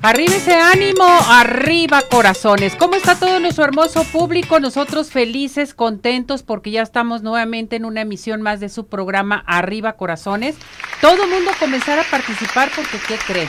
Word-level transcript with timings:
Arriba 0.00 0.36
ese 0.36 0.54
ánimo, 0.54 1.04
arriba 1.28 2.02
corazones. 2.02 2.76
¿Cómo 2.76 2.94
está 2.94 3.18
todo 3.18 3.40
nuestro 3.40 3.64
hermoso 3.64 4.04
público? 4.04 4.60
Nosotros 4.60 5.10
felices, 5.10 5.74
contentos 5.74 6.44
porque 6.44 6.70
ya 6.70 6.82
estamos 6.82 7.22
nuevamente 7.22 7.74
en 7.74 7.84
una 7.84 8.02
emisión 8.02 8.40
más 8.40 8.60
de 8.60 8.68
su 8.68 8.86
programa 8.86 9.42
Arriba 9.44 9.94
Corazones. 9.94 10.54
Todo 11.00 11.26
mundo 11.26 11.50
comenzar 11.58 11.98
a 11.98 12.04
participar 12.04 12.70
porque 12.76 12.98
¿qué 13.08 13.16
cree? 13.26 13.48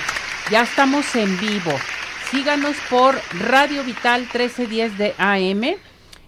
Ya 0.50 0.64
estamos 0.64 1.16
en 1.16 1.40
vivo. 1.40 1.72
Síganos 2.32 2.76
por 2.90 3.16
Radio 3.40 3.84
Vital 3.84 4.22
1310 4.22 4.98
de 4.98 5.14
AM. 5.20 5.78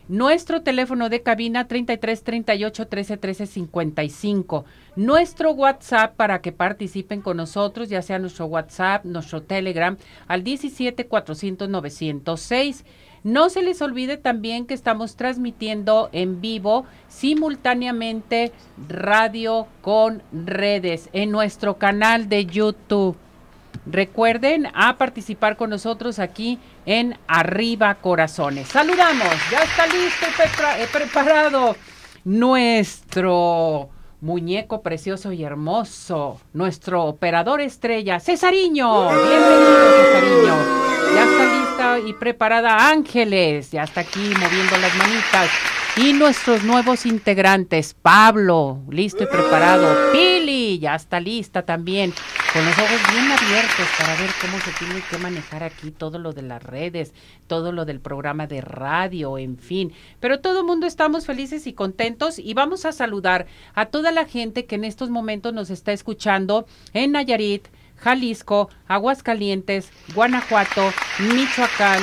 Nuestro 0.08 0.62
teléfono 0.62 1.10
de 1.10 1.22
cabina 1.22 1.68
33 1.68 2.23
38 2.23 2.88
13 2.88 3.18
13 3.18 3.46
55. 3.46 4.66
Nuestro 4.96 5.52
WhatsApp 5.52 6.16
para 6.16 6.42
que 6.42 6.52
participen 6.52 7.22
con 7.22 7.38
nosotros, 7.38 7.90
ya 7.90 8.02
sea 8.02 8.20
nuestro 8.20 8.45
WhatsApp, 8.45 9.06
nuestro 9.06 9.42
Telegram, 9.44 9.98
al 10.28 10.44
17 10.44 11.08
400 11.08 11.70
906. 11.70 12.84
No 13.23 13.50
se 13.50 13.62
les 13.62 13.82
olvide 13.84 14.18
también 14.18 14.66
que 14.66 14.73
estamos 14.73 15.16
transmitiendo 15.16 16.09
en 16.12 16.42
vivo 16.42 16.86
simultáneamente 17.08 18.52
radio 18.90 19.68
con 19.81 20.23
redes 20.31 21.09
en 21.14 21.30
nuestro 21.30 21.78
canal 21.78 22.30
de 22.30 22.47
YouTube. 22.47 23.16
Recuerden 23.86 24.68
a 24.74 24.98
participar 24.98 25.58
con 25.58 25.72
nosotros 25.72 26.20
aquí 26.20 26.60
en 26.86 27.18
Arriba 27.28 27.96
Corazones. 27.96 28.68
Saludamos, 28.68 29.34
ya 29.50 29.64
está 29.64 29.88
listo 29.88 30.26
y 30.82 30.88
preparado 30.88 31.76
nuestro 32.24 33.90
muñeco 34.22 34.84
precioso 34.84 35.32
y 35.32 35.44
hermoso, 35.44 36.40
nuestro 36.54 37.06
operador 37.06 37.59
estrella, 37.59 38.20
Cesariño. 38.20 39.09
Bienvenido, 39.09 39.92
Cesariño. 39.98 40.56
Ya 41.16 41.24
está 41.24 41.44
lista 41.46 42.00
y 42.08 42.14
preparada 42.14 42.90
Ángeles, 42.90 43.72
ya 43.72 43.84
está 43.84 44.02
aquí 44.02 44.34
moviendo 44.40 44.78
las 44.78 44.96
manitas. 44.96 45.50
Y 45.98 46.14
nuestros 46.14 46.64
nuevos 46.64 47.06
integrantes, 47.06 47.94
Pablo, 47.94 48.80
listo 48.90 49.24
y 49.24 49.28
preparado. 49.28 50.14
Pili, 50.14 50.80
ya 50.80 50.96
está 50.96 51.20
lista 51.20 51.64
también, 51.64 52.14
con 52.53 52.66
los 52.66 52.77
ojos 52.77 52.99
bien 53.13 53.31
abiertos 53.31 53.88
para 53.97 54.16
ver 54.16 54.30
cómo 54.41 54.59
se 54.59 54.71
tiene 54.73 55.02
que 55.09 55.17
manejar 55.17 55.63
aquí 55.63 55.91
todo 55.91 56.19
lo 56.19 56.33
de 56.33 56.41
las 56.41 56.61
redes, 56.61 57.13
todo 57.47 57.71
lo 57.71 57.85
del 57.85 58.02
programa 58.02 58.45
de 58.45 58.59
radio, 58.59 59.38
en 59.38 59.57
fin. 59.57 59.94
Pero 60.19 60.41
todo 60.41 60.59
el 60.59 60.66
mundo 60.66 60.85
estamos 60.85 61.25
felices 61.25 61.66
y 61.66 61.73
contentos 61.73 62.39
y 62.39 62.53
vamos 62.53 62.85
a 62.85 62.91
saludar 62.91 63.47
a 63.73 63.85
toda 63.85 64.11
la 64.11 64.25
gente 64.25 64.66
que 64.66 64.75
en 64.75 64.83
estos 64.83 65.09
momentos 65.09 65.53
nos 65.53 65.69
está 65.69 65.94
escuchando 65.94 66.66
en 66.94 67.13
Nayarit, 67.13 67.67
Jalisco, 67.95 68.69
Aguascalientes, 68.88 69.89
Guanajuato, 70.13 70.91
Michoacán, 71.19 72.02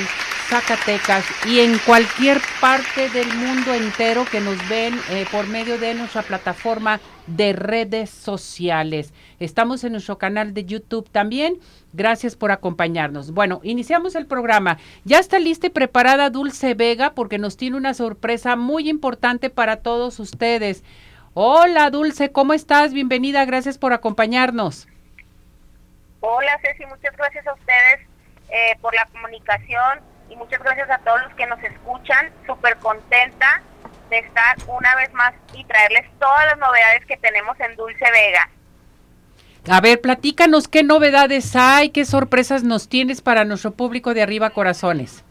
Zacatecas 0.49 1.25
y 1.45 1.59
en 1.59 1.77
cualquier 1.79 2.41
parte 2.59 3.09
del 3.09 3.31
mundo 3.35 3.71
entero 3.71 4.25
que 4.25 4.39
nos 4.39 4.57
ven 4.67 4.99
eh, 5.11 5.27
por 5.31 5.45
medio 5.45 5.77
de 5.77 5.93
nuestra 5.93 6.23
plataforma 6.23 6.99
de 7.35 7.53
redes 7.53 8.09
sociales. 8.09 9.13
Estamos 9.39 9.83
en 9.83 9.93
nuestro 9.93 10.17
canal 10.17 10.53
de 10.53 10.65
YouTube 10.65 11.09
también. 11.09 11.59
Gracias 11.93 12.35
por 12.35 12.51
acompañarnos. 12.51 13.31
Bueno, 13.31 13.61
iniciamos 13.63 14.15
el 14.15 14.25
programa. 14.25 14.77
Ya 15.05 15.19
está 15.19 15.39
lista 15.39 15.67
y 15.67 15.69
preparada 15.71 16.29
Dulce 16.29 16.73
Vega 16.73 17.13
porque 17.13 17.37
nos 17.37 17.57
tiene 17.57 17.77
una 17.77 17.93
sorpresa 17.93 18.55
muy 18.55 18.89
importante 18.89 19.49
para 19.49 19.77
todos 19.77 20.19
ustedes. 20.19 20.83
Hola 21.33 21.89
Dulce, 21.89 22.31
¿cómo 22.31 22.53
estás? 22.53 22.93
Bienvenida, 22.93 23.45
gracias 23.45 23.77
por 23.77 23.93
acompañarnos. 23.93 24.87
Hola 26.21 26.59
Ceci, 26.61 26.85
muchas 26.85 27.15
gracias 27.15 27.47
a 27.47 27.53
ustedes 27.53 28.07
eh, 28.49 28.77
por 28.81 28.93
la 28.93 29.05
comunicación 29.05 29.99
y 30.29 30.35
muchas 30.35 30.61
gracias 30.61 30.89
a 30.89 30.97
todos 30.99 31.21
los 31.23 31.33
que 31.35 31.45
nos 31.47 31.63
escuchan. 31.63 32.31
Súper 32.45 32.77
contenta 32.77 33.61
de 34.09 34.19
estar 34.19 34.57
una 34.67 34.95
vez 34.95 35.13
más 35.13 35.33
y 35.53 35.63
traerles 35.65 36.05
todas 36.19 36.45
las 36.45 36.57
novedades 36.57 37.05
que 37.05 37.17
tenemos 37.17 37.59
en 37.59 37.75
Dulce 37.75 38.05
Vega. 38.11 38.49
A 39.69 39.81
ver, 39.81 40.01
platícanos 40.01 40.67
qué 40.67 40.83
novedades 40.83 41.55
hay, 41.55 41.89
qué 41.89 42.05
sorpresas 42.05 42.63
nos 42.63 42.89
tienes 42.89 43.21
para 43.21 43.45
nuestro 43.45 43.71
público 43.71 44.13
de 44.13 44.21
Arriba 44.21 44.49
Corazones. 44.49 45.23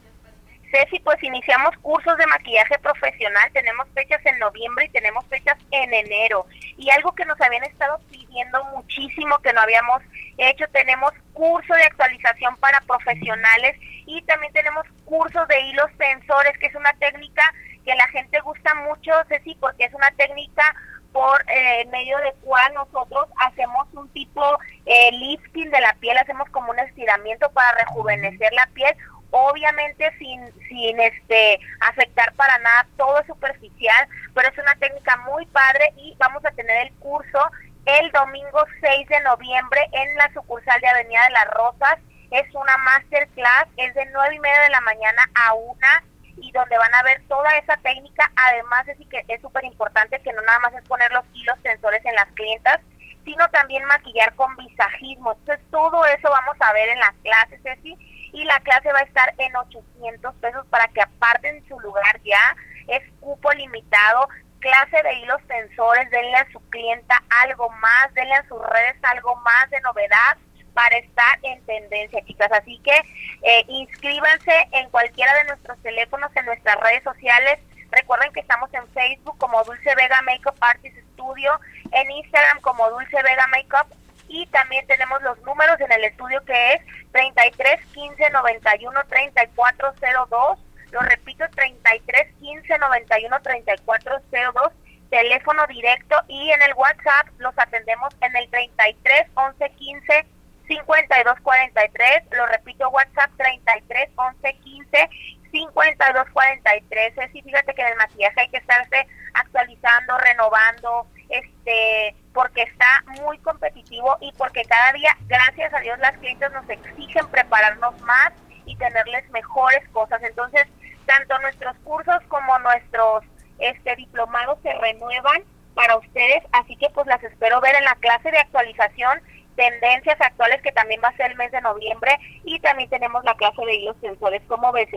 Ceci, 0.71 1.01
pues 1.01 1.23
iniciamos 1.23 1.77
cursos 1.79 2.17
de 2.19 2.27
maquillaje 2.27 2.79
profesional, 2.81 3.51
tenemos 3.53 3.89
fechas 3.95 4.21
en 4.27 4.39
noviembre 4.39 4.85
y 4.85 4.91
tenemos 4.91 5.25
fechas 5.27 5.57
en 5.71 5.95
enero. 5.95 6.47
Y 6.77 6.91
algo 6.91 7.13
que 7.15 7.25
nos 7.25 7.41
habían 7.41 7.65
estado 7.65 7.99
pidiendo 8.11 8.63
muchísimo 8.77 9.39
que 9.39 9.53
no 9.55 9.63
habíamos 9.63 10.03
hecho, 10.37 10.67
tenemos 10.73 11.13
curso 11.33 11.73
de 11.75 11.85
actualización 11.85 12.55
para 12.57 12.81
profesionales 12.83 13.77
y 14.07 14.21
también 14.23 14.53
tenemos 14.53 14.87
cursos 15.05 15.49
de 15.49 15.61
hilos 15.63 15.91
tensores, 15.97 16.57
que 16.59 16.67
es 16.67 16.75
una 16.75 16.93
técnica 16.95 17.43
que 17.85 17.95
la 17.95 18.07
gente 18.09 18.41
gusta 18.41 18.75
mucho, 18.75 19.13
Ceci, 19.29 19.55
porque 19.61 19.85
es 19.85 19.95
una 19.95 20.11
técnica 20.13 20.75
por 21.13 21.43
eh, 21.49 21.87
medio 21.91 22.19
de 22.19 22.33
cual 22.43 22.75
nosotros 22.75 23.27
hacemos 23.39 23.89
un 23.95 24.09
tipo 24.11 24.43
eh, 24.87 25.11
lifting 25.13 25.71
de 25.71 25.81
la 25.81 25.95
piel, 25.95 26.19
hacemos 26.19 26.49
como 26.51 26.71
un 26.71 26.79
estiramiento 26.79 27.51
para 27.51 27.73
rejuvenecer 27.79 28.53
la 28.53 28.67
piel 28.75 28.95
obviamente 29.31 30.11
sin, 30.19 30.43
sin 30.69 30.99
este 31.01 31.61
afectar 31.81 32.33
para 32.35 32.59
nada, 32.59 32.87
todo 32.97 33.23
superficial, 33.27 34.09
pero 34.35 34.49
es 34.49 34.59
una 34.59 34.75
técnica 34.77 35.17
muy 35.19 35.45
padre 35.47 35.93
y 35.97 36.17
vamos 36.19 36.45
a 36.45 36.51
tener 36.53 36.87
el 36.87 36.93
curso 36.95 37.39
el 37.85 38.13
domingo 38.13 38.65
6 38.81 39.09
de 39.09 39.21
noviembre 39.23 39.81
en 39.93 40.15
la 40.17 40.31
sucursal 40.35 40.79
de 40.81 40.89
Avenida 40.89 41.25
de 41.25 41.31
las 41.31 41.47
Rosas. 41.55 41.99
Es 42.31 42.55
una 42.55 42.77
masterclass, 42.79 43.69
es 43.79 43.95
de 43.95 44.05
nueve 44.13 44.35
y 44.35 44.41
media 44.41 44.61
de 44.63 44.71
la 44.71 44.81
mañana 44.83 45.23
a 45.35 45.55
una 45.55 46.05
y 46.41 46.53
donde 46.53 46.79
van 46.79 46.95
a 46.95 47.03
ver 47.03 47.23
toda 47.29 47.51
esa 47.59 47.77
técnica. 47.79 48.31
Además, 48.37 48.87
es 48.89 48.97
que 49.09 49.25
es 49.29 49.41
súper 49.41 49.65
importante 49.65 50.21
que 50.21 50.33
no 50.33 50.43
nada 50.43 50.59
más 50.61 50.75
es 50.75 50.83
poner 50.89 51.11
los 51.13 51.25
hilos 51.33 51.59
tensores 51.63 52.05
en 52.05 52.15
las 52.15 52.27
clientas, 52.33 52.81
sino 53.25 53.49
también 53.49 53.85
maquillar 53.85 54.35
con 54.35 54.57
visajismo. 54.57 55.33
Entonces, 55.33 55.65
todo 55.71 56.05
eso 56.07 56.29
vamos 56.31 56.57
a 56.61 56.73
ver 56.73 56.89
en 56.89 56.99
las 56.99 57.13
clases, 57.23 57.61
Ceci 57.63 57.97
y 58.33 58.45
la 58.45 58.61
clase 58.61 58.93
va 58.93 59.01
a 59.01 59.03
estar 59.03 59.35
en 59.39 59.57
800 59.57 60.35
pesos 60.37 60.67
para 60.67 60.89
que 60.89 61.03
aparten 61.03 61.67
su 61.67 61.79
lugar 61.81 62.21
ya. 62.25 62.57
Es 62.87 63.03
cupo 63.21 63.53
limitado, 63.53 64.29
clase 64.61 65.03
de 65.03 65.15
hilos 65.15 65.43
tensores, 65.47 66.11
denle 66.11 66.37
a 66.37 66.53
su 66.53 66.61
clienta 66.71 67.23
algo 67.43 67.69
más, 67.71 68.13
denle 68.15 68.35
a 68.35 68.49
sus 68.49 68.61
redes 68.61 68.97
algo 69.03 69.35
más 69.37 69.71
de 69.71 69.81
novedad 69.81 70.37
para 70.75 70.97
estar 70.99 71.39
en 71.43 71.61
tendencia, 71.63 72.25
chicas. 72.25 72.51
Así 72.53 72.79
que 72.85 72.95
eh, 73.43 73.65
inscríbanse 73.69 74.69
en 74.73 74.89
cualquiera 74.91 75.35
de 75.35 75.45
nuestros 75.45 75.79
teléfonos, 75.83 76.31
en 76.37 76.47
nuestras 76.47 76.77
redes 76.81 77.03
sociales. 77.03 77.59
Recuerden 77.91 78.33
que 78.33 78.41
estamos 78.41 78.73
en 78.75 78.87
Facebook 78.89 79.39
como 79.39 79.63
Dulce 79.65 79.95
Vega 79.95 80.21
Makeup 80.23 80.57
Artist 80.61 80.97
Studio, 81.15 81.59
en 81.93 82.11
Instagram 82.11 82.61
como 82.61 82.89
Dulce 82.91 83.23
Vega 83.23 83.47
Makeup 83.49 83.87
y 84.29 84.47
también 84.49 84.87
tenemos 84.87 85.23
los 85.23 85.41
números 85.43 85.81
en 85.81 85.91
el 85.91 86.05
estudio 86.05 86.45
que 86.45 86.75
es 86.75 86.83
33 87.13 87.85
15 87.87 88.31
91 88.31 89.01
34 89.09 89.95
02. 90.31 90.59
Lo 90.93 91.01
repito, 91.01 91.45
33 91.55 92.35
15 92.41 92.79
91 92.79 93.41
34 93.41 94.21
02. 94.31 94.73
Teléfono 95.11 95.67
directo 95.67 96.17
y 96.29 96.51
en 96.51 96.63
el 96.63 96.75
WhatsApp 96.75 97.29
los 97.39 97.59
atendemos 97.59 98.15
en 98.21 98.37
el 98.37 98.51
33 98.51 99.27
11 99.35 99.71
15 99.71 100.27
52 100.69 101.41
43. 101.41 102.23
Lo 102.33 102.47
repito, 102.47 102.89
WhatsApp 102.91 103.31
33 103.37 104.11
11 104.15 104.53
15 104.55 105.11
52 105.51 106.29
43. 106.33 107.15
Sí, 107.33 107.43
fíjate 107.43 107.75
que 107.75 107.83
en 107.83 107.89
el 107.89 107.97
maquillaje 107.97 108.41
hay 108.41 108.49
que 108.51 108.59
estarse 108.59 109.07
actualizando, 109.35 110.19
renovando, 110.19 111.07
este 111.29 112.15
porque 112.33 112.63
está 112.63 112.87
muy 113.21 113.39
competitivo 113.39 114.17
y 114.21 114.33
porque 114.33 114.63
cada 114.65 114.93
día, 114.93 115.17
gracias 115.27 115.73
a 115.75 115.81
Dios, 115.81 115.99
las 115.99 116.17
clientes 116.19 116.53
nos 116.53 116.69
exigen 116.69 117.27
prepararnos 117.29 118.01
más 118.03 118.33
y 118.65 118.77
tenerles 118.77 119.29
mejores 119.31 119.87
cosas. 119.89 120.23
Entonces, 120.23 120.67
tanto 121.07 121.39
nuestros 121.41 121.77
cursos 121.79 122.19
como 122.29 122.59
nuestros 122.61 123.25
este 123.59 123.97
diplomados 123.97 124.59
se 124.63 124.73
renuevan 124.73 125.43
para 125.75 125.97
ustedes, 125.97 126.43
así 126.53 126.77
que 126.77 126.91
pues 126.91 127.07
las 127.07 127.23
espero 127.23 127.61
ver 127.61 127.75
en 127.77 127.85
la 127.85 127.95
clase 127.97 128.31
de 128.31 128.39
actualización 128.39 129.21
tendencias 129.59 130.17
actuales 130.21 130.63
que 130.63 130.71
también 130.71 131.01
va 131.03 131.09
a 131.09 131.17
ser 131.17 131.33
el 131.33 131.37
mes 131.37 131.51
de 131.51 131.61
noviembre 131.61 132.17
y 132.45 132.61
también 132.61 132.89
tenemos 132.89 133.25
la 133.25 133.35
clase 133.35 133.61
de 133.67 133.75
hilos 133.75 133.97
sensores. 134.01 134.41
¿Cómo 134.47 134.71
ves? 134.71 134.89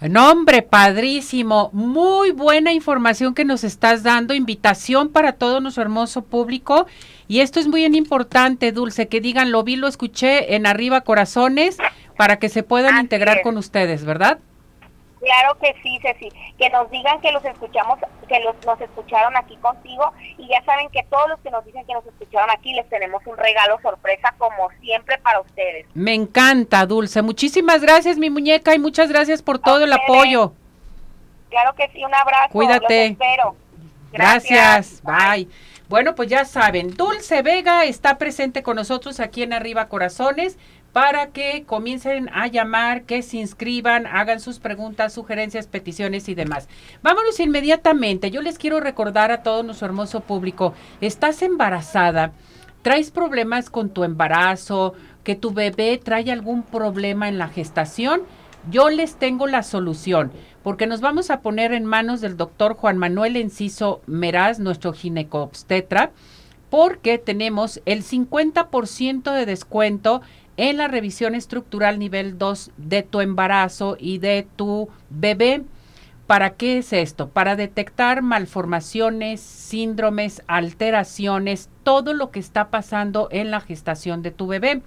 No, 0.00 0.32
hombre, 0.32 0.62
padrísimo. 0.62 1.68
Muy 1.74 2.30
buena 2.30 2.72
información 2.72 3.34
que 3.34 3.44
nos 3.44 3.64
estás 3.64 4.02
dando. 4.02 4.32
Invitación 4.32 5.12
para 5.12 5.34
todo 5.34 5.60
nuestro 5.60 5.82
hermoso 5.82 6.24
público. 6.24 6.86
Y 7.28 7.40
esto 7.40 7.60
es 7.60 7.68
muy 7.68 7.84
importante, 7.84 8.72
Dulce, 8.72 9.08
que 9.08 9.20
digan, 9.20 9.52
lo 9.52 9.62
vi, 9.62 9.76
lo 9.76 9.88
escuché 9.88 10.54
en 10.54 10.66
Arriba 10.66 11.02
Corazones 11.02 11.76
para 12.16 12.38
que 12.38 12.48
se 12.48 12.62
puedan 12.62 12.98
integrar 12.98 13.42
con 13.42 13.58
ustedes, 13.58 14.06
¿verdad? 14.06 14.38
Claro 15.20 15.58
que 15.58 15.74
sí, 15.82 15.98
Ceci, 16.00 16.30
que 16.58 16.70
nos 16.70 16.90
digan 16.90 17.20
que 17.20 17.32
los 17.32 17.44
escuchamos, 17.44 17.98
que 18.28 18.40
los, 18.40 18.54
nos 18.64 18.80
escucharon 18.80 19.36
aquí 19.36 19.56
contigo 19.56 20.12
y 20.36 20.48
ya 20.48 20.62
saben 20.64 20.88
que 20.90 21.02
todos 21.04 21.28
los 21.28 21.40
que 21.40 21.50
nos 21.50 21.64
dicen 21.64 21.84
que 21.86 21.94
nos 21.94 22.06
escucharon 22.06 22.50
aquí 22.50 22.72
les 22.74 22.88
tenemos 22.88 23.26
un 23.26 23.36
regalo 23.36 23.80
sorpresa 23.80 24.34
como 24.38 24.70
siempre 24.80 25.18
para 25.18 25.40
ustedes. 25.40 25.86
Me 25.94 26.14
encanta, 26.14 26.86
Dulce. 26.86 27.22
Muchísimas 27.22 27.82
gracias, 27.82 28.16
mi 28.18 28.30
muñeca, 28.30 28.74
y 28.74 28.78
muchas 28.78 29.08
gracias 29.08 29.42
por 29.42 29.58
todo 29.58 29.84
el 29.84 29.92
apoyo. 29.92 30.52
Claro 31.50 31.74
que 31.74 31.88
sí, 31.88 32.04
un 32.04 32.14
abrazo. 32.14 32.52
Cuídate. 32.52 33.06
espero. 33.06 33.56
Gracias. 34.12 35.02
Bye. 35.02 35.48
Bueno, 35.88 36.14
pues 36.14 36.28
ya 36.28 36.44
saben, 36.44 36.94
Dulce 36.94 37.40
Vega 37.40 37.86
está 37.86 38.18
presente 38.18 38.62
con 38.62 38.76
nosotros 38.76 39.20
aquí 39.20 39.42
en 39.42 39.54
Arriba 39.54 39.88
Corazones 39.88 40.58
para 40.92 41.28
que 41.28 41.64
comiencen 41.64 42.30
a 42.32 42.46
llamar, 42.46 43.04
que 43.04 43.22
se 43.22 43.36
inscriban, 43.36 44.06
hagan 44.06 44.40
sus 44.40 44.58
preguntas, 44.58 45.12
sugerencias, 45.12 45.66
peticiones 45.66 46.28
y 46.28 46.34
demás. 46.34 46.68
Vámonos 47.02 47.38
inmediatamente. 47.40 48.30
Yo 48.30 48.42
les 48.42 48.58
quiero 48.58 48.80
recordar 48.80 49.30
a 49.30 49.42
todo 49.42 49.62
nuestro 49.62 49.86
hermoso 49.86 50.20
público, 50.20 50.74
estás 51.00 51.42
embarazada, 51.42 52.32
traes 52.82 53.10
problemas 53.10 53.70
con 53.70 53.90
tu 53.90 54.04
embarazo, 54.04 54.94
que 55.24 55.34
tu 55.34 55.52
bebé 55.52 56.00
trae 56.02 56.32
algún 56.32 56.62
problema 56.62 57.28
en 57.28 57.38
la 57.38 57.48
gestación, 57.48 58.22
yo 58.70 58.90
les 58.90 59.16
tengo 59.16 59.46
la 59.46 59.62
solución, 59.62 60.32
porque 60.62 60.86
nos 60.86 61.00
vamos 61.00 61.30
a 61.30 61.40
poner 61.40 61.72
en 61.72 61.84
manos 61.84 62.20
del 62.20 62.36
doctor 62.36 62.74
Juan 62.74 62.98
Manuel 62.98 63.36
Enciso 63.36 64.00
Meraz, 64.06 64.58
nuestro 64.58 64.92
ginecobstetra, 64.92 66.12
porque 66.70 67.18
tenemos 67.18 67.80
el 67.86 68.02
50% 68.02 69.32
de 69.32 69.46
descuento 69.46 70.20
en 70.58 70.76
la 70.76 70.88
revisión 70.88 71.34
estructural 71.36 71.98
nivel 71.98 72.36
2 72.36 72.72
de 72.76 73.02
tu 73.04 73.20
embarazo 73.20 73.96
y 73.98 74.18
de 74.18 74.46
tu 74.56 74.88
bebé. 75.08 75.62
¿Para 76.26 76.50
qué 76.50 76.78
es 76.78 76.92
esto? 76.92 77.28
Para 77.28 77.56
detectar 77.56 78.20
malformaciones, 78.22 79.40
síndromes, 79.40 80.42
alteraciones, 80.48 81.70
todo 81.84 82.12
lo 82.12 82.30
que 82.32 82.40
está 82.40 82.68
pasando 82.68 83.28
en 83.30 83.50
la 83.50 83.60
gestación 83.60 84.20
de 84.20 84.32
tu 84.32 84.48
bebé. 84.48 84.82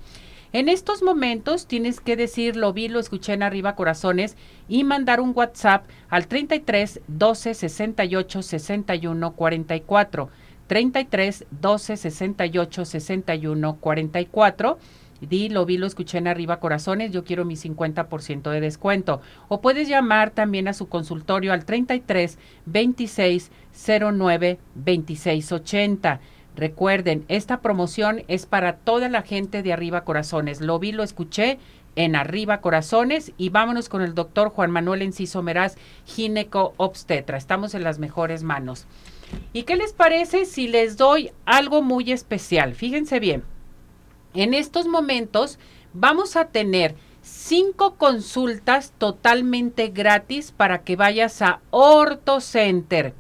En 0.52 0.68
estos 0.68 1.02
momentos 1.02 1.66
tienes 1.66 2.02
que 2.02 2.18
decir, 2.18 2.58
lo 2.58 2.74
vi, 2.74 2.90
lo 2.90 3.00
escuché 3.00 3.32
en 3.32 3.42
arriba 3.42 3.74
corazones 3.76 4.36
y 4.68 4.84
mandar 4.84 5.22
un 5.22 5.32
WhatsApp 5.34 5.86
al 6.10 6.28
33 6.28 7.00
12 7.08 7.54
68 7.54 8.42
61 8.42 9.32
44. 9.34 10.30
33 10.68 11.46
12 11.50 11.98
68 11.98 12.86
61 12.86 13.78
44 13.78 14.78
Di, 15.22 15.50
lo 15.50 15.66
vi, 15.66 15.78
lo 15.78 15.86
escuché 15.86 16.18
en 16.18 16.28
arriba 16.28 16.60
corazones, 16.60 17.12
yo 17.12 17.24
quiero 17.24 17.46
mi 17.46 17.56
50% 17.56 18.50
de 18.50 18.60
descuento. 18.60 19.22
O 19.50 19.62
puedes 19.62 19.88
llamar 19.88 20.32
también 20.32 20.68
a 20.68 20.74
su 20.74 20.90
consultorio 20.90 21.54
al 21.54 21.64
33 21.64 22.40
26 22.66 23.52
09 24.14 24.60
26 24.76 25.52
80. 25.52 26.20
Recuerden, 26.56 27.24
esta 27.28 27.62
promoción 27.62 28.24
es 28.28 28.46
para 28.46 28.78
toda 28.78 29.10
la 29.10 29.22
gente 29.22 29.64
de 29.64 29.74
Arriba 29.74 30.04
Corazones. 30.04 30.60
Lo 30.60 30.80
vi, 30.80 30.92
lo 30.92 31.04
escuché 31.04 31.60
en 31.96 32.16
Arriba 32.16 32.60
Corazones 32.62 33.32
y 33.38 33.50
vámonos 33.50 33.90
con 33.90 34.02
el 34.02 34.16
doctor 34.16 34.50
Juan 34.50 34.72
Manuel 34.72 35.02
Enciso 35.02 35.44
Meraz, 35.44 35.78
gineco 36.06 36.74
obstetra. 36.78 37.38
Estamos 37.38 37.74
en 37.74 37.84
las 37.84 38.00
mejores 38.00 38.44
manos. 38.44 38.86
¿Y 39.54 39.64
qué 39.64 39.76
les 39.76 39.94
parece 39.94 40.46
si 40.46 40.68
les 40.68 40.98
doy 40.98 41.32
algo 41.46 41.82
muy 41.82 42.12
especial? 42.12 42.74
Fíjense 42.76 43.20
bien. 43.20 43.44
En 44.34 44.54
estos 44.54 44.88
momentos 44.88 45.60
vamos 45.94 46.36
a 46.36 46.46
tener 46.46 46.96
cinco 47.22 47.96
consultas 47.96 48.94
totalmente 48.98 49.90
gratis 49.90 50.52
para 50.52 50.84
que 50.84 50.96
vayas 50.96 51.42
a 51.42 51.60
Orto 51.70 52.40
Center. 52.40 53.14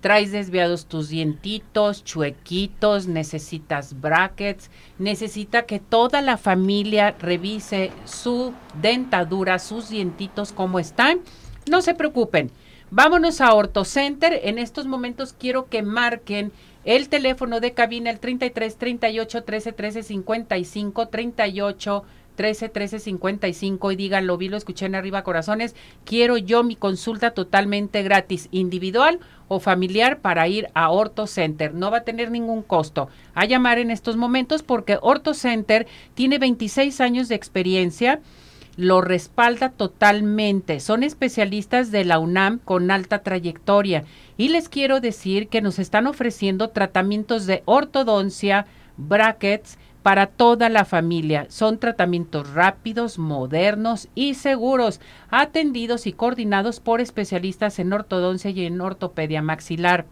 Traes 0.00 0.32
desviados 0.32 0.86
tus 0.86 1.08
dientitos, 1.08 2.04
chuequitos, 2.04 3.06
necesitas 3.06 4.00
brackets, 4.00 4.70
necesita 4.98 5.62
que 5.62 5.78
toda 5.78 6.22
la 6.22 6.36
familia 6.36 7.14
revise 7.18 7.90
su 8.04 8.52
dentadura, 8.80 9.58
sus 9.58 9.88
dientitos, 9.88 10.52
cómo 10.52 10.78
están. 10.78 11.20
No 11.68 11.82
se 11.82 11.94
preocupen. 11.94 12.50
Vámonos 12.90 13.40
a 13.40 13.52
Orto 13.52 13.84
Center. 13.84 14.40
En 14.44 14.58
estos 14.58 14.86
momentos 14.86 15.34
quiero 15.36 15.68
que 15.68 15.82
marquen 15.82 16.52
el 16.86 17.08
teléfono 17.08 17.60
de 17.60 17.72
cabina, 17.72 18.10
el 18.10 18.20
33 18.20 18.76
38 18.78 19.44
13 19.44 19.72
13 19.72 20.02
55 20.04 21.08
38 21.08 22.04
13 22.36 22.68
13 22.68 23.00
55 23.00 23.92
y 23.92 23.96
digan, 23.96 24.26
lo 24.26 24.36
vi, 24.36 24.48
lo 24.48 24.56
escuché 24.56 24.86
en 24.86 24.94
arriba 24.94 25.24
corazones, 25.24 25.74
quiero 26.04 26.36
yo 26.36 26.62
mi 26.62 26.76
consulta 26.76 27.32
totalmente 27.32 28.02
gratis, 28.02 28.48
individual 28.52 29.18
o 29.48 29.58
familiar 29.58 30.20
para 30.20 30.46
ir 30.46 30.68
a 30.74 30.90
Orto 30.90 31.26
Center. 31.26 31.74
No 31.74 31.90
va 31.90 31.98
a 31.98 32.04
tener 32.04 32.30
ningún 32.30 32.62
costo. 32.62 33.08
A 33.34 33.46
llamar 33.46 33.78
en 33.78 33.90
estos 33.90 34.16
momentos 34.16 34.62
porque 34.62 34.98
Orto 35.00 35.34
Center 35.34 35.86
tiene 36.14 36.38
26 36.38 37.00
años 37.00 37.28
de 37.28 37.34
experiencia 37.34 38.20
lo 38.76 39.00
respalda 39.00 39.70
totalmente. 39.70 40.80
Son 40.80 41.02
especialistas 41.02 41.90
de 41.90 42.04
la 42.04 42.18
UNAM 42.18 42.58
con 42.58 42.90
alta 42.90 43.20
trayectoria 43.20 44.04
y 44.36 44.48
les 44.48 44.68
quiero 44.68 45.00
decir 45.00 45.48
que 45.48 45.62
nos 45.62 45.78
están 45.78 46.06
ofreciendo 46.06 46.68
tratamientos 46.68 47.46
de 47.46 47.62
ortodoncia, 47.64 48.66
brackets, 48.96 49.78
para 50.02 50.28
toda 50.28 50.68
la 50.68 50.84
familia. 50.84 51.46
Son 51.48 51.78
tratamientos 51.78 52.52
rápidos, 52.52 53.18
modernos 53.18 54.08
y 54.14 54.34
seguros, 54.34 55.00
atendidos 55.30 56.06
y 56.06 56.12
coordinados 56.12 56.78
por 56.78 57.00
especialistas 57.00 57.80
en 57.80 57.92
ortodoncia 57.92 58.50
y 58.50 58.66
en 58.66 58.80
ortopedia 58.80 59.42
maxilar. 59.42 60.06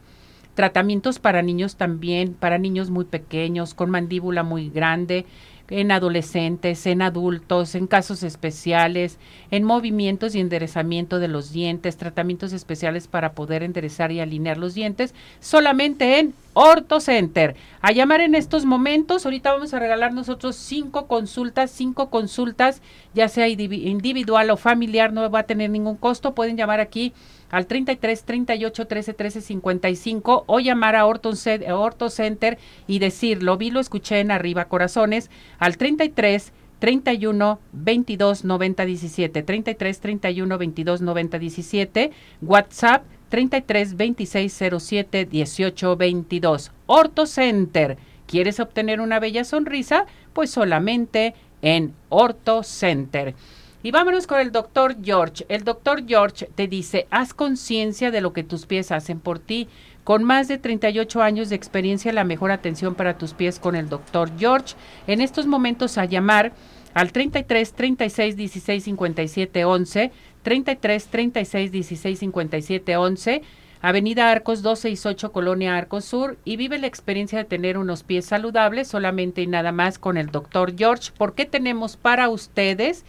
Tratamientos 0.55 1.21
para 1.21 1.43
niños 1.43 1.77
también, 1.77 2.35
para 2.35 2.59
niños 2.59 2.91
muy 2.91 3.05
pequeños, 3.05 3.75
con 3.75 3.91
mandíbula 3.91 4.43
muy 4.43 4.69
grande, 4.69 5.27
en 5.71 5.91
adolescentes, 5.91 6.87
en 6.87 7.03
adultos, 7.03 7.75
en 7.75 7.87
casos 7.87 8.23
especiales, 8.23 9.19
en 9.51 9.65
movimientos 9.65 10.35
y 10.35 10.41
enderezamiento 10.41 11.19
de 11.19 11.29
los 11.29 11.53
dientes, 11.53 11.97
tratamientos 11.97 12.53
especiales 12.53 13.09
para 13.09 13.33
poder 13.33 13.63
enderezar 13.63 14.13
y 14.13 14.21
alinear 14.21 14.59
los 14.59 14.75
dientes, 14.75 15.15
solamente 15.41 16.19
en 16.19 16.35
Orto 16.55 17.01
Center. 17.01 17.57
A 17.81 17.93
llamar 17.93 18.21
en 18.21 18.35
estos 18.35 18.65
momentos, 18.65 19.25
ahorita 19.25 19.53
vamos 19.53 19.75
a 19.75 19.79
regalar 19.79 20.15
nosotros 20.15 20.57
cinco 20.57 21.07
consultas, 21.07 21.71
cinco 21.71 22.09
consultas, 22.09 22.81
ya 23.13 23.29
sea 23.29 23.49
individual 23.49 24.51
o 24.51 24.57
familiar, 24.57 25.13
no 25.13 25.29
va 25.31 25.41
a 25.41 25.47
tener 25.47 25.71
ningún 25.71 25.97
costo, 25.97 26.35
pueden 26.35 26.57
llamar 26.57 26.81
aquí 26.81 27.13
al 27.51 27.67
33 27.67 28.25
38 28.25 28.87
13 28.87 29.15
13 29.15 29.41
55 29.41 30.45
o 30.47 30.61
llamar 30.61 30.97
a 30.97 31.07
Orto, 31.07 31.35
Center 31.35 32.59
y 32.87 32.99
decir, 33.01 33.43
lo 33.43 33.57
vi, 33.57 33.71
lo 33.71 33.81
escuché 33.81 34.21
en 34.21 34.31
Arriba 34.31 34.67
Corazones 34.67 35.31
al 35.59 35.77
33 35.77 36.53
31 36.79 37.61
22 37.73 38.45
90 38.45 38.85
17 38.85 39.43
33 39.43 40.01
31 40.01 40.59
22 40.59 41.01
90 41.01 41.39
17 41.39 42.11
WhatsApp 42.43 43.05
33 43.35 43.97
26 43.97 44.63
07 44.79 45.25
18 45.25 45.97
22 45.97 46.71
Orto 46.87 47.27
Center 47.27 47.99
¿Quieres 48.29 48.61
obtener 48.61 49.01
una 49.01 49.19
bella 49.19 49.43
sonrisa? 49.43 50.07
Pues 50.33 50.51
solamente 50.51 51.35
en 51.61 51.95
Orto 52.11 52.63
Center. 52.63 53.35
Y 53.83 53.91
vámonos 53.91 54.29
con 54.29 54.39
el 54.39 54.53
doctor 54.53 54.99
George. 55.03 55.47
El 55.49 55.65
doctor 55.65 56.07
George 56.07 56.49
te 56.55 56.69
dice, 56.69 57.09
haz 57.11 57.35
conciencia 57.35 58.13
de 58.13 58.21
lo 58.21 58.33
que 58.33 58.45
tus 58.45 58.67
pies 58.67 58.93
hacen 58.93 59.19
por 59.19 59.41
ti. 59.41 59.67
Con 60.05 60.23
más 60.23 60.47
de 60.47 60.59
38 60.59 61.21
años 61.21 61.49
de 61.49 61.57
experiencia, 61.57 62.13
la 62.13 62.23
mejor 62.23 62.53
atención 62.53 62.95
para 62.95 63.19
tus 63.19 63.35
pies 63.35 63.59
con 63.59 63.75
el 63.75 63.89
doctor 63.89 64.31
George. 64.39 64.77
En 65.09 65.21
estos 65.21 65.49
momentos 65.49 65.99
a 65.99 66.05
llamar 66.05 66.53
al 66.95 67.11
33 67.11 67.73
36 67.73 68.37
16 68.37 68.85
57 68.85 69.65
11, 69.65 70.13
33 70.45 71.07
36 71.09 71.73
16 71.73 72.19
57 72.21 72.97
11, 72.97 73.43
Avenida 73.83 74.31
Arcos 74.31 74.63
268, 74.63 75.33
Colonia 75.33 75.77
Arcos 75.77 76.05
Sur, 76.05 76.37
y 76.45 76.57
vive 76.57 76.79
la 76.79 76.87
experiencia 76.87 77.39
de 77.39 77.45
tener 77.45 77.77
unos 77.77 78.05
pies 78.05 78.27
saludables 78.27 78.87
solamente 78.87 79.43
y 79.43 79.49
nada 79.49 79.73
más 79.73 79.99
con 79.99 80.17
el 80.17 80.29
doctor 80.29 80.77
George, 80.79 81.11
porque 81.19 81.47
tenemos 81.47 81.97
para 81.97 82.29
ustedes 82.29 83.05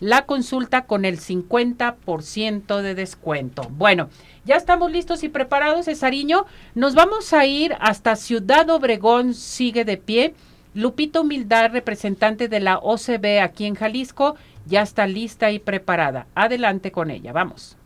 la 0.00 0.26
consulta 0.26 0.84
con 0.86 1.04
el 1.04 1.18
50% 1.18 2.82
de 2.82 2.94
descuento. 2.94 3.62
Bueno, 3.70 4.10
ya 4.44 4.56
estamos 4.56 4.90
listos 4.90 5.22
y 5.22 5.28
preparados, 5.28 5.86
Cesariño. 5.86 6.44
Nos 6.74 6.94
vamos 6.94 7.32
a 7.32 7.46
ir 7.46 7.76
hasta 7.78 8.16
Ciudad 8.16 8.68
Obregón, 8.70 9.34
sigue 9.34 9.84
de 9.84 9.96
pie. 9.96 10.34
Lupita 10.74 11.20
Humildad, 11.20 11.70
representante 11.70 12.48
de 12.48 12.58
la 12.58 12.78
OCB 12.78 13.40
aquí 13.42 13.66
en 13.66 13.74
Jalisco, 13.74 14.36
ya 14.66 14.82
está 14.82 15.06
lista 15.06 15.50
y 15.50 15.58
preparada. 15.58 16.26
Adelante 16.34 16.92
con 16.92 17.10
ella, 17.10 17.32
vamos. 17.32 17.76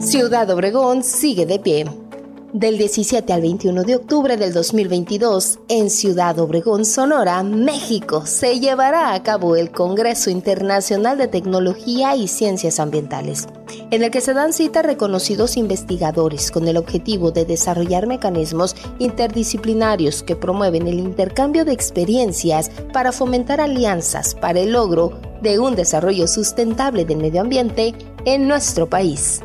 Ciudad 0.00 0.48
Obregón 0.50 1.02
sigue 1.02 1.46
de 1.46 1.58
pie. 1.58 1.84
Del 2.52 2.78
17 2.78 3.32
al 3.32 3.42
21 3.42 3.84
de 3.84 3.94
octubre 3.94 4.36
del 4.36 4.52
2022, 4.52 5.60
en 5.68 5.88
Ciudad 5.88 6.36
Obregón, 6.40 6.84
Sonora, 6.84 7.44
México, 7.44 8.26
se 8.26 8.58
llevará 8.58 9.14
a 9.14 9.22
cabo 9.22 9.54
el 9.54 9.70
Congreso 9.70 10.30
Internacional 10.30 11.16
de 11.16 11.28
Tecnología 11.28 12.16
y 12.16 12.26
Ciencias 12.26 12.80
Ambientales, 12.80 13.46
en 13.92 14.02
el 14.02 14.10
que 14.10 14.20
se 14.20 14.34
dan 14.34 14.52
cita 14.52 14.82
reconocidos 14.82 15.56
investigadores 15.56 16.50
con 16.50 16.66
el 16.66 16.76
objetivo 16.76 17.30
de 17.30 17.44
desarrollar 17.44 18.08
mecanismos 18.08 18.74
interdisciplinarios 18.98 20.24
que 20.24 20.34
promueven 20.34 20.88
el 20.88 20.98
intercambio 20.98 21.64
de 21.64 21.72
experiencias 21.72 22.72
para 22.92 23.12
fomentar 23.12 23.60
alianzas 23.60 24.34
para 24.34 24.58
el 24.58 24.72
logro 24.72 25.12
de 25.40 25.60
un 25.60 25.76
desarrollo 25.76 26.26
sustentable 26.26 27.04
del 27.04 27.18
medio 27.18 27.42
ambiente 27.42 27.94
en 28.24 28.48
nuestro 28.48 28.90
país. 28.90 29.40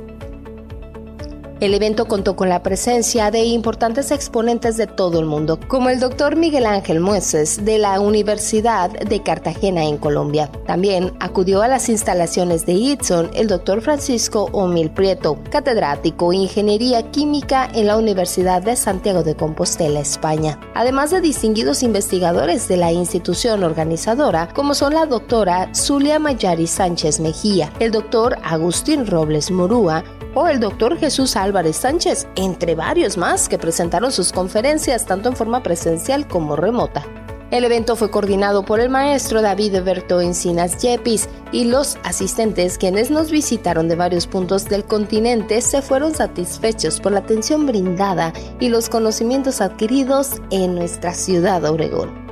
El 1.61 1.73
evento 1.73 2.05
contó 2.05 2.35
con 2.35 2.49
la 2.49 2.63
presencia 2.63 3.31
de 3.31 3.45
importantes 3.45 4.11
exponentes 4.11 4.75
de 4.75 4.87
todo 4.87 5.21
el 5.21 5.25
mundo, 5.25 5.57
como 5.69 5.89
el 5.89 6.01
doctor 6.01 6.35
Miguel 6.35 6.65
Ángel 6.65 6.99
Mueces 6.99 7.63
de 7.63 7.77
la 7.77 8.01
Universidad 8.01 8.89
de 8.89 9.23
Cartagena 9.23 9.85
en 9.85 9.97
Colombia. 9.97 10.51
También 10.67 11.13
acudió 11.21 11.61
a 11.61 11.69
las 11.69 11.87
instalaciones 11.87 12.65
de 12.65 12.73
Itson 12.73 13.31
el 13.33 13.47
doctor 13.47 13.79
Francisco 13.79 14.49
Omil 14.51 14.91
Prieto, 14.91 15.39
catedrático 15.49 16.33
en 16.33 16.41
Ingeniería 16.41 17.09
Química 17.11 17.69
en 17.73 17.87
la 17.87 17.95
Universidad 17.95 18.61
de 18.61 18.75
Santiago 18.75 19.23
de 19.23 19.35
Compostela, 19.35 20.01
España. 20.01 20.59
Además 20.73 21.11
de 21.11 21.21
distinguidos 21.21 21.83
investigadores 21.83 22.67
de 22.67 22.75
la 22.75 22.91
institución 22.91 23.63
organizadora, 23.63 24.49
como 24.53 24.73
son 24.73 24.93
la 24.93 25.05
doctora 25.05 25.73
Zulia 25.73 26.19
Mayari 26.19 26.67
Sánchez 26.67 27.21
Mejía, 27.21 27.71
el 27.79 27.91
doctor 27.91 28.37
Agustín 28.43 29.07
Robles 29.07 29.51
Morúa, 29.51 30.03
o 30.35 30.47
el 30.47 30.59
doctor 30.59 30.97
Jesús 30.97 31.37
Sánchez, 31.73 32.27
entre 32.35 32.75
varios 32.75 33.17
más 33.17 33.47
que 33.49 33.57
presentaron 33.57 34.11
sus 34.11 34.31
conferencias 34.31 35.05
tanto 35.05 35.29
en 35.29 35.35
forma 35.35 35.63
presencial 35.63 36.27
como 36.27 36.55
remota. 36.55 37.05
El 37.51 37.63
evento 37.63 37.95
fue 37.95 38.09
coordinado 38.09 38.65
por 38.65 38.79
el 38.79 38.89
maestro 38.89 39.41
David 39.41 39.83
Berto 39.83 40.19
Encinas 40.19 40.81
Yepis 40.81 41.29
y 41.51 41.65
los 41.65 41.97
asistentes 42.03 42.77
quienes 42.77 43.11
nos 43.11 43.29
visitaron 43.29 43.87
de 43.87 43.95
varios 43.95 44.25
puntos 44.25 44.65
del 44.65 44.83
continente 44.83 45.61
se 45.61 45.81
fueron 45.81 46.15
satisfechos 46.15 46.99
por 46.99 47.11
la 47.11 47.19
atención 47.19 47.67
brindada 47.67 48.33
y 48.59 48.69
los 48.69 48.89
conocimientos 48.89 49.61
adquiridos 49.61 50.41
en 50.49 50.73
nuestra 50.73 51.13
ciudad 51.13 51.63
Obregón. 51.65 52.25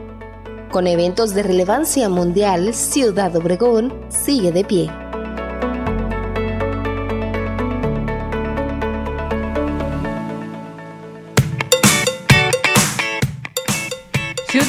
Con 0.72 0.88
eventos 0.88 1.36
de 1.36 1.44
relevancia 1.44 2.10
mundial, 2.10 2.74
Ciudad 2.74 3.36
Obregón 3.36 3.94
sigue 4.10 4.52
de 4.52 4.66
pie. 4.66 5.03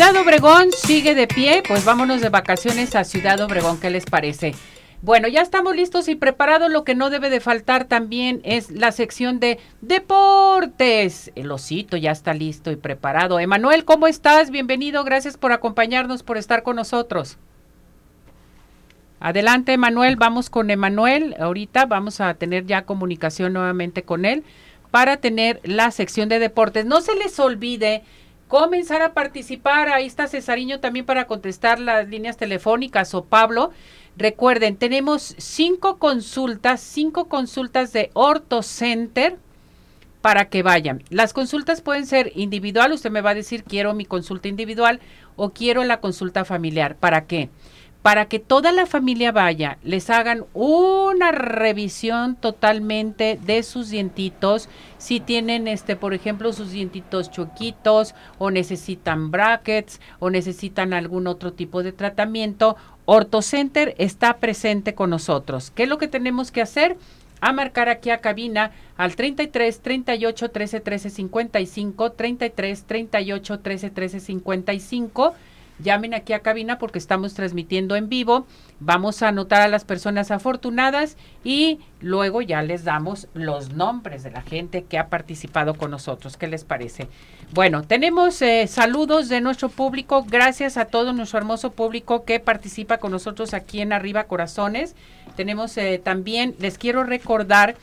Ciudad 0.04 0.20
Obregón 0.20 0.70
sigue 0.70 1.14
de 1.14 1.26
pie, 1.26 1.62
pues 1.66 1.86
vámonos 1.86 2.20
de 2.20 2.28
vacaciones 2.28 2.94
a 2.94 3.04
Ciudad 3.04 3.40
Obregón, 3.40 3.80
¿qué 3.80 3.88
les 3.88 4.04
parece? 4.04 4.54
Bueno, 5.00 5.28
ya 5.28 5.40
estamos 5.40 5.74
listos 5.74 6.08
y 6.08 6.14
preparados. 6.14 6.70
Lo 6.70 6.84
que 6.84 6.94
no 6.94 7.08
debe 7.08 7.30
de 7.30 7.40
faltar 7.40 7.86
también 7.86 8.42
es 8.44 8.70
la 8.70 8.92
sección 8.92 9.40
de 9.40 9.58
deportes. 9.80 11.32
El 11.36 11.50
osito 11.50 11.96
ya 11.96 12.10
está 12.10 12.34
listo 12.34 12.70
y 12.70 12.76
preparado. 12.76 13.40
Emanuel, 13.40 13.86
¿cómo 13.86 14.06
estás? 14.06 14.50
Bienvenido. 14.50 15.04
Gracias 15.04 15.38
por 15.38 15.52
acompañarnos, 15.52 16.22
por 16.22 16.36
estar 16.36 16.62
con 16.62 16.76
nosotros. 16.76 17.38
Adelante, 19.20 19.72
Emanuel. 19.72 20.16
Vamos 20.16 20.50
con 20.50 20.68
Emanuel. 20.68 21.34
Ahorita 21.40 21.86
vamos 21.86 22.20
a 22.20 22.34
tener 22.34 22.66
ya 22.66 22.84
comunicación 22.84 23.54
nuevamente 23.54 24.02
con 24.02 24.26
él 24.26 24.44
para 24.90 25.16
tener 25.16 25.62
la 25.64 25.90
sección 25.90 26.28
de 26.28 26.40
deportes. 26.40 26.84
No 26.84 27.00
se 27.00 27.14
les 27.14 27.40
olvide 27.40 28.02
comenzar 28.48 29.02
a 29.02 29.14
participar. 29.14 29.88
Ahí 29.88 30.06
está 30.06 30.28
Cesariño 30.28 30.80
también 30.80 31.06
para 31.06 31.26
contestar 31.26 31.80
las 31.80 32.08
líneas 32.08 32.36
telefónicas 32.36 33.14
o 33.14 33.24
Pablo. 33.24 33.70
Recuerden, 34.16 34.76
tenemos 34.76 35.34
cinco 35.38 35.98
consultas, 35.98 36.80
cinco 36.80 37.28
consultas 37.28 37.92
de 37.92 38.10
Orto 38.14 38.62
Center 38.62 39.36
para 40.22 40.48
que 40.48 40.62
vayan. 40.62 41.02
Las 41.10 41.32
consultas 41.32 41.80
pueden 41.80 42.06
ser 42.06 42.32
individual, 42.34 42.92
usted 42.92 43.10
me 43.10 43.20
va 43.20 43.30
a 43.30 43.34
decir 43.34 43.64
quiero 43.64 43.92
mi 43.92 44.06
consulta 44.06 44.48
individual 44.48 45.00
o 45.36 45.50
quiero 45.50 45.84
la 45.84 46.00
consulta 46.00 46.44
familiar. 46.44 46.96
¿Para 46.96 47.26
qué? 47.26 47.50
Para 48.04 48.26
que 48.26 48.38
toda 48.38 48.70
la 48.70 48.84
familia 48.84 49.32
vaya, 49.32 49.78
les 49.82 50.10
hagan 50.10 50.44
una 50.52 51.32
revisión 51.32 52.36
totalmente 52.36 53.38
de 53.46 53.62
sus 53.62 53.88
dientitos, 53.88 54.68
si 54.98 55.20
tienen 55.20 55.66
este, 55.66 55.96
por 55.96 56.12
ejemplo, 56.12 56.52
sus 56.52 56.72
dientitos 56.72 57.30
choquitos 57.30 58.14
o 58.36 58.50
necesitan 58.50 59.30
brackets 59.30 60.02
o 60.18 60.28
necesitan 60.28 60.92
algún 60.92 61.26
otro 61.26 61.54
tipo 61.54 61.82
de 61.82 61.92
tratamiento, 61.92 62.76
OrtoCenter 63.06 63.94
está 63.96 64.36
presente 64.36 64.94
con 64.94 65.08
nosotros. 65.08 65.70
¿Qué 65.70 65.84
es 65.84 65.88
lo 65.88 65.96
que 65.96 66.06
tenemos 66.06 66.50
que 66.50 66.60
hacer? 66.60 66.98
a 67.40 67.52
marcar 67.52 67.90
aquí 67.90 68.08
a 68.08 68.22
cabina 68.22 68.70
al 68.96 69.16
33 69.16 69.80
38 69.80 70.50
13 70.50 70.80
13 70.80 71.10
55 71.10 72.12
33 72.12 72.84
38 72.84 73.60
13 73.60 73.90
13 73.90 74.20
55 74.20 75.34
llamen 75.78 76.14
aquí 76.14 76.32
a 76.32 76.40
cabina 76.40 76.78
porque 76.78 76.98
estamos 76.98 77.34
transmitiendo 77.34 77.96
en 77.96 78.08
vivo. 78.08 78.46
Vamos 78.80 79.22
a 79.22 79.28
anotar 79.28 79.62
a 79.62 79.68
las 79.68 79.84
personas 79.84 80.30
afortunadas 80.30 81.16
y 81.42 81.80
luego 82.00 82.42
ya 82.42 82.62
les 82.62 82.84
damos 82.84 83.28
los 83.34 83.72
nombres 83.72 84.22
de 84.22 84.30
la 84.30 84.42
gente 84.42 84.84
que 84.84 84.98
ha 84.98 85.08
participado 85.08 85.74
con 85.74 85.90
nosotros. 85.90 86.36
¿Qué 86.36 86.46
les 86.46 86.64
parece? 86.64 87.08
Bueno, 87.52 87.82
tenemos 87.82 88.40
eh, 88.42 88.66
saludos 88.66 89.28
de 89.28 89.40
nuestro 89.40 89.68
público. 89.68 90.24
Gracias 90.28 90.76
a 90.76 90.86
todo 90.86 91.12
nuestro 91.12 91.38
hermoso 91.38 91.72
público 91.72 92.24
que 92.24 92.40
participa 92.40 92.98
con 92.98 93.12
nosotros 93.12 93.54
aquí 93.54 93.80
en 93.80 93.92
Arriba 93.92 94.24
Corazones. 94.24 94.94
Tenemos 95.36 95.76
eh, 95.76 96.00
también, 96.02 96.54
les 96.58 96.78
quiero 96.78 97.04
recordar 97.04 97.76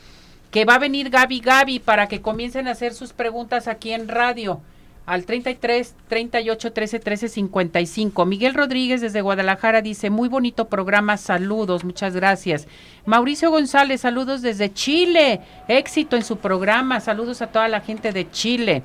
que 0.50 0.64
va 0.66 0.74
a 0.74 0.78
venir 0.78 1.08
Gaby 1.08 1.40
Gaby 1.40 1.78
para 1.80 2.08
que 2.08 2.20
comiencen 2.20 2.68
a 2.68 2.72
hacer 2.72 2.92
sus 2.92 3.12
preguntas 3.12 3.68
aquí 3.68 3.92
en 3.92 4.08
radio 4.08 4.60
al 5.06 5.24
33 5.24 5.94
38 6.08 6.72
13 6.72 6.98
13 7.00 7.28
55. 7.28 8.24
Miguel 8.26 8.54
Rodríguez 8.54 9.00
desde 9.00 9.20
Guadalajara 9.20 9.82
dice, 9.82 10.10
muy 10.10 10.28
bonito 10.28 10.68
programa, 10.68 11.16
saludos, 11.16 11.84
muchas 11.84 12.14
gracias. 12.14 12.68
Mauricio 13.04 13.50
González, 13.50 14.02
saludos 14.02 14.42
desde 14.42 14.72
Chile, 14.72 15.40
éxito 15.68 16.16
en 16.16 16.24
su 16.24 16.36
programa, 16.38 17.00
saludos 17.00 17.42
a 17.42 17.48
toda 17.48 17.68
la 17.68 17.80
gente 17.80 18.12
de 18.12 18.30
Chile. 18.30 18.82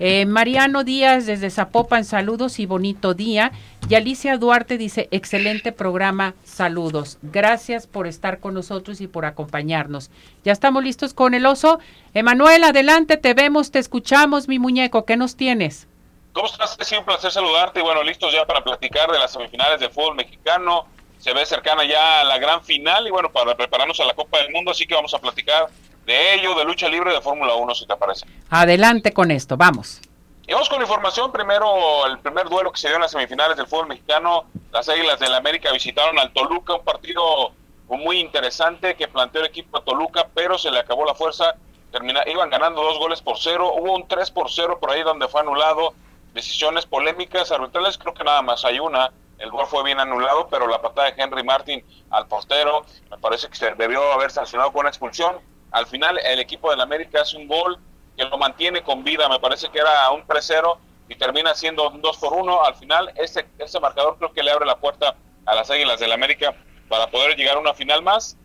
Eh, 0.00 0.26
Mariano 0.26 0.84
Díaz 0.84 1.26
desde 1.26 1.50
Zapopan, 1.50 2.04
saludos 2.04 2.60
y 2.60 2.66
bonito 2.66 3.14
día. 3.14 3.52
Y 3.88 3.94
Alicia 3.94 4.36
Duarte 4.36 4.78
dice, 4.78 5.08
excelente 5.10 5.72
programa, 5.72 6.34
saludos. 6.44 7.18
Gracias 7.22 7.86
por 7.86 8.06
estar 8.06 8.38
con 8.38 8.54
nosotros 8.54 9.00
y 9.00 9.08
por 9.08 9.24
acompañarnos. 9.24 10.10
Ya 10.44 10.52
estamos 10.52 10.84
listos 10.84 11.14
con 11.14 11.34
el 11.34 11.46
oso. 11.46 11.80
Emanuel, 12.14 12.64
adelante, 12.64 13.16
te 13.16 13.34
vemos, 13.34 13.70
te 13.70 13.78
escuchamos, 13.78 14.46
mi 14.46 14.58
muñeco. 14.58 15.04
¿Qué 15.04 15.16
nos 15.16 15.36
tienes? 15.36 15.88
¿Cómo 16.32 16.46
estás? 16.46 16.76
Es 16.78 16.92
un 16.92 17.04
placer 17.04 17.32
saludarte 17.32 17.80
y 17.80 17.82
bueno, 17.82 18.02
listos 18.04 18.32
ya 18.32 18.46
para 18.46 18.62
platicar 18.62 19.10
de 19.10 19.18
las 19.18 19.32
semifinales 19.32 19.80
de 19.80 19.88
fútbol 19.88 20.14
mexicano. 20.14 20.86
Se 21.18 21.32
ve 21.32 21.44
cercana 21.44 21.84
ya 21.84 22.22
la 22.22 22.38
gran 22.38 22.62
final 22.62 23.04
y 23.08 23.10
bueno, 23.10 23.32
para 23.32 23.56
prepararnos 23.56 23.98
a 23.98 24.04
la 24.04 24.14
Copa 24.14 24.38
del 24.38 24.52
Mundo, 24.52 24.70
así 24.70 24.86
que 24.86 24.94
vamos 24.94 25.12
a 25.14 25.18
platicar 25.18 25.66
de 26.08 26.34
ello, 26.34 26.54
de 26.54 26.64
lucha 26.64 26.88
libre 26.88 27.12
de 27.12 27.20
Fórmula 27.20 27.54
1, 27.54 27.74
si 27.74 27.86
te 27.86 27.94
parece. 27.94 28.26
Adelante 28.48 29.12
con 29.12 29.30
esto, 29.30 29.58
vamos. 29.58 30.00
Y 30.46 30.54
vamos 30.54 30.70
con 30.70 30.80
información. 30.80 31.30
Primero, 31.30 32.06
el 32.06 32.18
primer 32.20 32.48
duelo 32.48 32.72
que 32.72 32.80
se 32.80 32.88
dio 32.88 32.96
en 32.96 33.02
las 33.02 33.10
semifinales 33.10 33.58
del 33.58 33.66
fútbol 33.66 33.88
mexicano. 33.88 34.46
Las 34.72 34.88
Águilas 34.88 35.20
del 35.20 35.30
la 35.32 35.36
América 35.36 35.70
visitaron 35.70 36.18
al 36.18 36.32
Toluca, 36.32 36.74
un 36.76 36.84
partido 36.84 37.52
muy 37.88 38.20
interesante 38.20 38.96
que 38.96 39.06
planteó 39.06 39.42
el 39.42 39.48
equipo 39.48 39.78
de 39.78 39.84
Toluca, 39.84 40.26
pero 40.34 40.56
se 40.56 40.70
le 40.70 40.78
acabó 40.78 41.04
la 41.04 41.14
fuerza. 41.14 41.54
Termina, 41.92 42.22
iban 42.26 42.48
ganando 42.48 42.82
dos 42.82 42.98
goles 42.98 43.20
por 43.20 43.36
cero. 43.36 43.70
Hubo 43.74 43.94
un 43.94 44.08
3 44.08 44.30
por 44.30 44.50
cero 44.50 44.78
por 44.80 44.90
ahí 44.90 45.02
donde 45.02 45.28
fue 45.28 45.42
anulado. 45.42 45.92
Decisiones 46.32 46.86
polémicas 46.86 47.52
arbitrales, 47.52 47.98
creo 47.98 48.14
que 48.14 48.24
nada 48.24 48.40
más 48.40 48.64
hay 48.64 48.78
una. 48.80 49.12
El 49.38 49.50
gol 49.50 49.66
fue 49.66 49.84
bien 49.84 50.00
anulado, 50.00 50.48
pero 50.50 50.66
la 50.68 50.80
patada 50.80 51.10
de 51.10 51.22
Henry 51.22 51.44
Martin 51.44 51.84
al 52.08 52.26
portero 52.26 52.86
me 53.10 53.18
parece 53.18 53.48
que 53.48 53.56
se 53.56 53.74
debió 53.74 54.12
haber 54.12 54.30
sancionado 54.30 54.72
con 54.72 54.80
una 54.80 54.88
expulsión. 54.88 55.36
Al 55.70 55.86
final 55.86 56.18
el 56.18 56.40
equipo 56.40 56.70
del 56.70 56.80
América 56.80 57.22
hace 57.22 57.36
un 57.36 57.46
gol 57.46 57.78
que 58.16 58.24
lo 58.24 58.38
mantiene 58.38 58.82
con 58.82 59.04
vida, 59.04 59.28
me 59.28 59.38
parece 59.38 59.68
que 59.68 59.78
era 59.78 60.10
un 60.10 60.26
3-0 60.26 60.76
y 61.08 61.14
termina 61.14 61.54
siendo 61.54 61.88
un 61.88 62.00
2 62.00 62.16
por 62.18 62.32
1. 62.32 62.64
Al 62.64 62.74
final 62.74 63.12
ese, 63.16 63.46
ese 63.58 63.80
marcador 63.80 64.16
creo 64.18 64.32
que 64.32 64.42
le 64.42 64.50
abre 64.50 64.66
la 64.66 64.76
puerta 64.76 65.14
a 65.46 65.54
las 65.54 65.70
Águilas 65.70 66.00
del 66.00 66.12
América 66.12 66.54
para 66.88 67.10
poder 67.10 67.36
llegar 67.36 67.56
a 67.56 67.60
una 67.60 67.74
final 67.74 68.02
más. 68.02 68.36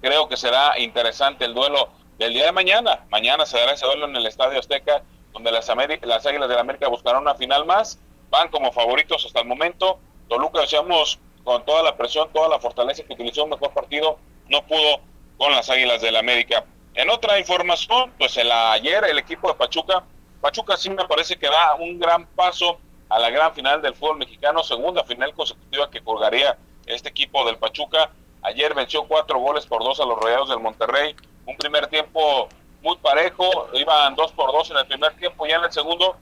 Creo 0.00 0.28
que 0.28 0.36
será 0.36 0.78
interesante 0.78 1.44
el 1.44 1.54
duelo 1.54 1.88
del 2.18 2.32
día 2.32 2.46
de 2.46 2.52
mañana. 2.52 3.04
Mañana 3.10 3.46
se 3.46 3.58
dará 3.58 3.72
ese 3.72 3.86
duelo 3.86 4.06
en 4.06 4.16
el 4.16 4.26
Estadio 4.26 4.58
Azteca, 4.58 5.02
donde 5.32 5.52
las, 5.52 5.68
las 6.02 6.26
Águilas 6.26 6.48
del 6.48 6.58
América 6.58 6.88
buscarán 6.88 7.22
una 7.22 7.34
final 7.34 7.64
más. 7.66 7.98
van 8.30 8.48
como 8.48 8.72
favoritos 8.72 9.24
hasta 9.24 9.40
el 9.40 9.46
momento. 9.46 9.98
Toluca, 10.28 10.60
decíamos, 10.60 11.18
con 11.44 11.64
toda 11.64 11.82
la 11.82 11.96
presión, 11.96 12.32
toda 12.32 12.48
la 12.48 12.58
fortaleza 12.58 13.02
que 13.04 13.12
utilizó 13.12 13.44
un 13.44 13.50
mejor 13.50 13.72
partido, 13.72 14.18
no 14.48 14.64
pudo 14.66 15.00
con 15.42 15.50
las 15.50 15.68
Águilas 15.68 16.00
del 16.00 16.12
la 16.12 16.20
América. 16.20 16.64
En 16.94 17.10
otra 17.10 17.36
información, 17.36 18.12
pues 18.16 18.36
el, 18.36 18.48
ayer 18.52 19.02
el 19.02 19.18
equipo 19.18 19.48
de 19.48 19.54
Pachuca, 19.54 20.04
Pachuca 20.40 20.76
sí 20.76 20.88
me 20.88 21.04
parece 21.08 21.36
que 21.36 21.48
da 21.48 21.74
un 21.74 21.98
gran 21.98 22.26
paso 22.26 22.78
a 23.08 23.18
la 23.18 23.28
gran 23.28 23.52
final 23.52 23.82
del 23.82 23.92
fútbol 23.96 24.18
mexicano, 24.18 24.62
segunda 24.62 25.02
final 25.02 25.34
consecutiva 25.34 25.90
que 25.90 26.00
colgaría 26.00 26.56
este 26.86 27.08
equipo 27.08 27.44
del 27.44 27.56
Pachuca. 27.56 28.12
Ayer 28.42 28.72
venció 28.72 29.02
cuatro 29.08 29.40
goles 29.40 29.66
por 29.66 29.82
dos 29.82 29.98
a 29.98 30.04
los 30.04 30.16
Rayados 30.20 30.48
del 30.48 30.60
Monterrey. 30.60 31.16
Un 31.44 31.56
primer 31.56 31.88
tiempo 31.88 32.48
muy 32.80 32.96
parejo, 32.98 33.68
iban 33.72 34.14
dos 34.14 34.30
por 34.30 34.52
dos 34.52 34.70
en 34.70 34.76
el 34.76 34.86
primer 34.86 35.12
tiempo, 35.16 35.44
ya 35.44 35.56
en 35.56 35.64
el 35.64 35.72
segundo 35.72 36.18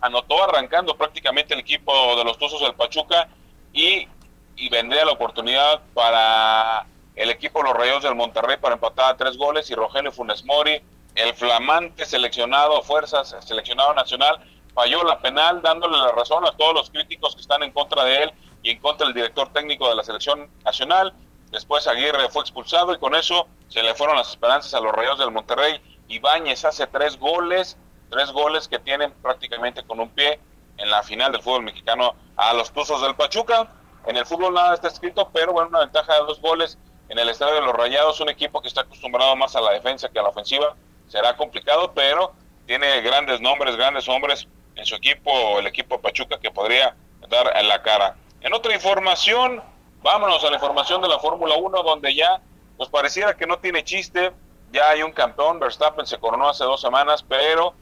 anotó 0.00 0.44
arrancando 0.44 0.96
prácticamente 0.96 1.52
el 1.54 1.58
equipo 1.58 2.14
de 2.14 2.22
los 2.22 2.38
Tuzos 2.38 2.60
del 2.60 2.74
Pachuca 2.74 3.26
y, 3.72 4.06
y 4.54 4.68
vendría 4.68 5.04
la 5.04 5.10
oportunidad 5.10 5.80
para 5.94 6.86
el 7.16 7.30
equipo 7.30 7.60
de 7.60 7.68
los 7.68 7.74
Rayados 7.74 8.02
del 8.02 8.14
Monterrey 8.14 8.56
para 8.56 8.74
empatar 8.74 9.12
a 9.12 9.16
tres 9.16 9.36
goles 9.36 9.70
y 9.70 9.74
Rogelio 9.74 10.10
Funes 10.10 10.44
Mori, 10.44 10.82
el 11.14 11.34
flamante 11.34 12.04
seleccionado 12.04 12.82
fuerzas, 12.82 13.36
seleccionado 13.46 13.94
nacional, 13.94 14.40
falló 14.74 15.04
la 15.04 15.20
penal 15.20 15.62
dándole 15.62 15.96
la 15.96 16.10
razón 16.10 16.44
a 16.44 16.52
todos 16.56 16.74
los 16.74 16.90
críticos 16.90 17.34
que 17.34 17.40
están 17.40 17.62
en 17.62 17.70
contra 17.70 18.04
de 18.04 18.24
él 18.24 18.32
y 18.62 18.70
en 18.70 18.80
contra 18.80 19.06
del 19.06 19.14
director 19.14 19.52
técnico 19.52 19.88
de 19.88 19.94
la 19.94 20.02
selección 20.02 20.50
nacional. 20.64 21.14
Después 21.52 21.86
Aguirre 21.86 22.28
fue 22.30 22.42
expulsado 22.42 22.92
y 22.92 22.98
con 22.98 23.14
eso 23.14 23.46
se 23.68 23.82
le 23.82 23.94
fueron 23.94 24.16
las 24.16 24.30
esperanzas 24.30 24.74
a 24.74 24.80
los 24.80 24.92
Rayados 24.92 25.20
del 25.20 25.30
Monterrey. 25.30 25.80
Ibáñez 26.08 26.64
hace 26.64 26.88
tres 26.88 27.16
goles, 27.16 27.76
tres 28.10 28.32
goles 28.32 28.66
que 28.66 28.80
tienen 28.80 29.12
prácticamente 29.22 29.84
con 29.84 30.00
un 30.00 30.10
pie 30.10 30.40
en 30.78 30.90
la 30.90 31.04
final 31.04 31.30
del 31.30 31.42
fútbol 31.42 31.62
mexicano 31.62 32.16
a 32.36 32.52
los 32.54 32.72
Tuzos 32.72 33.00
del 33.02 33.14
Pachuca. 33.14 33.68
En 34.06 34.16
el 34.16 34.26
fútbol 34.26 34.52
nada 34.52 34.74
está 34.74 34.88
escrito, 34.88 35.30
pero 35.32 35.52
bueno, 35.52 35.68
una 35.68 35.80
ventaja 35.80 36.14
de 36.14 36.20
dos 36.20 36.40
goles 36.40 36.76
en 37.08 37.18
el 37.18 37.28
estadio 37.28 37.54
de 37.56 37.60
los 37.62 37.74
Rayados, 37.74 38.20
un 38.20 38.28
equipo 38.28 38.60
que 38.60 38.68
está 38.68 38.82
acostumbrado 38.82 39.36
más 39.36 39.54
a 39.56 39.60
la 39.60 39.72
defensa 39.72 40.08
que 40.08 40.18
a 40.18 40.22
la 40.22 40.30
ofensiva. 40.30 40.74
Será 41.08 41.36
complicado, 41.36 41.92
pero 41.94 42.32
tiene 42.66 43.00
grandes 43.02 43.40
nombres, 43.40 43.76
grandes 43.76 44.08
hombres 44.08 44.48
en 44.76 44.86
su 44.86 44.94
equipo, 44.94 45.58
el 45.58 45.66
equipo 45.66 46.00
Pachuca, 46.00 46.38
que 46.38 46.50
podría 46.50 46.96
dar 47.28 47.56
en 47.56 47.68
la 47.68 47.82
cara. 47.82 48.16
En 48.40 48.52
otra 48.52 48.74
información, 48.74 49.62
vámonos 50.02 50.42
a 50.44 50.50
la 50.50 50.56
información 50.56 51.00
de 51.02 51.08
la 51.08 51.18
Fórmula 51.18 51.56
1, 51.56 51.82
donde 51.82 52.14
ya, 52.14 52.40
pues 52.76 52.88
pareciera 52.88 53.34
que 53.36 53.46
no 53.46 53.58
tiene 53.58 53.84
chiste, 53.84 54.32
ya 54.72 54.90
hay 54.90 55.02
un 55.02 55.12
campeón, 55.12 55.60
Verstappen 55.60 56.06
se 56.06 56.18
coronó 56.18 56.48
hace 56.48 56.64
dos 56.64 56.80
semanas, 56.80 57.24
pero 57.26 57.74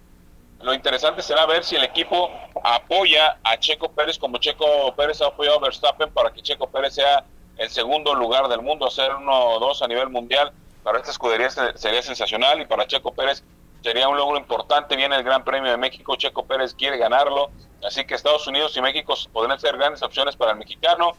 lo 0.61 0.75
interesante 0.75 1.23
será 1.23 1.47
ver 1.47 1.65
si 1.65 1.75
el 1.75 1.85
equipo 1.85 2.31
apoya 2.63 3.39
a 3.43 3.59
Checo 3.59 3.91
Pérez 3.91 4.19
como 4.19 4.39
Checo 4.39 4.95
Pérez 4.95 5.21
ha 5.21 5.27
apoyado 5.27 5.59
a 5.59 5.63
Verstappen 5.63 6.13
para 6.13 6.33
que 6.33 6.43
Checo 6.43 6.69
Pérez 6.69 6.95
sea 6.95 7.25
el 7.57 7.71
segundo 7.71 8.15
lugar 8.15 8.49
del 8.49 8.63
mundo, 8.63 8.87
hacer 8.87 9.15
uno 9.15 9.33
o 9.33 9.61
dos 9.61 9.83
a 9.83 9.89
nivel 9.89 10.09
mundial. 10.09 10.53
Para 10.83 10.99
esta 10.99 11.11
escudería 11.11 11.49
sería 11.51 12.03
sensacional 12.03 12.61
y 12.61 12.67
para 12.67 12.87
Checo 12.87 13.13
Pérez 13.13 13.45
sería 13.83 14.09
un 14.09 14.17
logro 14.17 14.39
importante. 14.39 14.97
Viene 14.97 15.17
el 15.17 15.23
Gran 15.23 15.45
Premio 15.45 15.71
de 15.71 15.77
México, 15.77 16.17
Checo 16.17 16.45
Pérez 16.45 16.75
quiere 16.75 16.99
ganarlo, 16.99 17.51
así 17.85 18.05
que 18.05 18.15
Estados 18.15 18.47
Unidos 18.47 18.77
y 18.77 18.83
México 18.83 19.15
podrían 19.33 19.59
ser 19.61 19.77
grandes 19.77 20.03
opciones 20.03 20.37
para 20.37 20.53
el 20.53 20.59
mexicano 20.59 21.13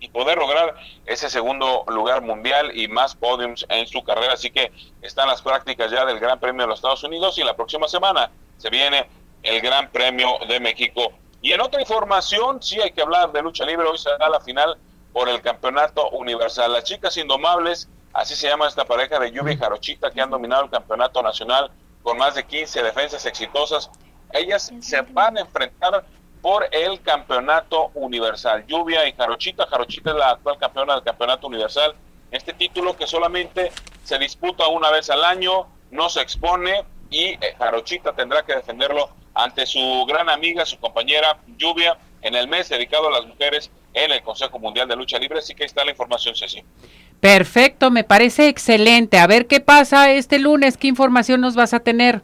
y 0.00 0.08
poder 0.08 0.38
lograr 0.38 0.76
ese 1.06 1.28
segundo 1.28 1.84
lugar 1.88 2.22
mundial 2.22 2.76
y 2.76 2.86
más 2.88 3.14
podiums 3.14 3.66
en 3.68 3.86
su 3.86 4.02
carrera. 4.04 4.34
Así 4.34 4.50
que 4.50 4.72
están 5.02 5.28
las 5.28 5.42
prácticas 5.42 5.90
ya 5.90 6.04
del 6.04 6.20
Gran 6.20 6.38
Premio 6.38 6.62
de 6.62 6.68
los 6.68 6.78
Estados 6.78 7.02
Unidos 7.04 7.38
y 7.38 7.44
la 7.44 7.56
próxima 7.56 7.88
semana 7.88 8.30
se 8.58 8.70
viene 8.70 9.08
el 9.42 9.60
Gran 9.60 9.90
Premio 9.90 10.38
de 10.48 10.60
México. 10.60 11.12
Y 11.40 11.52
en 11.52 11.60
otra 11.60 11.80
información, 11.80 12.62
sí 12.62 12.80
hay 12.80 12.90
que 12.90 13.02
hablar 13.02 13.30
de 13.32 13.42
lucha 13.42 13.64
libre. 13.64 13.86
Hoy 13.86 13.98
será 13.98 14.28
la 14.28 14.40
final 14.40 14.76
por 15.12 15.28
el 15.28 15.40
Campeonato 15.42 16.10
Universal. 16.10 16.72
Las 16.72 16.84
chicas 16.84 17.16
indomables 17.16 17.88
Así 18.12 18.34
se 18.34 18.48
llama 18.48 18.66
esta 18.66 18.84
pareja 18.84 19.18
de 19.18 19.30
Lluvia 19.30 19.54
y 19.54 19.56
Jarochita 19.56 20.10
que 20.10 20.20
han 20.20 20.30
dominado 20.30 20.64
el 20.64 20.70
campeonato 20.70 21.22
nacional 21.22 21.70
con 22.02 22.16
más 22.18 22.34
de 22.34 22.44
15 22.44 22.82
defensas 22.82 23.24
exitosas. 23.26 23.90
Ellas 24.32 24.72
se 24.80 25.00
van 25.02 25.36
a 25.36 25.42
enfrentar 25.42 26.04
por 26.40 26.68
el 26.72 27.00
campeonato 27.02 27.90
universal. 27.94 28.64
Lluvia 28.66 29.06
y 29.06 29.12
Jarochita. 29.12 29.66
Jarochita 29.66 30.10
es 30.10 30.16
la 30.16 30.30
actual 30.30 30.58
campeona 30.58 30.94
del 30.94 31.04
campeonato 31.04 31.46
universal. 31.46 31.94
Este 32.30 32.52
título 32.52 32.96
que 32.96 33.06
solamente 33.06 33.72
se 34.04 34.18
disputa 34.18 34.66
una 34.68 34.90
vez 34.90 35.10
al 35.10 35.24
año, 35.24 35.68
no 35.90 36.08
se 36.08 36.20
expone 36.20 36.84
y 37.10 37.24
eh, 37.24 37.54
Jarochita 37.58 38.14
tendrá 38.14 38.44
que 38.44 38.54
defenderlo 38.54 39.10
ante 39.34 39.64
su 39.66 40.04
gran 40.08 40.28
amiga, 40.28 40.66
su 40.66 40.78
compañera 40.78 41.38
Lluvia, 41.56 41.96
en 42.22 42.34
el 42.34 42.48
mes 42.48 42.68
dedicado 42.68 43.08
a 43.08 43.12
las 43.12 43.26
mujeres 43.26 43.70
en 43.94 44.12
el 44.12 44.22
Consejo 44.22 44.58
Mundial 44.58 44.88
de 44.88 44.96
Lucha 44.96 45.18
Libre. 45.18 45.38
Así 45.38 45.54
que 45.54 45.64
ahí 45.64 45.66
está 45.66 45.84
la 45.84 45.90
información, 45.90 46.34
Ceci. 46.36 46.62
Perfecto, 47.20 47.90
me 47.90 48.04
parece 48.04 48.48
excelente. 48.48 49.18
A 49.18 49.26
ver 49.26 49.46
qué 49.46 49.60
pasa 49.60 50.10
este 50.12 50.38
lunes, 50.38 50.76
qué 50.76 50.86
información 50.86 51.40
nos 51.40 51.54
vas 51.54 51.74
a 51.74 51.80
tener. 51.80 52.22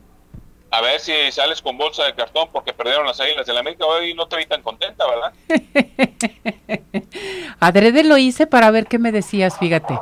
A 0.70 0.80
ver 0.80 0.98
si 0.98 1.12
sales 1.30 1.62
con 1.62 1.78
bolsa 1.78 2.04
de 2.04 2.14
cartón 2.14 2.48
porque 2.52 2.72
perdieron 2.72 3.06
las 3.06 3.20
águilas 3.20 3.46
de 3.46 3.52
la 3.52 3.60
América. 3.60 3.86
Hoy 3.86 4.12
no 4.14 4.26
te 4.26 4.36
vi 4.36 4.46
tan 4.46 4.60
contenta, 4.60 5.04
¿verdad? 5.06 5.32
Adrede 7.60 8.02
lo 8.02 8.18
hice 8.18 8.48
para 8.48 8.72
ver 8.72 8.86
qué 8.86 8.98
me 8.98 9.12
decías, 9.12 9.56
fíjate. 9.58 9.96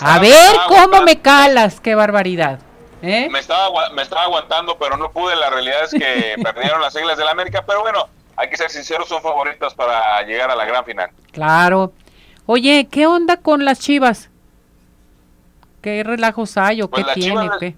a 0.00 0.18
ver 0.18 0.56
cómo 0.66 1.02
me 1.02 1.20
calas, 1.20 1.80
qué 1.80 1.94
barbaridad. 1.94 2.58
¿eh? 3.02 3.28
Me, 3.30 3.38
estaba, 3.38 3.90
me 3.90 4.02
estaba 4.02 4.24
aguantando, 4.24 4.76
pero 4.76 4.96
no 4.96 5.10
pude. 5.10 5.36
La 5.36 5.50
realidad 5.50 5.84
es 5.84 5.90
que 5.90 6.34
perdieron 6.42 6.80
las 6.80 6.94
águilas 6.96 7.16
de 7.16 7.24
la 7.24 7.30
América. 7.30 7.64
Pero 7.64 7.82
bueno, 7.82 8.08
hay 8.36 8.48
que 8.48 8.56
ser 8.56 8.70
sinceros, 8.70 9.08
son 9.08 9.22
favoritos 9.22 9.74
para 9.74 10.22
llegar 10.22 10.50
a 10.50 10.56
la 10.56 10.64
gran 10.64 10.84
final. 10.84 11.10
Claro. 11.32 11.92
Oye, 12.46 12.86
¿qué 12.90 13.06
onda 13.06 13.38
con 13.38 13.64
las 13.64 13.80
chivas? 13.80 14.30
¿Qué 15.82 16.02
relajos 16.04 16.56
hay 16.56 16.82
o 16.82 16.88
pues 16.88 17.06
qué 17.06 17.14
tiene? 17.14 17.48
qué? 17.58 17.74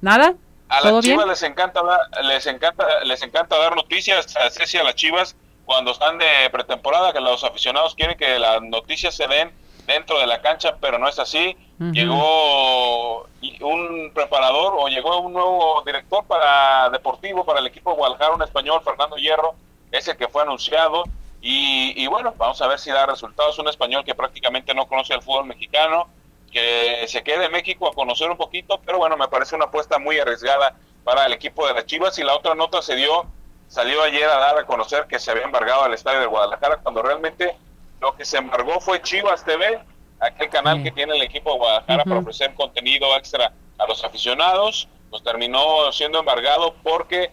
¿Nada? 0.00 0.34
A 0.68 0.80
las 0.82 1.02
chivas 1.02 1.26
les 1.26 1.42
encanta, 1.42 1.82
les 2.22 2.46
encanta, 2.46 2.86
les 3.04 3.22
encanta 3.22 3.58
dar 3.58 3.74
noticias, 3.74 4.36
a 4.36 4.50
Ceci 4.50 4.76
a 4.76 4.84
las 4.84 4.94
chivas 4.94 5.34
cuando 5.64 5.92
están 5.92 6.18
de 6.18 6.26
pretemporada, 6.50 7.12
que 7.12 7.20
los 7.20 7.44
aficionados 7.44 7.94
quieren 7.94 8.16
que 8.16 8.38
las 8.38 8.62
noticias 8.62 9.14
se 9.14 9.26
den 9.26 9.52
dentro 9.86 10.18
de 10.18 10.26
la 10.26 10.40
cancha, 10.40 10.76
pero 10.80 10.98
no 10.98 11.08
es 11.08 11.18
así. 11.18 11.56
Llegó 11.78 13.26
un 13.60 14.10
preparador 14.14 14.74
o 14.78 14.88
llegó 14.88 15.20
un 15.20 15.32
nuevo 15.32 15.82
director 15.84 16.24
para 16.26 16.90
deportivo 16.90 17.44
para 17.44 17.60
el 17.60 17.66
equipo 17.66 17.90
de 17.90 17.96
Guadalajara, 17.96 18.34
un 18.34 18.42
español, 18.42 18.80
Fernando 18.84 19.16
Hierro, 19.16 19.54
ese 19.90 20.16
que 20.16 20.28
fue 20.28 20.42
anunciado 20.42 21.04
y, 21.40 22.06
bueno, 22.08 22.34
vamos 22.36 22.60
a 22.60 22.66
ver 22.66 22.78
si 22.78 22.90
da 22.90 23.06
resultados. 23.06 23.58
Un 23.58 23.68
español 23.68 24.04
que 24.04 24.14
prácticamente 24.14 24.74
no 24.74 24.86
conoce 24.86 25.14
el 25.14 25.22
fútbol 25.22 25.46
mexicano, 25.46 26.08
que 26.50 27.04
se 27.06 27.22
quede 27.22 27.44
en 27.46 27.52
México 27.52 27.88
a 27.88 27.92
conocer 27.92 28.30
un 28.30 28.36
poquito, 28.36 28.80
pero 28.84 28.98
bueno, 28.98 29.16
me 29.16 29.28
parece 29.28 29.54
una 29.54 29.66
apuesta 29.66 29.98
muy 29.98 30.18
arriesgada 30.18 30.74
para 31.04 31.26
el 31.26 31.32
equipo 31.32 31.66
de 31.66 31.74
las 31.74 31.86
Chivas. 31.86 32.18
Y 32.18 32.24
la 32.24 32.34
otra 32.34 32.54
nota 32.54 32.82
se 32.82 32.96
dio, 32.96 33.26
salió 33.68 34.02
ayer 34.02 34.24
a 34.24 34.38
dar 34.38 34.58
a 34.58 34.66
conocer 34.66 35.06
que 35.06 35.18
se 35.18 35.30
había 35.30 35.44
embargado 35.44 35.84
al 35.84 35.94
estadio 35.94 36.20
de 36.20 36.26
Guadalajara, 36.26 36.78
cuando 36.78 37.02
realmente 37.02 37.56
lo 38.00 38.16
que 38.16 38.24
se 38.24 38.38
embargó 38.38 38.80
fue 38.80 39.00
Chivas 39.02 39.44
TV, 39.44 39.80
aquel 40.20 40.48
canal 40.50 40.82
que 40.82 40.90
tiene 40.90 41.14
el 41.14 41.22
equipo 41.22 41.52
de 41.52 41.58
Guadalajara 41.58 42.04
para 42.04 42.18
ofrecer 42.18 42.54
contenido 42.54 43.16
extra 43.16 43.52
a 43.78 43.86
los 43.86 44.02
aficionados. 44.04 44.88
Pues 45.10 45.22
terminó 45.22 45.90
siendo 45.92 46.18
embargado 46.18 46.74
porque 46.82 47.30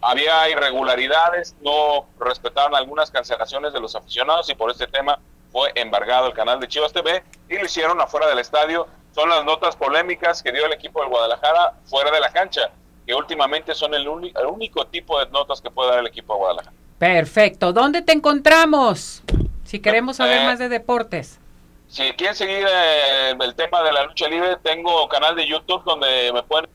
había 0.00 0.48
irregularidades, 0.48 1.56
no 1.60 2.06
respetaron 2.18 2.74
algunas 2.74 3.10
cancelaciones 3.10 3.72
de 3.72 3.80
los 3.80 3.94
aficionados 3.94 4.48
y 4.50 4.54
por 4.54 4.70
este 4.70 4.86
tema 4.86 5.18
fue 5.50 5.72
embargado 5.74 6.28
el 6.28 6.34
canal 6.34 6.60
de 6.60 6.68
Chivas 6.68 6.92
TV 6.92 7.22
y 7.48 7.56
lo 7.56 7.64
hicieron 7.64 8.00
afuera 8.00 8.28
del 8.28 8.38
estadio. 8.38 8.86
Son 9.14 9.28
las 9.28 9.44
notas 9.44 9.76
polémicas 9.76 10.42
que 10.42 10.52
dio 10.52 10.66
el 10.66 10.72
equipo 10.72 11.00
del 11.00 11.08
Guadalajara 11.08 11.74
fuera 11.86 12.10
de 12.10 12.20
la 12.20 12.30
cancha, 12.30 12.70
que 13.06 13.14
últimamente 13.14 13.74
son 13.74 13.94
el, 13.94 14.06
único 14.06 14.86
tipo 14.86 15.18
de 15.18 15.30
notas 15.30 15.60
que 15.60 15.70
puede 15.70 15.90
dar 15.90 16.00
el 16.00 16.06
equipo 16.06 16.34
de 16.34 16.38
Guadalajara. 16.38 16.76
Perfecto. 16.98 17.72
¿Dónde 17.72 18.02
te 18.02 18.12
encontramos? 18.12 19.22
Si 19.64 19.80
queremos 19.80 20.16
saber 20.16 20.42
eh, 20.42 20.44
más 20.44 20.58
de 20.58 20.68
deportes. 20.68 21.40
Si 21.88 22.12
quieren 22.12 22.36
seguir 22.36 22.66
eh, 22.68 23.30
el 23.40 23.54
tema 23.54 23.82
de 23.82 23.92
la 23.92 24.04
lucha 24.04 24.28
libre, 24.28 24.56
tengo 24.62 25.08
canal 25.08 25.34
de 25.34 25.46
YouTube 25.46 25.82
donde 25.84 26.30
me 26.32 26.42
pueden... 26.42 26.68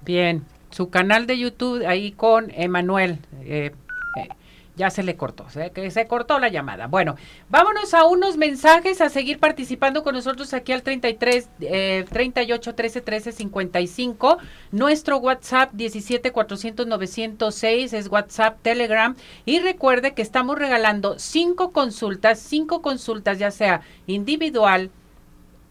Bien, 0.00 0.46
su 0.76 0.90
canal 0.90 1.26
de 1.26 1.38
YouTube 1.38 1.86
ahí 1.86 2.12
con 2.12 2.50
Emanuel. 2.50 3.18
Eh, 3.40 3.72
eh, 4.16 4.28
ya 4.76 4.90
se 4.90 5.02
le 5.02 5.16
cortó, 5.16 5.48
se, 5.48 5.70
que 5.70 5.90
se 5.90 6.06
cortó 6.06 6.38
la 6.38 6.48
llamada. 6.48 6.86
Bueno, 6.86 7.16
vámonos 7.48 7.94
a 7.94 8.04
unos 8.04 8.36
mensajes, 8.36 9.00
a 9.00 9.08
seguir 9.08 9.38
participando 9.38 10.04
con 10.04 10.14
nosotros 10.14 10.52
aquí 10.52 10.72
al 10.72 10.82
33 10.82 11.48
eh, 11.60 12.04
38 12.10 12.74
13 12.74 13.00
13 13.00 13.32
55. 13.32 14.36
Nuestro 14.72 15.16
WhatsApp 15.16 15.72
17 15.72 16.30
400 16.30 16.86
906 16.86 17.94
es 17.94 18.08
WhatsApp, 18.08 18.58
Telegram. 18.60 19.16
Y 19.46 19.60
recuerde 19.60 20.12
que 20.12 20.20
estamos 20.20 20.58
regalando 20.58 21.18
cinco 21.18 21.72
consultas, 21.72 22.38
cinco 22.38 22.82
consultas, 22.82 23.38
ya 23.38 23.50
sea 23.50 23.80
individual 24.06 24.90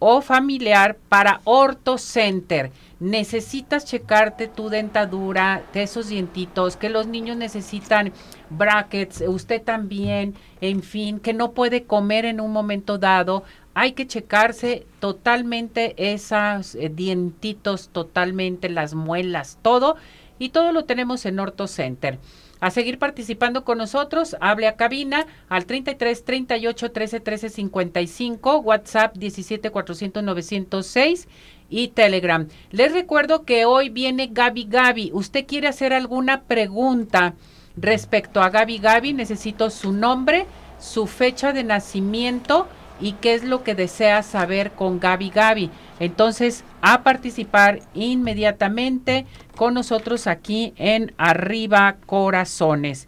o 0.07 0.21
familiar 0.21 0.97
para 1.09 1.41
OrtoCenter. 1.45 2.71
Necesitas 2.99 3.85
checarte 3.85 4.47
tu 4.47 4.69
dentadura, 4.69 5.63
de 5.73 5.81
esos 5.81 6.09
dientitos, 6.09 6.77
que 6.77 6.89
los 6.89 7.07
niños 7.07 7.37
necesitan 7.37 8.13
brackets, 8.51 9.23
usted 9.27 9.63
también, 9.63 10.35
en 10.61 10.83
fin, 10.83 11.19
que 11.19 11.33
no 11.33 11.53
puede 11.53 11.85
comer 11.85 12.25
en 12.25 12.39
un 12.39 12.53
momento 12.53 12.99
dado. 12.99 13.45
Hay 13.73 13.93
que 13.93 14.05
checarse 14.05 14.85
totalmente 14.99 15.95
esos 15.97 16.75
eh, 16.75 16.91
dientitos, 16.93 17.89
totalmente 17.89 18.69
las 18.69 18.93
muelas, 18.93 19.57
todo. 19.63 19.95
Y 20.37 20.49
todo 20.49 20.71
lo 20.71 20.85
tenemos 20.85 21.25
en 21.25 21.39
OrtoCenter 21.39 22.19
a 22.65 22.71
seguir 22.71 22.97
participando 22.97 23.63
con 23.63 23.77
nosotros. 23.77 24.35
Hable 24.41 24.67
a 24.67 24.75
cabina 24.75 25.27
al 25.49 25.67
33 25.67 26.25
38 26.25 26.91
13 26.91 27.19
13 27.19 27.49
55, 27.49 28.57
WhatsApp 28.57 29.15
17 29.15 29.69
400 29.69 30.23
906 30.23 31.27
y 31.69 31.89
Telegram. 31.89 32.47
Les 32.71 32.91
recuerdo 32.91 33.45
que 33.45 33.65
hoy 33.65 33.89
viene 33.89 34.29
Gaby 34.31 34.65
Gaby. 34.67 35.11
¿Usted 35.13 35.45
quiere 35.45 35.67
hacer 35.67 35.93
alguna 35.93 36.41
pregunta 36.41 37.35
respecto 37.77 38.41
a 38.41 38.49
Gaby 38.49 38.79
Gaby? 38.79 39.13
Necesito 39.13 39.69
su 39.69 39.91
nombre, 39.91 40.47
su 40.79 41.05
fecha 41.05 41.53
de 41.53 41.63
nacimiento 41.63 42.67
y 42.99 43.13
qué 43.13 43.33
es 43.33 43.43
lo 43.43 43.63
que 43.63 43.75
desea 43.75 44.23
saber 44.23 44.71
con 44.71 44.99
Gaby 44.99 45.29
Gaby. 45.29 45.69
Entonces, 45.99 46.63
a 46.81 47.03
participar 47.03 47.79
inmediatamente 47.93 49.25
con 49.55 49.73
nosotros 49.73 50.27
aquí 50.27 50.73
en 50.77 51.13
Arriba 51.17 51.97
Corazones. 52.05 53.07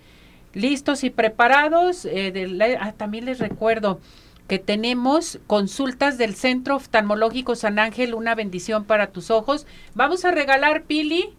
¿Listos 0.53 1.03
y 1.03 1.09
preparados? 1.09 2.05
Eh, 2.05 2.77
ah, 2.79 2.93
también 2.93 3.25
les 3.25 3.39
recuerdo 3.39 3.99
que 4.47 4.59
tenemos 4.59 5.39
consultas 5.45 6.17
del 6.17 6.33
Centro 6.33 6.77
Oftalmológico 6.77 7.55
San 7.55 7.79
Ángel, 7.79 8.13
una 8.13 8.33
bendición 8.33 8.85
para 8.85 9.07
tus 9.07 9.29
ojos. 9.29 9.67
Vamos 9.93 10.23
a 10.25 10.31
regalar, 10.31 10.83
Pili, 10.83 11.29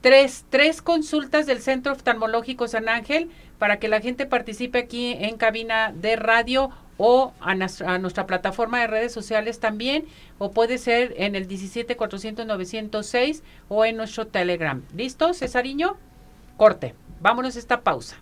tres, 0.00 0.44
tres 0.48 0.80
consultas 0.80 1.46
del 1.46 1.60
Centro 1.60 1.92
Oftalmológico 1.92 2.68
San 2.68 2.88
Ángel 2.88 3.28
para 3.58 3.78
que 3.78 3.88
la 3.88 4.00
gente 4.00 4.26
participe 4.26 4.78
aquí 4.78 5.16
en 5.18 5.36
cabina 5.36 5.92
de 5.94 6.16
radio 6.16 6.70
o 6.98 7.32
a 7.40 7.54
nuestra, 7.54 8.26
plataforma 8.26 8.80
de 8.80 8.86
redes 8.86 9.12
sociales 9.12 9.60
también, 9.60 10.06
o 10.38 10.50
puede 10.52 10.78
ser 10.78 11.14
en 11.18 11.34
el 11.34 11.46
17 11.46 11.96
400 11.96 12.46
906 12.46 13.42
o 13.68 13.84
en 13.84 13.96
nuestro 13.96 14.26
Telegram. 14.26 14.82
¿Listo, 14.94 15.34
Cesariño? 15.34 15.96
Corte. 16.56 16.94
Vámonos 17.20 17.56
a 17.56 17.58
esta 17.58 17.82
pausa. 17.82 18.16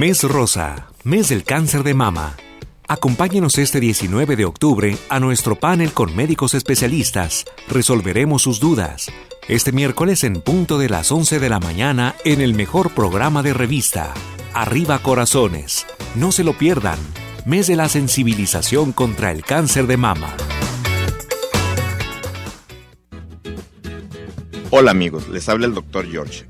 Mes 0.00 0.22
Rosa, 0.22 0.86
mes 1.04 1.28
del 1.28 1.44
cáncer 1.44 1.82
de 1.82 1.92
mama. 1.92 2.34
Acompáñenos 2.88 3.58
este 3.58 3.80
19 3.80 4.34
de 4.34 4.46
octubre 4.46 4.96
a 5.10 5.20
nuestro 5.20 5.56
panel 5.56 5.92
con 5.92 6.16
médicos 6.16 6.54
especialistas. 6.54 7.44
Resolveremos 7.68 8.40
sus 8.40 8.60
dudas. 8.60 9.12
Este 9.46 9.72
miércoles 9.72 10.24
en 10.24 10.40
punto 10.40 10.78
de 10.78 10.88
las 10.88 11.12
11 11.12 11.38
de 11.38 11.50
la 11.50 11.60
mañana 11.60 12.14
en 12.24 12.40
el 12.40 12.54
mejor 12.54 12.94
programa 12.94 13.42
de 13.42 13.52
revista. 13.52 14.14
Arriba 14.54 15.00
Corazones. 15.00 15.86
No 16.14 16.32
se 16.32 16.44
lo 16.44 16.54
pierdan. 16.54 16.98
Mes 17.44 17.66
de 17.66 17.76
la 17.76 17.90
sensibilización 17.90 18.92
contra 18.92 19.30
el 19.30 19.44
cáncer 19.44 19.86
de 19.86 19.98
mama. 19.98 20.34
Hola 24.70 24.92
amigos, 24.92 25.28
les 25.28 25.46
habla 25.50 25.66
el 25.66 25.74
Dr. 25.74 26.10
George. 26.10 26.49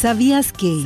¿Sabías 0.00 0.52
que? 0.52 0.84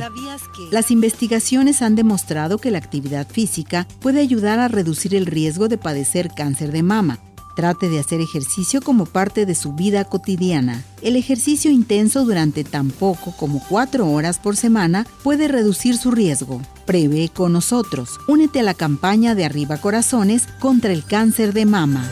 Las 0.71 0.89
investigaciones 0.89 1.83
han 1.83 1.93
demostrado 1.93 2.57
que 2.57 2.71
la 2.71 2.79
actividad 2.79 3.27
física 3.27 3.87
puede 3.99 4.19
ayudar 4.19 4.59
a 4.59 4.67
reducir 4.67 5.13
el 5.13 5.27
riesgo 5.27 5.67
de 5.67 5.77
padecer 5.77 6.31
cáncer 6.35 6.71
de 6.71 6.81
mama. 6.81 7.19
Trate 7.55 7.89
de 7.89 7.99
hacer 7.99 8.21
ejercicio 8.21 8.81
como 8.81 9.05
parte 9.05 9.45
de 9.45 9.53
su 9.53 9.73
vida 9.73 10.05
cotidiana. 10.05 10.83
El 11.03 11.15
ejercicio 11.15 11.69
intenso 11.69 12.25
durante 12.25 12.63
tan 12.63 12.89
poco 12.89 13.35
como 13.37 13.63
cuatro 13.69 14.09
horas 14.09 14.39
por 14.39 14.55
semana 14.55 15.05
puede 15.21 15.47
reducir 15.47 15.95
su 15.95 16.09
riesgo. 16.09 16.59
Prevé 16.87 17.29
con 17.29 17.53
nosotros. 17.53 18.19
Únete 18.27 18.61
a 18.61 18.63
la 18.63 18.73
campaña 18.73 19.35
de 19.35 19.45
Arriba 19.45 19.77
Corazones 19.77 20.47
contra 20.59 20.91
el 20.91 21.05
cáncer 21.05 21.53
de 21.53 21.67
mama. 21.67 22.11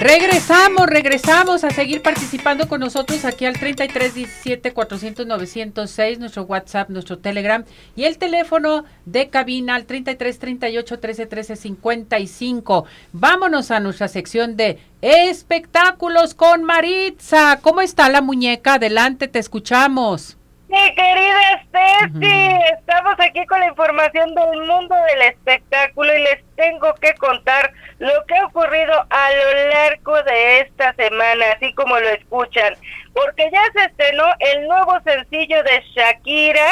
Regresamos, 0.00 0.86
regresamos 0.86 1.62
a 1.62 1.68
seguir 1.68 2.00
participando 2.00 2.68
con 2.68 2.80
nosotros 2.80 3.26
aquí 3.26 3.44
al 3.44 3.58
33 3.58 4.14
17 4.14 4.72
400 4.72 5.26
906, 5.26 6.18
nuestro 6.18 6.44
WhatsApp, 6.44 6.88
nuestro 6.88 7.18
Telegram 7.18 7.66
y 7.96 8.04
el 8.04 8.16
teléfono 8.16 8.86
de 9.04 9.28
cabina 9.28 9.74
al 9.74 9.84
33 9.84 10.38
38 10.38 11.00
13 11.00 11.26
13 11.26 11.56
55. 11.56 12.86
Vámonos 13.12 13.70
a 13.70 13.80
nuestra 13.80 14.08
sección 14.08 14.56
de 14.56 14.78
espectáculos 15.02 16.32
con 16.32 16.64
Maritza. 16.64 17.58
¿Cómo 17.60 17.82
está 17.82 18.08
la 18.08 18.22
muñeca? 18.22 18.74
Adelante, 18.74 19.28
te 19.28 19.38
escuchamos. 19.38 20.38
Mi 20.70 20.94
querida 20.94 21.64
Steffi, 21.66 22.60
estamos 22.78 23.14
aquí 23.18 23.44
con 23.46 23.58
la 23.58 23.66
información 23.66 24.32
del 24.36 24.62
mundo 24.62 24.94
del 25.08 25.22
espectáculo 25.22 26.16
y 26.16 26.22
les 26.22 26.44
tengo 26.54 26.94
que 26.94 27.12
contar 27.14 27.72
lo 27.98 28.12
que 28.26 28.36
ha 28.36 28.46
ocurrido 28.46 29.04
a 29.10 29.30
lo 29.32 29.68
largo 29.70 30.22
de 30.22 30.60
esta 30.60 30.94
semana, 30.94 31.44
así 31.56 31.74
como 31.74 31.98
lo 31.98 32.08
escuchan, 32.10 32.76
porque 33.14 33.50
ya 33.50 33.62
se 33.72 33.86
estrenó 33.86 34.26
el 34.38 34.68
nuevo 34.68 35.00
sencillo 35.02 35.60
de 35.64 35.82
Shakira 35.92 36.70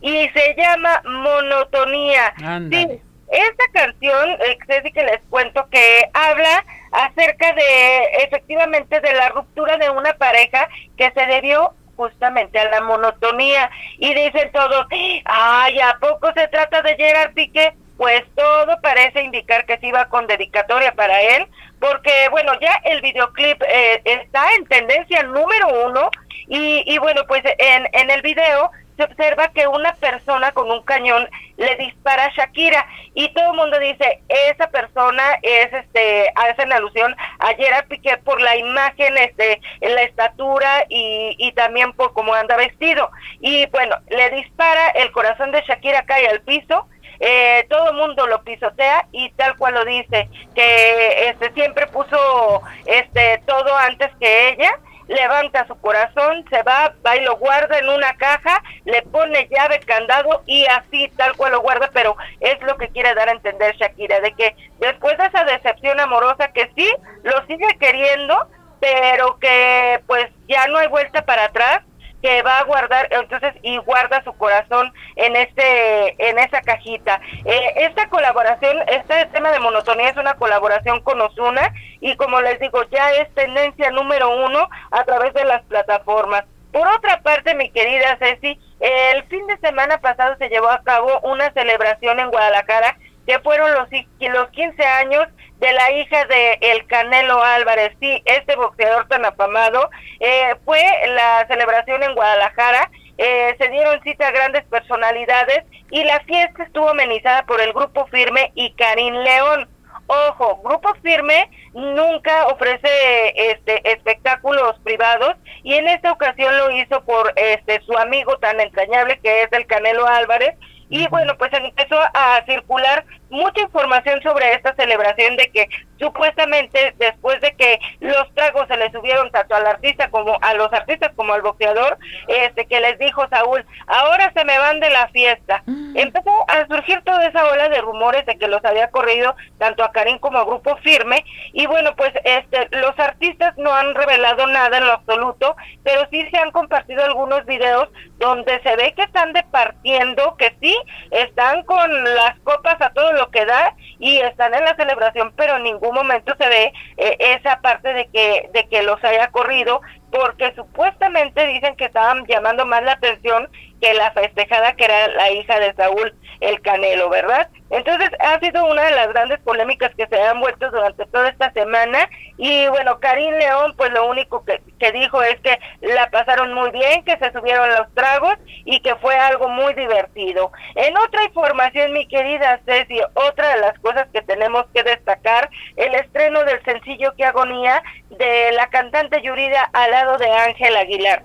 y 0.00 0.28
se 0.30 0.56
llama 0.56 1.00
Monotonía. 1.04 2.34
Sí, 2.68 3.00
esta 3.30 3.64
canción, 3.72 4.30
eh, 4.40 4.58
que 4.92 5.04
les 5.04 5.20
cuento 5.30 5.68
que 5.70 6.10
habla 6.14 6.64
acerca 6.90 7.52
de 7.52 8.24
efectivamente 8.24 8.98
de 8.98 9.12
la 9.12 9.28
ruptura 9.28 9.76
de 9.76 9.88
una 9.88 10.14
pareja 10.14 10.68
que 10.96 11.12
se 11.12 11.26
debió 11.26 11.74
justamente 12.00 12.58
a 12.58 12.70
la 12.70 12.80
monotonía 12.80 13.70
y 13.98 14.14
dicen 14.14 14.50
todos, 14.52 14.86
ay, 15.26 15.78
¿a 15.80 15.98
poco 16.00 16.32
se 16.32 16.48
trata 16.48 16.80
de 16.80 16.96
Gerard 16.96 17.34
Piqué? 17.34 17.74
Pues 17.98 18.22
todo 18.34 18.80
parece 18.80 19.20
indicar 19.22 19.66
que 19.66 19.76
sí 19.80 19.90
va 19.92 20.06
con 20.06 20.26
dedicatoria 20.26 20.92
para 20.92 21.20
él, 21.20 21.46
porque 21.78 22.28
bueno, 22.30 22.52
ya 22.58 22.72
el 22.84 23.02
videoclip 23.02 23.62
eh, 23.68 24.00
está 24.06 24.54
en 24.54 24.64
tendencia 24.64 25.22
número 25.24 25.68
uno 25.86 26.10
y, 26.48 26.82
y 26.86 26.96
bueno, 26.96 27.26
pues 27.28 27.42
en, 27.58 27.86
en 27.92 28.10
el 28.10 28.22
video 28.22 28.70
se 28.96 29.04
observa 29.04 29.48
que 29.48 29.66
una 29.66 29.92
persona 29.96 30.52
con 30.52 30.70
un 30.70 30.82
cañón 30.82 31.28
le 31.60 31.76
dispara 31.76 32.24
a 32.24 32.32
Shakira. 32.32 32.86
Y 33.14 33.32
todo 33.34 33.52
el 33.52 33.56
mundo 33.56 33.78
dice 33.78 34.22
esa 34.28 34.70
persona 34.70 35.22
es 35.42 35.72
este 35.72 36.32
hacen 36.34 36.72
alusión 36.72 37.14
a 37.38 37.54
Gerard 37.54 37.86
Piqué 37.86 38.16
por 38.18 38.40
la 38.40 38.56
imagen 38.56 39.16
este 39.18 39.60
la 39.80 40.02
estatura 40.02 40.84
y, 40.88 41.36
y 41.38 41.52
también 41.52 41.92
por 41.92 42.12
cómo 42.14 42.34
anda 42.34 42.56
vestido. 42.56 43.10
Y 43.40 43.66
bueno 43.66 43.96
le 44.08 44.30
dispara 44.30 44.88
el 44.90 45.12
corazón 45.12 45.52
de 45.52 45.62
Shakira 45.62 46.02
cae 46.02 46.26
al 46.26 46.40
piso 46.40 46.86
eh, 47.22 47.66
todo 47.68 47.90
el 47.90 47.96
mundo 47.96 48.26
lo 48.26 48.42
pisotea 48.42 49.06
y 49.12 49.30
tal 49.32 49.54
cual 49.58 49.74
lo 49.74 49.84
dice 49.84 50.30
que 50.54 51.28
este 51.28 51.52
siempre 51.52 51.86
puso 51.88 52.62
este 52.86 53.42
todo 53.46 53.76
antes 53.76 54.08
que 54.18 54.48
ella 54.48 54.72
levanta 55.10 55.66
su 55.66 55.76
corazón, 55.80 56.44
se 56.50 56.62
va, 56.62 56.94
va 57.04 57.16
y 57.16 57.24
lo 57.24 57.36
guarda 57.36 57.78
en 57.78 57.88
una 57.88 58.14
caja, 58.16 58.62
le 58.84 59.02
pone 59.02 59.48
llave, 59.50 59.80
candado 59.80 60.42
y 60.46 60.64
así 60.66 61.08
tal 61.16 61.36
cual 61.36 61.52
lo 61.52 61.60
guarda, 61.60 61.90
pero 61.92 62.16
es 62.38 62.62
lo 62.62 62.76
que 62.76 62.88
quiere 62.88 63.12
dar 63.14 63.28
a 63.28 63.32
entender 63.32 63.74
Shakira, 63.76 64.20
de 64.20 64.32
que 64.34 64.54
después 64.78 65.18
de 65.18 65.26
esa 65.26 65.44
decepción 65.44 65.98
amorosa 65.98 66.52
que 66.52 66.70
sí, 66.76 66.88
lo 67.24 67.44
sigue 67.46 67.66
queriendo, 67.80 68.48
pero 68.78 69.36
que 69.40 70.00
pues 70.06 70.28
ya 70.48 70.68
no 70.68 70.78
hay 70.78 70.86
vuelta 70.86 71.22
para 71.22 71.46
atrás, 71.46 71.82
que 72.22 72.42
va 72.42 72.58
a 72.58 72.64
guardar 72.64 73.08
entonces 73.10 73.54
y 73.62 73.78
guarda 73.78 74.22
su 74.24 74.32
corazón 74.34 74.92
en 75.16 75.36
este 75.36 76.28
en 76.28 76.38
esa 76.38 76.60
cajita. 76.62 77.20
Eh, 77.44 77.72
esta 77.76 78.08
colaboración 78.08 78.78
este 78.88 79.26
tema 79.26 79.50
de 79.50 79.60
monotonía 79.60 80.10
es 80.10 80.16
una 80.16 80.34
colaboración 80.34 81.00
con 81.00 81.20
Osuna 81.20 81.72
y 82.00 82.16
como 82.16 82.40
les 82.40 82.58
digo 82.60 82.82
ya 82.90 83.12
es 83.12 83.32
tendencia 83.34 83.90
número 83.90 84.30
uno 84.44 84.68
a 84.90 85.04
través 85.04 85.34
de 85.34 85.44
las 85.44 85.62
plataformas. 85.62 86.44
Por 86.72 86.86
otra 86.86 87.20
parte 87.22 87.54
mi 87.54 87.70
querida 87.70 88.16
Ceci 88.18 88.58
el 88.80 89.24
fin 89.24 89.46
de 89.46 89.58
semana 89.58 89.98
pasado 89.98 90.36
se 90.38 90.48
llevó 90.48 90.70
a 90.70 90.82
cabo 90.82 91.20
una 91.22 91.52
celebración 91.52 92.20
en 92.20 92.30
Guadalajara 92.30 92.96
que 93.30 93.38
fueron 93.38 93.72
los, 93.74 93.88
los 94.18 94.48
15 94.50 94.84
años 94.84 95.28
de 95.60 95.72
la 95.72 95.92
hija 95.92 96.24
de 96.24 96.58
El 96.62 96.84
Canelo 96.86 97.40
Álvarez, 97.40 97.92
sí, 98.00 98.20
este 98.24 98.56
boxeador 98.56 99.06
tan 99.06 99.24
afamado, 99.24 99.88
eh, 100.18 100.56
fue 100.64 100.82
la 101.06 101.46
celebración 101.46 102.02
en 102.02 102.14
Guadalajara, 102.16 102.90
eh, 103.18 103.54
se 103.56 103.68
dieron 103.68 104.02
cita 104.02 104.32
grandes 104.32 104.64
personalidades 104.64 105.60
y 105.92 106.02
la 106.02 106.18
fiesta 106.20 106.64
estuvo 106.64 106.88
amenizada 106.88 107.44
por 107.46 107.60
el 107.60 107.72
Grupo 107.72 108.06
Firme 108.06 108.50
y 108.56 108.72
Karim 108.72 109.14
León. 109.14 109.68
Ojo, 110.08 110.60
Grupo 110.64 110.92
Firme 111.02 111.48
nunca 111.72 112.48
ofrece 112.48 112.88
este 113.36 113.92
espectáculos 113.92 114.76
privados 114.82 115.36
y 115.62 115.74
en 115.74 115.86
esta 115.86 116.10
ocasión 116.10 116.56
lo 116.58 116.72
hizo 116.72 117.04
por 117.04 117.32
este 117.36 117.80
su 117.82 117.96
amigo 117.96 118.38
tan 118.38 118.58
entrañable 118.58 119.20
que 119.20 119.42
es 119.42 119.52
el 119.52 119.66
Canelo 119.66 120.08
Álvarez 120.08 120.56
y 120.90 121.06
bueno, 121.06 121.36
pues 121.38 121.52
empezó 121.52 121.96
a 122.00 122.44
circular 122.46 123.04
mucha 123.30 123.62
información 123.62 124.20
sobre 124.22 124.52
esta 124.54 124.74
celebración 124.74 125.36
de 125.36 125.48
que 125.50 125.68
supuestamente 126.00 126.94
después 126.98 127.40
de 127.40 127.54
que 127.54 127.78
los 128.00 128.28
tragos 128.34 128.68
subieron 128.90 129.30
tanto 129.30 129.54
al 129.54 129.66
artista 129.66 130.10
como 130.10 130.38
a 130.40 130.54
los 130.54 130.72
artistas 130.72 131.12
como 131.16 131.32
al 131.32 131.42
boxeador, 131.42 131.98
este 132.28 132.66
que 132.66 132.80
les 132.80 132.98
dijo 132.98 133.26
Saúl, 133.28 133.64
ahora 133.86 134.32
se 134.34 134.44
me 134.44 134.58
van 134.58 134.80
de 134.80 134.90
la 134.90 135.08
fiesta. 135.08 135.62
Mm. 135.66 135.96
Empezó 135.96 136.30
a 136.48 136.66
surgir 136.66 137.02
toda 137.02 137.26
esa 137.26 137.44
ola 137.46 137.68
de 137.68 137.80
rumores 137.80 138.26
de 138.26 138.36
que 138.36 138.48
los 138.48 138.64
había 138.64 138.90
corrido 138.90 139.34
tanto 139.58 139.84
a 139.84 139.92
Karim 139.92 140.18
como 140.18 140.38
a 140.38 140.44
Grupo 140.44 140.76
Firme 140.78 141.24
y 141.52 141.66
bueno, 141.66 141.94
pues 141.96 142.12
este 142.24 142.68
los 142.70 142.98
artistas 142.98 143.56
no 143.56 143.72
han 143.72 143.94
revelado 143.94 144.46
nada 144.46 144.78
en 144.78 144.86
lo 144.86 144.92
absoluto, 144.92 145.56
pero 145.82 146.06
sí 146.10 146.26
se 146.30 146.38
han 146.38 146.50
compartido 146.50 147.04
algunos 147.04 147.44
videos 147.46 147.88
donde 148.18 148.60
se 148.62 148.76
ve 148.76 148.92
que 148.94 149.02
están 149.02 149.32
departiendo, 149.32 150.36
que 150.36 150.54
sí 150.60 150.76
están 151.10 151.62
con 151.64 152.04
las 152.04 152.38
copas 152.40 152.80
a 152.80 152.90
todo 152.90 153.12
lo 153.12 153.30
que 153.30 153.46
da 153.46 153.74
y 153.98 154.18
están 154.18 154.54
en 154.54 154.64
la 154.64 154.76
celebración, 154.76 155.32
pero 155.36 155.56
en 155.56 155.64
ningún 155.64 155.94
momento 155.94 156.34
se 156.38 156.48
ve 156.48 156.72
eh, 156.96 157.16
esa 157.18 157.60
parte 157.60 157.92
de 157.92 158.06
que 158.08 158.48
de 158.52 158.68
que 158.68 158.79
los 158.82 159.02
haya 159.04 159.28
corrido 159.28 159.80
porque 160.10 160.52
supuestamente 160.54 161.46
dicen 161.46 161.76
que 161.76 161.86
estaban 161.86 162.24
llamando 162.26 162.66
más 162.66 162.82
la 162.82 162.92
atención 162.92 163.48
que 163.80 163.94
la 163.94 164.12
festejada 164.12 164.74
que 164.74 164.84
era 164.84 165.08
la 165.08 165.30
hija 165.30 165.58
de 165.58 165.74
Saúl 165.74 166.14
el 166.40 166.60
Canelo, 166.62 167.10
¿verdad? 167.10 167.48
Entonces 167.70 168.10
ha 168.18 168.40
sido 168.40 168.64
una 168.66 168.82
de 168.82 168.92
las 168.92 169.08
grandes 169.08 169.38
polémicas 169.40 169.94
que 169.94 170.06
se 170.06 170.20
han 170.20 170.40
vuelto 170.40 170.70
durante 170.70 171.04
toda 171.06 171.28
esta 171.28 171.52
semana 171.52 172.08
y 172.36 172.66
bueno, 172.68 172.98
Karim 172.98 173.34
León 173.34 173.74
pues 173.76 173.92
lo 173.92 174.08
único 174.08 174.44
que, 174.44 174.60
que 174.78 174.90
dijo 174.92 175.22
es 175.22 175.38
que 175.40 175.58
la 175.80 176.10
pasaron 176.10 176.54
muy 176.54 176.70
bien, 176.70 177.04
que 177.04 177.16
se 177.18 177.30
subieron 177.32 177.68
los 177.68 177.92
tragos 177.94 178.36
y 178.64 178.80
que 178.80 178.96
fue 178.96 179.14
algo 179.14 179.48
muy 179.48 179.74
divertido. 179.74 180.50
En 180.74 180.96
otra 180.96 181.24
información, 181.24 181.92
mi 181.92 182.06
querida 182.08 182.60
Ceci, 182.64 183.00
otra 183.14 183.54
de 183.54 183.60
las 183.60 183.78
cosas 183.78 184.08
que 184.12 184.22
tenemos 184.22 184.64
que 184.74 184.82
destacar, 184.82 185.50
el 185.76 185.94
estreno 185.94 186.44
del 186.44 186.62
sencillo 186.64 187.14
Que 187.16 187.24
Agonía 187.24 187.82
de 188.10 188.52
la 188.52 188.68
cantante 188.68 189.22
Yurida 189.22 189.68
al 189.72 189.90
lado 189.90 190.16
de 190.18 190.30
Ángel 190.30 190.76
Aguilar. 190.76 191.22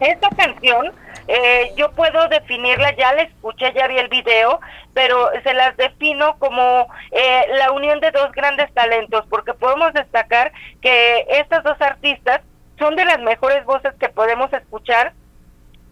Esta 0.00 0.28
canción 0.36 0.92
eh, 1.28 1.72
yo 1.76 1.90
puedo 1.92 2.28
definirla, 2.28 2.94
ya 2.96 3.14
la 3.14 3.22
escuché, 3.22 3.72
ya 3.72 3.88
vi 3.88 3.98
el 3.98 4.08
video, 4.08 4.60
pero 4.94 5.30
se 5.42 5.54
las 5.54 5.76
defino 5.76 6.38
como 6.38 6.86
eh, 7.10 7.44
la 7.54 7.72
unión 7.72 8.00
de 8.00 8.10
dos 8.10 8.32
grandes 8.32 8.72
talentos, 8.74 9.24
porque 9.28 9.54
podemos 9.54 9.92
destacar 9.92 10.52
que 10.80 11.26
estas 11.28 11.64
dos 11.64 11.80
artistas 11.80 12.40
son 12.78 12.94
de 12.96 13.04
las 13.04 13.18
mejores 13.20 13.64
voces 13.64 13.94
que 13.98 14.08
podemos 14.08 14.52
escuchar 14.52 15.12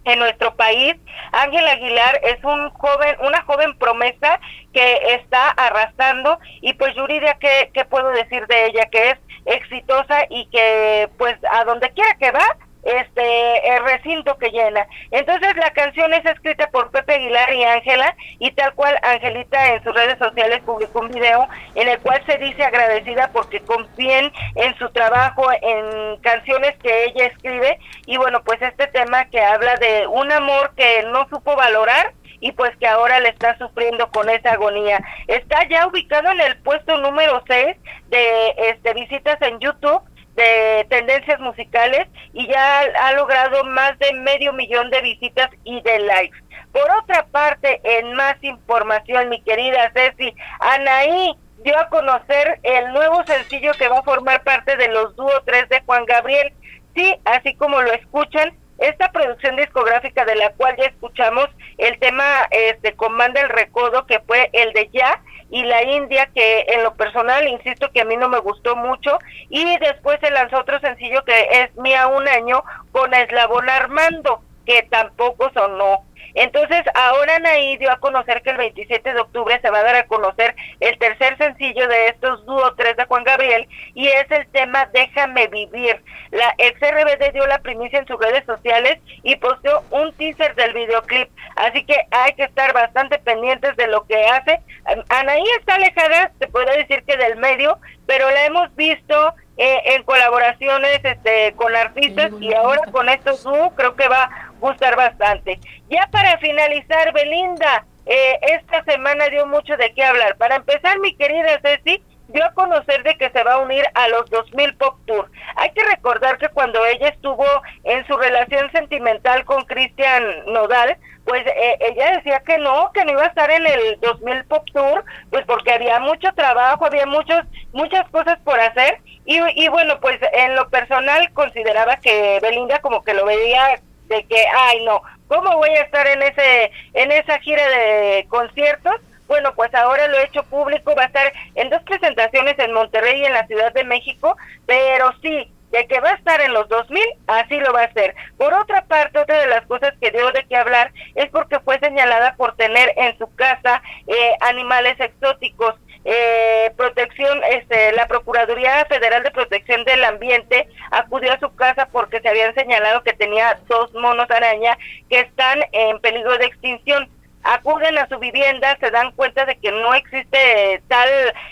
en 0.04 0.18
nuestro 0.18 0.54
país. 0.54 0.94
Ángel 1.32 1.66
Aguilar 1.66 2.20
es 2.22 2.42
un 2.44 2.70
joven, 2.70 3.16
una 3.20 3.42
joven 3.42 3.76
promesa 3.78 4.38
que 4.72 5.14
está 5.14 5.50
arrastrando 5.50 6.38
y 6.60 6.74
pues 6.74 6.94
Yuridia, 6.94 7.34
¿qué, 7.40 7.70
¿qué 7.72 7.84
puedo 7.84 8.10
decir 8.10 8.46
de 8.46 8.66
ella? 8.66 8.86
Que 8.90 9.10
es 9.10 9.18
exitosa 9.46 10.24
y 10.30 10.46
que 10.46 11.08
pues 11.18 11.36
a 11.50 11.64
donde 11.64 11.90
quiera 11.90 12.14
que 12.18 12.30
va, 12.30 12.56
este 12.84 13.76
el 13.76 13.84
recinto 13.84 14.36
que 14.38 14.50
llena. 14.50 14.86
Entonces 15.10 15.56
la 15.56 15.70
canción 15.70 16.12
es 16.12 16.24
escrita 16.24 16.68
por 16.70 16.90
Pepe 16.90 17.14
Aguilar 17.14 17.52
y 17.52 17.64
Ángela 17.64 18.16
y 18.38 18.50
tal 18.52 18.74
cual 18.74 18.98
Angelita 19.02 19.74
en 19.74 19.82
sus 19.82 19.94
redes 19.94 20.18
sociales 20.18 20.60
publicó 20.64 21.00
un 21.00 21.10
video 21.10 21.48
en 21.74 21.88
el 21.88 21.98
cual 22.00 22.22
se 22.26 22.38
dice 22.38 22.62
agradecida 22.62 23.30
porque 23.32 23.60
confíen 23.60 24.32
en 24.56 24.76
su 24.78 24.90
trabajo, 24.90 25.46
en 25.62 26.18
canciones 26.20 26.76
que 26.82 27.04
ella 27.04 27.26
escribe 27.26 27.78
y 28.06 28.16
bueno 28.16 28.42
pues 28.44 28.60
este 28.62 28.86
tema 28.88 29.24
que 29.26 29.40
habla 29.40 29.76
de 29.76 30.06
un 30.06 30.30
amor 30.30 30.72
que 30.76 31.04
no 31.04 31.28
supo 31.28 31.56
valorar 31.56 32.12
y 32.40 32.52
pues 32.52 32.76
que 32.76 32.86
ahora 32.86 33.20
le 33.20 33.30
está 33.30 33.56
sufriendo 33.56 34.10
con 34.10 34.28
esa 34.28 34.52
agonía. 34.52 35.02
Está 35.28 35.66
ya 35.66 35.86
ubicado 35.86 36.30
en 36.30 36.40
el 36.40 36.58
puesto 36.58 36.98
número 36.98 37.42
6 37.46 37.76
de 38.08 38.54
este 38.58 38.92
visitas 38.92 39.40
en 39.40 39.58
YouTube 39.60 40.02
de 40.34 40.86
tendencias 40.90 41.40
musicales 41.40 42.08
y 42.32 42.46
ya 42.48 42.80
ha 42.80 43.12
logrado 43.12 43.64
más 43.64 43.98
de 43.98 44.12
medio 44.14 44.52
millón 44.52 44.90
de 44.90 45.00
visitas 45.00 45.50
y 45.64 45.80
de 45.82 46.00
likes. 46.00 46.38
Por 46.72 46.90
otra 47.02 47.26
parte, 47.26 47.80
en 47.84 48.14
más 48.14 48.36
información, 48.42 49.28
mi 49.28 49.40
querida 49.42 49.92
Ceci, 49.94 50.34
Anaí 50.58 51.36
dio 51.62 51.78
a 51.78 51.88
conocer 51.88 52.58
el 52.62 52.92
nuevo 52.92 53.24
sencillo 53.24 53.72
que 53.78 53.88
va 53.88 54.00
a 54.00 54.02
formar 54.02 54.42
parte 54.42 54.76
de 54.76 54.88
los 54.88 55.14
dúo 55.16 55.30
3 55.44 55.68
de 55.68 55.80
Juan 55.82 56.04
Gabriel. 56.04 56.52
Sí, 56.96 57.14
así 57.24 57.54
como 57.54 57.80
lo 57.80 57.92
escuchan, 57.92 58.54
esta 58.78 59.10
producción 59.12 59.56
discográfica 59.56 60.24
de 60.24 60.34
la 60.34 60.50
cual 60.54 60.74
ya 60.76 60.86
escuchamos 60.86 61.48
el 61.78 61.98
tema 62.00 62.24
este 62.50 62.94
Comanda 62.94 63.40
el 63.40 63.48
Recodo, 63.48 64.06
que 64.06 64.20
fue 64.20 64.50
el 64.52 64.72
de 64.72 64.90
Ya, 64.92 65.22
y 65.54 65.62
la 65.62 65.84
India, 65.84 66.28
que 66.34 66.66
en 66.66 66.82
lo 66.82 66.94
personal, 66.94 67.46
insisto 67.46 67.88
que 67.92 68.00
a 68.00 68.04
mí 68.04 68.16
no 68.16 68.28
me 68.28 68.40
gustó 68.40 68.74
mucho, 68.74 69.20
y 69.48 69.78
después 69.78 70.18
se 70.20 70.32
lanzó 70.32 70.58
otro 70.58 70.80
sencillo 70.80 71.24
que 71.24 71.46
es 71.52 71.76
Mía 71.76 72.08
un 72.08 72.26
año 72.26 72.64
con 72.90 73.14
Eslabón 73.14 73.70
Armando, 73.70 74.42
que 74.66 74.82
tampoco 74.90 75.52
sonó. 75.54 76.02
Entonces, 76.34 76.82
ahora 76.94 77.36
Anaí 77.36 77.76
dio 77.76 77.90
a 77.90 78.00
conocer 78.00 78.42
que 78.42 78.50
el 78.50 78.56
27 78.56 79.14
de 79.14 79.20
octubre 79.20 79.58
se 79.60 79.70
va 79.70 79.78
a 79.78 79.84
dar 79.84 79.96
a 79.96 80.06
conocer 80.06 80.54
el 80.80 80.98
tercer 80.98 81.36
sencillo 81.38 81.86
de 81.86 82.08
estos 82.08 82.44
dúo 82.44 82.74
tres 82.74 82.96
de 82.96 83.04
Juan 83.04 83.24
Gabriel 83.24 83.68
y 83.94 84.08
es 84.08 84.30
el 84.30 84.46
tema 84.48 84.88
Déjame 84.92 85.46
vivir. 85.46 86.02
La 86.30 86.54
ex 86.58 86.80
RBD 86.80 87.32
dio 87.32 87.46
la 87.46 87.58
primicia 87.58 88.00
en 88.00 88.06
sus 88.06 88.18
redes 88.18 88.44
sociales 88.46 88.98
y 89.22 89.36
posteó 89.36 89.84
un 89.90 90.12
teaser 90.14 90.54
del 90.56 90.74
videoclip, 90.74 91.30
así 91.56 91.84
que 91.84 91.96
hay 92.10 92.32
que 92.34 92.44
estar 92.44 92.72
bastante 92.72 93.18
pendientes 93.18 93.76
de 93.76 93.86
lo 93.86 94.04
que 94.04 94.16
hace. 94.26 94.60
Anaí 95.08 95.44
está 95.60 95.76
alejada, 95.76 96.32
se 96.38 96.48
puede 96.48 96.76
decir 96.78 97.04
que 97.04 97.16
del 97.16 97.36
medio, 97.36 97.78
pero 98.06 98.28
la 98.30 98.46
hemos 98.46 98.74
visto 98.74 99.34
eh, 99.56 99.94
en 99.94 100.02
colaboraciones 100.02 100.98
este, 101.04 101.52
con 101.54 101.76
artistas 101.76 102.32
y 102.40 102.52
ahora 102.54 102.82
con 102.90 103.08
estos 103.08 103.44
dúo 103.44 103.72
creo 103.76 103.94
que 103.94 104.08
va 104.08 104.24
a 104.24 104.50
gustar 104.64 104.96
bastante. 104.96 105.58
Ya 105.90 106.08
para 106.10 106.38
finalizar, 106.38 107.12
Belinda, 107.12 107.84
eh, 108.06 108.38
esta 108.42 108.82
semana 108.84 109.28
dio 109.28 109.46
mucho 109.46 109.76
de 109.76 109.92
qué 109.92 110.02
hablar. 110.02 110.36
Para 110.36 110.56
empezar, 110.56 110.98
mi 111.00 111.14
querida 111.14 111.60
Ceci, 111.62 112.02
dio 112.28 112.44
a 112.44 112.54
conocer 112.54 113.02
de 113.02 113.16
que 113.18 113.28
se 113.30 113.44
va 113.44 113.54
a 113.54 113.58
unir 113.58 113.84
a 113.92 114.08
los 114.08 114.28
2000 114.30 114.76
Pop 114.76 114.96
Tour. 115.06 115.30
Hay 115.56 115.70
que 115.70 115.84
recordar 115.84 116.38
que 116.38 116.48
cuando 116.48 116.84
ella 116.86 117.08
estuvo 117.08 117.44
en 117.84 118.06
su 118.06 118.16
relación 118.16 118.70
sentimental 118.72 119.44
con 119.44 119.64
Cristian 119.64 120.24
Nodal, 120.46 120.96
pues 121.26 121.46
eh, 121.46 121.76
ella 121.80 122.12
decía 122.16 122.40
que 122.40 122.56
no, 122.58 122.90
que 122.92 123.04
no 123.04 123.12
iba 123.12 123.24
a 123.24 123.28
estar 123.28 123.50
en 123.50 123.66
el 123.66 124.00
2000 124.00 124.44
Pop 124.44 124.64
Tour, 124.72 125.04
pues 125.30 125.44
porque 125.46 125.72
había 125.72 126.00
mucho 126.00 126.32
trabajo, 126.34 126.86
había 126.86 127.06
muchos, 127.06 127.44
muchas 127.72 128.08
cosas 128.10 128.38
por 128.44 128.58
hacer 128.58 128.98
y, 129.26 129.40
y 129.62 129.68
bueno, 129.68 130.00
pues 130.00 130.18
en 130.32 130.54
lo 130.54 130.68
personal 130.70 131.30
consideraba 131.32 131.96
que 131.96 132.38
Belinda 132.42 132.80
como 132.80 133.02
que 133.02 133.14
lo 133.14 133.26
veía 133.26 133.80
de 134.08 134.24
que, 134.24 134.44
ay 134.56 134.84
no, 134.84 135.02
¿cómo 135.28 135.56
voy 135.56 135.70
a 135.70 135.82
estar 135.82 136.06
en 136.06 136.22
ese, 136.22 136.70
en 136.94 137.12
esa 137.12 137.38
gira 137.40 137.68
de 137.68 138.26
conciertos? 138.28 139.00
Bueno, 139.26 139.54
pues 139.54 139.74
ahora 139.74 140.06
lo 140.08 140.18
he 140.18 140.24
hecho 140.24 140.42
público, 140.44 140.94
va 140.94 141.04
a 141.04 141.06
estar 141.06 141.32
en 141.54 141.70
dos 141.70 141.82
presentaciones 141.82 142.58
en 142.58 142.72
Monterrey 142.72 143.20
y 143.20 143.24
en 143.24 143.32
la 143.32 143.46
Ciudad 143.46 143.72
de 143.72 143.84
México, 143.84 144.36
pero 144.66 145.12
sí, 145.22 145.50
de 145.74 145.86
que 145.88 145.98
va 145.98 146.10
a 146.10 146.14
estar 146.14 146.40
en 146.40 146.52
los 146.52 146.68
2000, 146.68 147.02
así 147.26 147.58
lo 147.58 147.72
va 147.72 147.82
a 147.82 147.86
hacer. 147.86 148.14
Por 148.36 148.54
otra 148.54 148.82
parte, 148.82 149.18
otra 149.18 149.40
de 149.40 149.48
las 149.48 149.66
cosas 149.66 149.92
que 150.00 150.12
dio 150.12 150.30
de 150.30 150.44
qué 150.44 150.56
hablar 150.56 150.92
es 151.16 151.28
porque 151.30 151.58
fue 151.60 151.80
señalada 151.80 152.34
por 152.36 152.54
tener 152.54 152.92
en 152.96 153.18
su 153.18 153.34
casa 153.34 153.82
eh, 154.06 154.34
animales 154.40 155.00
exóticos 155.00 155.74
eh, 156.04 156.72
protección, 156.76 157.40
este, 157.50 157.92
la 157.92 158.06
Procuraduría 158.06 158.84
Federal 158.86 159.22
de 159.22 159.30
Protección 159.30 159.84
del 159.84 160.04
Ambiente 160.04 160.68
acudió 160.90 161.32
a 161.32 161.40
su 161.40 161.54
casa 161.54 161.88
porque 161.90 162.20
se 162.20 162.28
habían 162.28 162.54
señalado 162.54 163.02
que 163.02 163.14
tenía 163.14 163.58
dos 163.68 163.92
monos 163.94 164.30
araña 164.30 164.76
que 165.08 165.20
están 165.20 165.60
en 165.72 165.98
peligro 166.00 166.36
de 166.36 166.46
extinción. 166.46 167.08
Acuden 167.42 167.98
a 167.98 168.08
su 168.08 168.18
vivienda, 168.18 168.76
se 168.80 168.90
dan 168.90 169.12
cuenta 169.12 169.44
de 169.46 169.56
que 169.56 169.70
no 169.70 169.94
existe 169.94 170.82
tal 170.88 171.08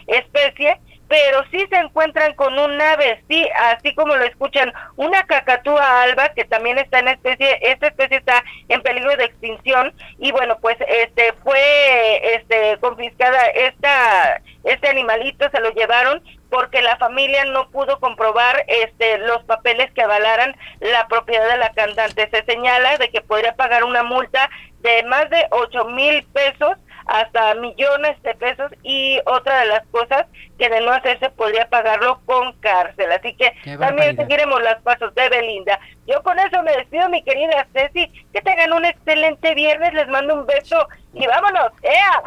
especie 0.07 0.79
pero 1.13 1.45
sí 1.51 1.59
se 1.69 1.77
encuentran 1.77 2.33
con 2.37 2.59
un 2.59 2.81
ave, 2.81 3.23
sí, 3.29 3.47
así 3.55 3.95
como 3.95 4.17
lo 4.17 4.25
escuchan, 4.25 4.73
una 4.97 5.23
cacatúa 5.25 6.05
alba 6.05 6.31
que 6.31 6.47
también 6.47 6.79
está 6.79 7.01
en 7.01 7.09
especie, 7.09 7.59
esta 7.61 7.89
especie 7.89 8.17
está 8.17 8.43
en 8.71 8.81
peligro 8.81 9.15
de 9.19 9.25
extinción 9.25 9.93
y 10.17 10.33
bueno, 10.33 10.57
pues 10.63 10.79
este 10.89 11.35
fue 11.45 12.35
este 12.35 12.79
confiscada 12.81 13.45
esta 13.49 14.41
este 14.65 14.89
animalito 14.89 15.51
se 15.51 15.61
lo 15.61 15.71
llevaron 15.73 16.23
porque 16.49 16.81
la 16.81 16.97
familia 16.97 17.45
no 17.45 17.69
pudo 17.69 18.01
comprobar 18.01 18.65
este 18.67 19.19
los 19.19 19.45
papeles 19.45 19.93
que 19.93 20.03
avalaran 20.03 20.57
la 20.81 21.09
propiedad 21.09 21.49
de 21.51 21.57
la 21.59 21.73
cantante. 21.73 22.29
Se 22.31 22.45
señala 22.45 22.97
de 22.99 23.11
que 23.11 23.21
podría 23.21 23.55
pagar 23.55 23.85
una 23.85 24.03
multa 24.03 24.49
de 24.81 25.03
más 25.05 25.29
de 25.31 25.47
ocho 25.51 25.87
mil 25.87 26.23
pesos 26.25 26.77
hasta 27.07 27.55
millones 27.55 28.21
de 28.23 28.35
pesos 28.35 28.71
y 28.83 29.21
otra 29.27 29.61
de 29.61 29.67
las 29.67 29.87
cosas 29.89 30.27
que 30.59 30.69
de 30.69 30.81
no 30.81 30.93
hacerse 30.93 31.31
podría 31.31 31.69
pagarlo 31.69 32.21
con 32.25 32.53
cárcel. 32.61 33.11
Así 33.13 33.35
que 33.35 33.53
también 33.79 34.17
seguiremos 34.17 34.61
los 34.63 34.83
pasos 34.83 35.15
de 35.15 35.29
Belinda. 35.29 35.79
Yo 36.07 36.23
con 36.23 36.39
eso 36.39 36.63
me 36.63 36.73
despido, 36.77 37.09
mi 37.09 37.23
querida 37.23 37.67
Ceci. 37.73 38.07
Que 38.33 38.41
tengan 38.41 38.73
un 38.73 38.85
excelente 38.85 39.55
viernes. 39.55 39.95
Les 39.95 40.09
mando 40.09 40.35
un 40.35 40.47
beso 40.47 40.87
y 41.15 41.27
vámonos. 41.27 41.73
¡Ea! 41.83 42.23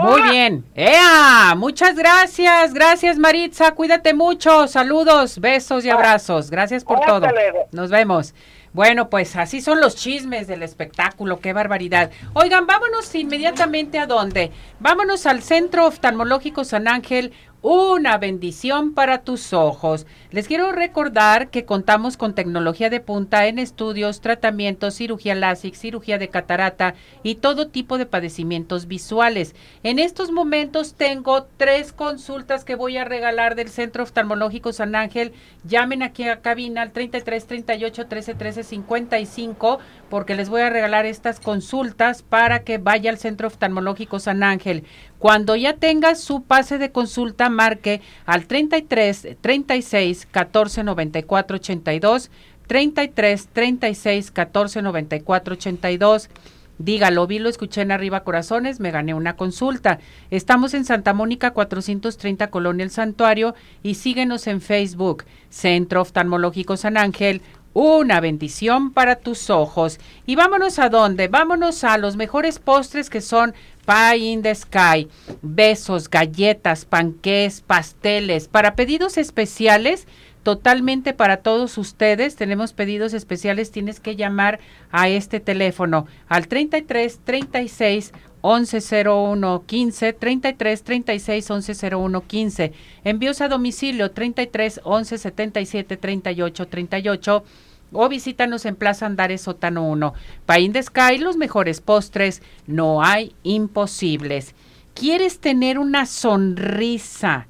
Muy 0.00 0.22
bien. 0.22 0.64
¡Ea! 0.74 1.54
Muchas 1.56 1.96
gracias. 1.96 2.74
Gracias, 2.74 3.18
Maritza. 3.18 3.74
Cuídate 3.74 4.12
mucho. 4.12 4.68
Saludos, 4.68 5.40
besos 5.40 5.84
y 5.84 5.90
abrazos. 5.90 6.50
Gracias 6.50 6.84
por 6.84 7.00
todo. 7.00 7.26
Nos 7.72 7.90
vemos. 7.90 8.34
Bueno, 8.78 9.10
pues 9.10 9.34
así 9.34 9.60
son 9.60 9.80
los 9.80 9.96
chismes 9.96 10.46
del 10.46 10.62
espectáculo, 10.62 11.40
qué 11.40 11.52
barbaridad. 11.52 12.12
Oigan, 12.32 12.68
vámonos 12.68 13.12
inmediatamente 13.16 13.98
a 13.98 14.06
dónde. 14.06 14.52
Vámonos 14.78 15.26
al 15.26 15.42
Centro 15.42 15.88
Oftalmológico 15.88 16.62
San 16.62 16.86
Ángel, 16.86 17.32
una 17.60 18.18
bendición 18.18 18.94
para 18.94 19.22
tus 19.22 19.52
ojos. 19.52 20.06
Les 20.30 20.46
quiero 20.46 20.70
recordar 20.72 21.50
que 21.50 21.64
contamos 21.64 22.16
con 22.16 22.34
tecnología 22.34 22.88
de 22.88 23.00
punta 23.00 23.46
en 23.46 23.58
estudios, 23.58 24.20
tratamientos, 24.20 24.94
cirugía 24.94 25.34
láser, 25.34 25.74
cirugía 25.74 26.18
de 26.18 26.28
catarata 26.28 26.94
y 27.22 27.36
todo 27.36 27.68
tipo 27.68 27.98
de 27.98 28.06
padecimientos 28.06 28.86
visuales. 28.86 29.54
En 29.82 29.98
estos 29.98 30.30
momentos 30.30 30.94
tengo 30.94 31.48
tres 31.56 31.92
consultas 31.92 32.64
que 32.64 32.76
voy 32.76 32.96
a 32.96 33.04
regalar 33.04 33.56
del 33.56 33.68
Centro 33.68 34.04
Oftalmológico 34.04 34.72
San 34.72 34.94
Ángel. 34.94 35.32
Llamen 35.64 36.02
aquí 36.02 36.24
a 36.24 36.40
cabina 36.40 36.82
al 36.82 36.92
33 36.92 37.46
38 37.46 38.06
13 38.06 38.34
13 38.34 38.62
55 38.62 39.78
porque 40.08 40.36
les 40.36 40.48
voy 40.48 40.62
a 40.62 40.70
regalar 40.70 41.06
estas 41.06 41.40
consultas 41.40 42.22
para 42.22 42.60
que 42.60 42.78
vaya 42.78 43.10
al 43.10 43.18
Centro 43.18 43.48
Oftalmológico 43.48 44.20
San 44.20 44.42
Ángel. 44.42 44.84
Cuando 45.18 45.56
ya 45.56 45.74
tenga 45.74 46.14
su 46.14 46.42
pase 46.42 46.78
de 46.78 46.92
consulta, 46.92 47.48
marque 47.48 48.00
al 48.24 48.46
33 48.46 49.36
36 49.40 50.26
14 50.30 50.84
94 50.84 51.56
82, 51.56 52.30
33 52.66 53.48
36 53.52 54.30
14 54.30 54.82
94 54.82 55.54
82. 55.54 56.30
Dígalo, 56.78 57.26
vi, 57.26 57.40
lo 57.40 57.48
escuché 57.48 57.80
en 57.80 57.90
Arriba 57.90 58.22
Corazones, 58.22 58.78
me 58.78 58.92
gané 58.92 59.12
una 59.12 59.34
consulta. 59.34 59.98
Estamos 60.30 60.74
en 60.74 60.84
Santa 60.84 61.12
Mónica 61.12 61.50
430 61.50 62.50
Colonia 62.50 62.84
El 62.84 62.90
Santuario 62.90 63.56
y 63.82 63.96
síguenos 63.96 64.46
en 64.46 64.60
Facebook, 64.60 65.24
Centro 65.50 66.02
Oftalmológico 66.02 66.76
San 66.76 66.96
Ángel, 66.96 67.42
una 67.72 68.20
bendición 68.20 68.92
para 68.92 69.16
tus 69.16 69.50
ojos. 69.50 69.98
Y 70.24 70.36
vámonos 70.36 70.78
a 70.78 70.88
dónde? 70.88 71.26
Vámonos 71.26 71.82
a 71.82 71.98
los 71.98 72.16
mejores 72.16 72.60
postres 72.60 73.10
que 73.10 73.20
son 73.20 73.54
Pie 73.88 74.32
in 74.32 74.42
the 74.42 74.54
Sky, 74.54 75.08
besos, 75.40 76.10
galletas, 76.10 76.84
panqués, 76.84 77.62
pasteles. 77.62 78.46
Para 78.46 78.76
pedidos 78.76 79.16
especiales, 79.16 80.06
totalmente 80.42 81.14
para 81.14 81.38
todos 81.38 81.78
ustedes, 81.78 82.36
tenemos 82.36 82.74
pedidos 82.74 83.14
especiales, 83.14 83.70
tienes 83.70 83.98
que 83.98 84.14
llamar 84.14 84.60
a 84.90 85.08
este 85.08 85.40
teléfono 85.40 86.06
al 86.28 86.48
33 86.48 87.20
36 87.24 88.12
1101 88.42 89.64
15 89.64 90.12
33 90.12 90.82
36 90.82 91.50
1101 91.50 92.26
15 92.26 92.72
envíos 93.04 93.40
a 93.40 93.48
domicilio 93.48 94.10
33 94.10 94.82
11 94.84 95.16
77 95.18 95.96
38 95.96 96.68
38 96.68 97.44
o 97.92 98.08
visítanos 98.08 98.64
en 98.66 98.76
Plaza 98.76 99.06
Andares 99.06 99.42
Sótano 99.42 99.88
1. 99.88 100.14
Pain 100.46 100.72
de 100.72 100.82
Sky, 100.82 101.18
los 101.18 101.36
mejores 101.36 101.80
postres, 101.80 102.42
no 102.66 103.02
hay 103.02 103.34
imposibles. 103.42 104.54
¿Quieres 104.94 105.38
tener 105.38 105.78
una 105.78 106.06
sonrisa 106.06 107.46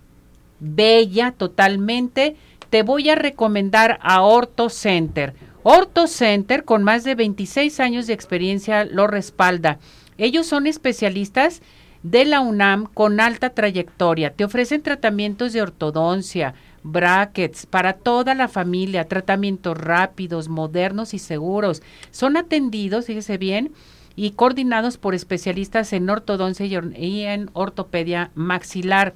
bella 0.61 1.33
totalmente? 1.33 2.37
Te 2.71 2.83
voy 2.83 3.09
a 3.09 3.15
recomendar 3.15 3.99
a 4.03 4.23
Orto 4.23 4.69
Center. 4.69 5.35
Orto 5.63 6.07
Center, 6.07 6.65
con 6.65 6.83
más 6.83 7.05
de 7.05 7.15
26 7.15 7.81
años 7.81 8.07
de 8.07 8.13
experiencia, 8.13 8.85
lo 8.85 9.07
respalda. 9.07 9.79
Ellos 10.19 10.47
son 10.47 10.67
especialistas 10.67 11.63
de 12.03 12.25
la 12.25 12.41
UNAM 12.41 12.87
con 12.87 13.21
alta 13.21 13.51
trayectoria. 13.51 14.33
Te 14.33 14.45
ofrecen 14.45 14.83
tratamientos 14.83 15.53
de 15.53 15.63
ortodoncia, 15.63 16.55
brackets 16.83 17.67
para 17.67 17.95
toda 17.95 18.35
la 18.35 18.49
familia, 18.49 19.09
tratamientos 19.09 19.77
rápidos, 19.77 20.49
modernos 20.49 21.15
y 21.15 21.19
seguros. 21.19 21.83
Son 22.11 22.37
atendidos, 22.37 23.07
fíjese 23.07 23.39
bien, 23.39 23.73
y 24.17 24.33
coordinados 24.33 24.99
por 24.99 25.15
especialistas 25.15 25.93
en 25.93 26.11
ortodoncia 26.11 26.67
y 26.67 27.23
en 27.23 27.51
ortopedia 27.53 28.31
maxilar. 28.35 29.15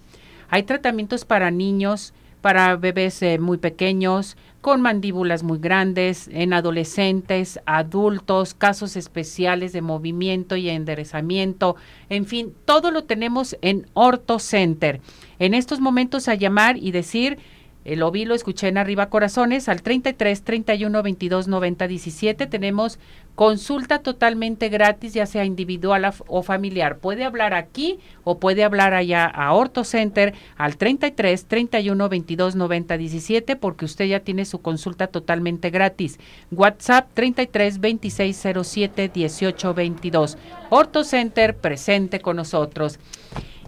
Hay 0.48 0.62
tratamientos 0.62 1.24
para 1.24 1.50
niños, 1.50 2.14
para 2.40 2.76
bebés 2.76 3.22
eh, 3.22 3.38
muy 3.38 3.56
pequeños, 3.56 4.36
con 4.60 4.80
mandíbulas 4.80 5.42
muy 5.42 5.58
grandes, 5.58 6.28
en 6.32 6.52
adolescentes, 6.52 7.58
adultos, 7.66 8.54
casos 8.54 8.96
especiales 8.96 9.72
de 9.72 9.82
movimiento 9.82 10.54
y 10.56 10.68
enderezamiento, 10.68 11.74
en 12.08 12.26
fin, 12.26 12.54
todo 12.64 12.92
lo 12.92 13.04
tenemos 13.04 13.56
en 13.60 13.86
Orto 13.94 14.38
Center. 14.38 15.00
En 15.42 15.54
estos 15.54 15.80
momentos 15.80 16.28
a 16.28 16.36
llamar 16.36 16.76
y 16.76 16.92
decir 16.92 17.36
el 17.84 18.04
oví 18.04 18.24
lo 18.24 18.36
escuché 18.36 18.68
en 18.68 18.78
Arriba 18.78 19.08
Corazones 19.08 19.68
al 19.68 19.82
33 19.82 20.44
31 20.44 21.02
22 21.02 21.48
90 21.48 21.88
17. 21.88 22.46
Tenemos 22.46 23.00
consulta 23.34 23.98
totalmente 23.98 24.68
gratis, 24.68 25.14
ya 25.14 25.26
sea 25.26 25.44
individual 25.44 26.14
o 26.28 26.44
familiar. 26.44 26.98
Puede 26.98 27.24
hablar 27.24 27.54
aquí 27.54 27.98
o 28.22 28.38
puede 28.38 28.62
hablar 28.62 28.94
allá 28.94 29.26
a 29.26 29.52
Orto 29.52 29.82
Center 29.82 30.32
al 30.56 30.76
33 30.76 31.46
31 31.46 32.08
22 32.08 32.54
90 32.54 32.96
17 32.96 33.56
porque 33.56 33.84
usted 33.84 34.04
ya 34.04 34.20
tiene 34.20 34.44
su 34.44 34.60
consulta 34.60 35.08
totalmente 35.08 35.70
gratis. 35.70 36.20
WhatsApp 36.52 37.10
33 37.14 37.80
26 37.80 38.46
07 38.62 39.10
18 39.12 39.74
22. 39.74 40.38
Orto 40.70 41.02
Center 41.02 41.56
presente 41.56 42.20
con 42.20 42.36
nosotros. 42.36 43.00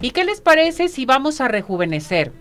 ¿Y 0.01 0.11
qué 0.11 0.25
les 0.25 0.41
parece 0.41 0.89
si 0.89 1.05
vamos 1.05 1.41
a 1.41 1.47
rejuvenecer? 1.47 2.33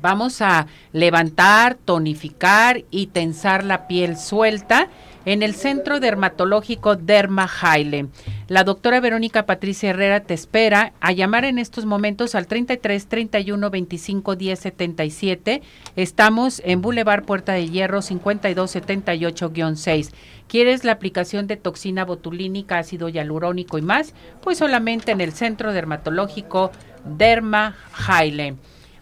Vamos 0.00 0.40
a 0.40 0.66
levantar, 0.92 1.74
tonificar 1.74 2.84
y 2.90 3.08
tensar 3.08 3.64
la 3.64 3.88
piel 3.88 4.16
suelta 4.16 4.88
en 5.24 5.42
el 5.42 5.54
Centro 5.54 5.98
Dermatológico 5.98 6.94
Derma 6.94 7.48
Jaile. 7.48 8.06
La 8.50 8.64
doctora 8.64 8.98
Verónica 8.98 9.46
Patricia 9.46 9.90
Herrera 9.90 10.24
te 10.24 10.34
espera 10.34 10.92
a 11.00 11.12
llamar 11.12 11.44
en 11.44 11.60
estos 11.60 11.86
momentos 11.86 12.34
al 12.34 12.48
33 12.48 13.06
31 13.06 13.70
25 13.70 14.34
10 14.34 14.58
77. 14.58 15.62
Estamos 15.94 16.60
en 16.64 16.82
Boulevard 16.82 17.24
Puerta 17.24 17.52
de 17.52 17.68
Hierro 17.68 18.02
52 18.02 18.74
78-6. 18.74 20.10
¿Quieres 20.48 20.82
la 20.82 20.90
aplicación 20.90 21.46
de 21.46 21.58
toxina 21.58 22.04
botulínica, 22.04 22.78
ácido 22.78 23.08
hialurónico 23.08 23.78
y 23.78 23.82
más? 23.82 24.14
Pues 24.42 24.58
solamente 24.58 25.12
en 25.12 25.20
el 25.20 25.30
Centro 25.30 25.72
Dermatológico 25.72 26.72
Derma 27.04 27.76
Jaile. 27.92 28.56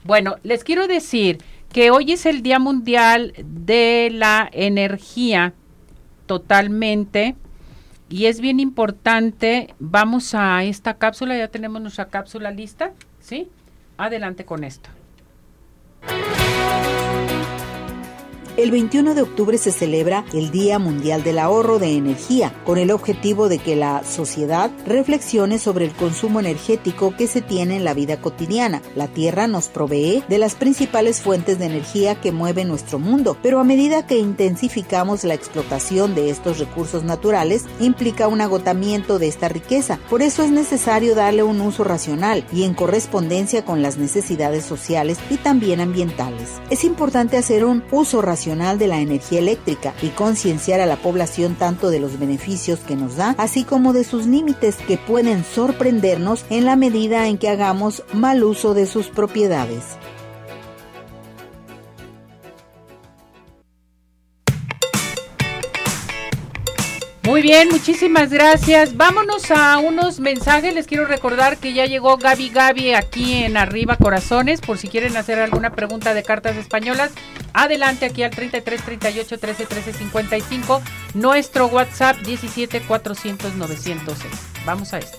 Bueno, 0.04 0.36
les 0.42 0.62
quiero 0.62 0.86
decir 0.86 1.38
que 1.72 1.90
hoy 1.90 2.12
es 2.12 2.26
el 2.26 2.42
Día 2.42 2.58
Mundial 2.58 3.32
de 3.42 4.10
la 4.12 4.46
Energía 4.52 5.54
totalmente 6.26 7.34
y 8.08 8.26
es 8.26 8.40
bien 8.40 8.60
importante. 8.60 9.74
Vamos 9.78 10.34
a 10.34 10.62
esta 10.64 10.94
cápsula, 10.94 11.36
ya 11.36 11.48
tenemos 11.48 11.80
nuestra 11.80 12.08
cápsula 12.08 12.50
lista, 12.50 12.92
¿sí? 13.20 13.48
Adelante 13.96 14.44
con 14.44 14.64
esto. 14.64 14.90
El 18.58 18.72
21 18.72 19.14
de 19.14 19.22
octubre 19.22 19.56
se 19.56 19.70
celebra 19.70 20.24
el 20.32 20.50
Día 20.50 20.80
Mundial 20.80 21.22
del 21.22 21.38
Ahorro 21.38 21.78
de 21.78 21.96
Energía, 21.96 22.52
con 22.64 22.76
el 22.76 22.90
objetivo 22.90 23.48
de 23.48 23.58
que 23.58 23.76
la 23.76 24.02
sociedad 24.02 24.72
reflexione 24.84 25.60
sobre 25.60 25.84
el 25.84 25.92
consumo 25.92 26.40
energético 26.40 27.14
que 27.16 27.28
se 27.28 27.40
tiene 27.40 27.76
en 27.76 27.84
la 27.84 27.94
vida 27.94 28.20
cotidiana. 28.20 28.82
La 28.96 29.06
Tierra 29.06 29.46
nos 29.46 29.68
provee 29.68 30.24
de 30.28 30.38
las 30.38 30.56
principales 30.56 31.20
fuentes 31.20 31.60
de 31.60 31.66
energía 31.66 32.20
que 32.20 32.32
mueven 32.32 32.66
nuestro 32.66 32.98
mundo, 32.98 33.36
pero 33.44 33.60
a 33.60 33.64
medida 33.64 34.08
que 34.08 34.18
intensificamos 34.18 35.22
la 35.22 35.34
explotación 35.34 36.16
de 36.16 36.28
estos 36.28 36.58
recursos 36.58 37.04
naturales, 37.04 37.64
implica 37.78 38.26
un 38.26 38.40
agotamiento 38.40 39.20
de 39.20 39.28
esta 39.28 39.48
riqueza. 39.48 40.00
Por 40.10 40.20
eso 40.20 40.42
es 40.42 40.50
necesario 40.50 41.14
darle 41.14 41.44
un 41.44 41.60
uso 41.60 41.84
racional 41.84 42.44
y 42.52 42.64
en 42.64 42.74
correspondencia 42.74 43.64
con 43.64 43.82
las 43.82 43.98
necesidades 43.98 44.64
sociales 44.64 45.18
y 45.30 45.36
también 45.36 45.80
ambientales. 45.80 46.54
Es 46.70 46.82
importante 46.82 47.36
hacer 47.36 47.64
un 47.64 47.84
uso 47.92 48.20
racional 48.20 48.47
de 48.48 48.86
la 48.86 49.00
Energía 49.00 49.40
Eléctrica 49.40 49.92
y 50.00 50.08
concienciar 50.08 50.80
a 50.80 50.86
la 50.86 50.96
población 50.96 51.54
tanto 51.54 51.90
de 51.90 52.00
los 52.00 52.18
beneficios 52.18 52.80
que 52.80 52.96
nos 52.96 53.16
da, 53.16 53.34
así 53.36 53.62
como 53.64 53.92
de 53.92 54.04
sus 54.04 54.26
límites 54.26 54.76
que 54.76 54.96
pueden 54.96 55.44
sorprendernos 55.44 56.46
en 56.48 56.64
la 56.64 56.74
medida 56.74 57.28
en 57.28 57.36
que 57.36 57.50
hagamos 57.50 58.02
mal 58.14 58.42
uso 58.42 58.72
de 58.72 58.86
sus 58.86 59.08
propiedades. 59.08 59.98
Muy 67.28 67.42
bien, 67.42 67.68
muchísimas 67.68 68.30
gracias. 68.30 68.96
Vámonos 68.96 69.50
a 69.50 69.76
unos 69.76 70.18
mensajes. 70.18 70.74
Les 70.74 70.86
quiero 70.86 71.04
recordar 71.04 71.58
que 71.58 71.74
ya 71.74 71.84
llegó 71.84 72.16
Gaby 72.16 72.48
Gaby 72.48 72.94
aquí 72.94 73.44
en 73.44 73.58
Arriba 73.58 73.98
Corazones. 73.98 74.62
Por 74.62 74.78
si 74.78 74.88
quieren 74.88 75.14
hacer 75.14 75.38
alguna 75.38 75.72
pregunta 75.72 76.14
de 76.14 76.22
cartas 76.22 76.56
españolas, 76.56 77.10
adelante 77.52 78.06
aquí 78.06 78.22
al 78.22 78.30
33 78.30 78.82
38 78.82 79.38
13 79.38 79.66
13 79.66 79.92
55. 79.92 80.82
Nuestro 81.12 81.66
WhatsApp 81.66 82.16
17 82.20 82.80
400 82.80 83.56
906. 83.56 84.32
Vamos 84.64 84.94
a 84.94 84.98
esto. 85.00 85.18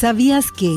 ¿Sabías 0.00 0.50
que? 0.50 0.74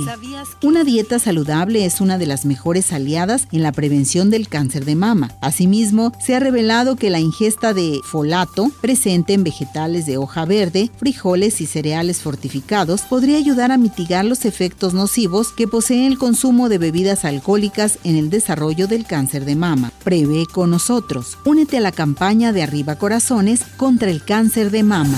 Una 0.64 0.84
dieta 0.84 1.18
saludable 1.18 1.86
es 1.86 2.02
una 2.02 2.18
de 2.18 2.26
las 2.26 2.44
mejores 2.44 2.92
aliadas 2.92 3.48
en 3.54 3.64
la 3.64 3.72
prevención 3.72 4.30
del 4.30 4.50
cáncer 4.50 4.84
de 4.84 4.98
mama. 4.98 5.32
Asimismo, 5.40 6.12
se 6.20 6.36
ha 6.36 6.42
revelado 6.42 6.98
que 6.98 7.10
la 7.10 7.22
ingesta 7.22 7.74
de 7.74 8.02
folato 8.04 8.70
presente 8.82 9.32
en 9.32 9.46
vegetales 9.46 10.06
de 10.06 10.18
hoja 10.18 10.44
verde, 10.44 10.92
frijoles 10.98 11.62
y 11.62 11.68
cereales 11.68 12.20
fortificados 12.20 13.04
podría 13.04 13.38
ayudar 13.38 13.72
a 13.72 13.78
mitigar 13.78 14.26
los 14.26 14.44
efectos 14.44 14.94
nocivos 14.94 15.54
que 15.54 15.70
posee 15.70 16.06
el 16.06 16.18
consumo 16.18 16.68
de 16.68 16.80
bebidas 16.80 17.24
alcohólicas 17.24 18.00
en 18.04 18.18
el 18.18 18.30
desarrollo 18.30 18.88
del 18.90 19.06
cáncer 19.06 19.46
de 19.46 19.56
mama. 19.56 19.94
Prevé 20.04 20.48
con 20.48 20.70
nosotros. 20.70 21.38
Únete 21.46 21.78
a 21.78 21.80
la 21.82 21.94
campaña 21.94 22.52
de 22.52 22.64
Arriba 22.64 22.98
Corazones 22.98 23.62
contra 23.78 24.12
el 24.12 24.22
cáncer 24.26 24.70
de 24.70 24.84
mama. 24.84 25.18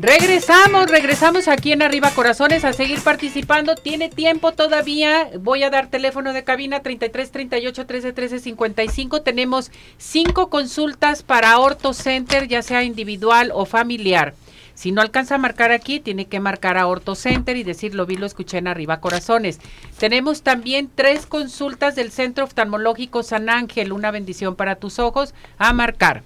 Regresamos, 0.00 0.88
regresamos 0.88 1.46
aquí 1.46 1.72
en 1.72 1.82
Arriba 1.82 2.10
Corazones 2.12 2.64
a 2.64 2.72
seguir 2.72 3.00
participando. 3.00 3.74
Tiene 3.74 4.08
tiempo 4.08 4.52
todavía. 4.52 5.28
Voy 5.38 5.62
a 5.62 5.68
dar 5.68 5.88
teléfono 5.88 6.32
de 6.32 6.42
cabina 6.42 6.80
33 6.80 7.30
38 7.30 7.86
13 7.86 8.12
13 8.14 8.38
55. 8.38 9.20
Tenemos 9.20 9.70
cinco 9.98 10.48
consultas 10.48 11.22
para 11.22 11.58
Orto 11.58 11.92
Center, 11.92 12.48
ya 12.48 12.62
sea 12.62 12.82
individual 12.82 13.50
o 13.52 13.66
familiar. 13.66 14.32
Si 14.80 14.92
no 14.92 15.02
alcanza 15.02 15.34
a 15.34 15.38
marcar 15.38 15.72
aquí, 15.72 16.00
tiene 16.00 16.24
que 16.24 16.40
marcar 16.40 16.78
a 16.78 16.86
Orto 16.86 17.14
Center 17.14 17.54
y 17.58 17.64
decir 17.64 17.94
lo 17.94 18.06
vi, 18.06 18.16
lo 18.16 18.24
escuché 18.24 18.56
en 18.56 18.66
Arriba 18.66 19.00
Corazones. 19.00 19.60
Tenemos 19.98 20.40
también 20.40 20.88
tres 20.94 21.26
consultas 21.26 21.94
del 21.94 22.10
Centro 22.10 22.44
Oftalmológico 22.44 23.22
San 23.22 23.50
Ángel, 23.50 23.92
una 23.92 24.10
bendición 24.10 24.56
para 24.56 24.76
tus 24.76 24.98
ojos, 24.98 25.34
a 25.58 25.74
marcar. 25.74 26.22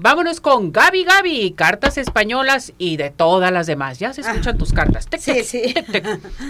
Vámonos 0.00 0.40
con 0.40 0.70
Gaby 0.70 1.02
Gaby, 1.02 1.54
cartas 1.56 1.98
españolas 1.98 2.72
y 2.78 2.96
de 2.96 3.10
todas 3.10 3.50
las 3.50 3.66
demás. 3.66 3.98
Ya 3.98 4.12
se 4.12 4.20
escuchan 4.20 4.56
tus 4.56 4.72
cartas. 4.72 5.08
sí, 5.18 5.42
sí. 5.42 5.74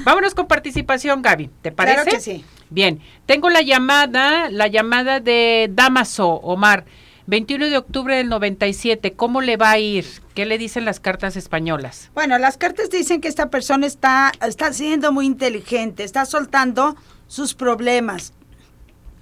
Vámonos 0.05 0.35
con 0.35 0.47
participación, 0.47 1.23
Gaby. 1.23 1.51
¿Te 1.63 1.73
parece? 1.73 2.03
Claro 2.03 2.11
que 2.11 2.21
sí. 2.21 2.45
Bien, 2.69 3.01
tengo 3.25 3.49
la 3.49 3.63
llamada, 3.63 4.51
la 4.51 4.67
llamada 4.67 5.21
de 5.21 5.71
Damaso, 5.73 6.29
Omar. 6.29 6.85
21 7.27 7.67
de 7.67 7.77
octubre 7.77 8.17
del 8.17 8.29
97, 8.31 9.13
¿cómo 9.13 9.43
le 9.43 9.59
va 9.59 9.71
a 9.73 9.79
ir? 9.79 10.07
¿Qué 10.35 10.47
le 10.47 10.57
dicen 10.57 10.87
las 10.87 10.99
cartas 10.99 11.37
españolas? 11.37 12.11
Bueno, 12.15 12.39
las 12.39 12.57
cartas 12.57 12.89
dicen 12.91 13.21
que 13.21 13.29
esta 13.29 13.51
persona 13.51 13.87
está, 13.87 14.33
está 14.47 14.73
siendo 14.73 15.13
muy 15.13 15.27
inteligente, 15.27 16.05
está 16.05 16.25
soltando 16.25 16.97
sus 17.27 17.55
problemas. 17.55 18.33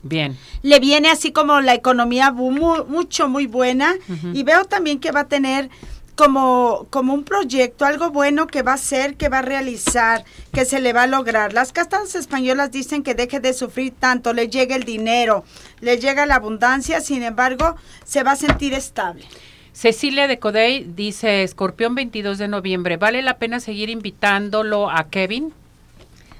Bien. 0.09 0.37
Le 0.63 0.81
viene 0.81 1.11
así 1.11 1.33
como 1.33 1.61
la 1.61 1.75
economía 1.75 2.31
mucho, 2.33 3.29
muy 3.29 3.47
buena. 3.47 3.95
Y 4.33 4.43
veo 4.43 4.65
también 4.65 4.99
que 4.99 5.13
va 5.13 5.21
a 5.21 5.29
tener 5.29 5.71
como, 6.17 6.87
como 6.91 7.15
un 7.15 7.23
proyecto, 7.23 7.85
algo 7.85 8.11
bueno 8.11 8.47
que 8.47 8.63
va 8.63 8.73
a 8.73 8.77
hacer, 8.77 9.17
que 9.17 9.29
va 9.29 9.41
a 9.41 9.43
realizar, 9.43 10.25
que 10.53 10.65
se 10.65 10.81
le 10.81 10.93
va 10.93 11.03
a 11.03 11.07
lograr. 11.07 11.53
Las 11.53 11.73
cartas 11.73 12.15
españolas 12.15 12.73
dicen 12.73 13.03
que 13.03 13.15
deje 13.15 13.39
de 13.39 13.53
sufrir 13.53 13.93
tanto, 13.93 14.33
le 14.33 14.49
llega 14.49 14.75
el 14.75 14.85
dinero, 14.85 15.45
le 15.81 15.99
llega 15.99 16.27
la 16.27 16.37
abundancia, 16.37 17.01
sin 17.01 17.23
embargo, 17.23 17.77
se 18.05 18.23
va 18.23 18.33
a 18.33 18.37
sentir 18.37 18.73
estable. 18.73 19.27
Cecilia 19.73 20.27
de 20.27 20.39
Codey 20.39 20.91
dice, 20.97 21.43
Escorpión 21.43 21.95
22 21.95 22.39
de 22.39 22.49
noviembre, 22.49 22.97
¿vale 22.97 23.21
la 23.21 23.37
pena 23.37 23.61
seguir 23.61 23.91
invitándolo 23.91 24.89
a 24.89 25.11
Kevin? 25.11 25.53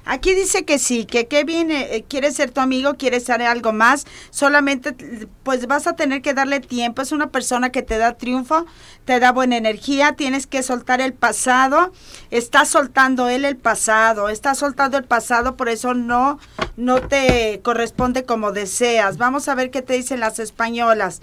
Aquí 0.07 0.33
dice 0.33 0.63
que 0.63 0.79
sí, 0.79 1.05
que 1.05 1.27
Kevin 1.27 1.69
eh, 1.69 2.05
quiere 2.07 2.31
ser 2.31 2.51
tu 2.51 2.61
amigo, 2.61 2.95
quiere 2.95 3.19
ser 3.19 3.41
algo 3.41 3.73
más, 3.73 4.05
solamente 4.29 4.95
pues 5.43 5.67
vas 5.67 5.85
a 5.85 5.97
tener 5.97 6.21
que 6.21 6.33
darle 6.33 6.61
tiempo, 6.61 7.01
es 7.01 7.11
una 7.11 7.29
persona 7.29 7.71
que 7.71 7.81
te 7.81 7.97
da 7.97 8.17
triunfo, 8.17 8.65
te 9.03 9.19
da 9.19 9.33
buena 9.33 9.57
energía, 9.57 10.13
tienes 10.13 10.47
que 10.47 10.63
soltar 10.63 11.01
el 11.01 11.13
pasado, 11.13 11.91
está 12.31 12.63
soltando 12.63 13.27
él 13.27 13.43
el 13.43 13.57
pasado, 13.57 14.29
está 14.29 14.55
soltando 14.55 14.97
el 14.97 15.03
pasado, 15.03 15.57
por 15.57 15.67
eso 15.67 15.93
no, 15.93 16.39
no 16.77 17.01
te 17.01 17.59
corresponde 17.61 18.23
como 18.23 18.53
deseas. 18.53 19.17
Vamos 19.17 19.49
a 19.49 19.55
ver 19.55 19.71
qué 19.71 19.81
te 19.81 19.93
dicen 19.93 20.21
las 20.21 20.39
españolas. 20.39 21.21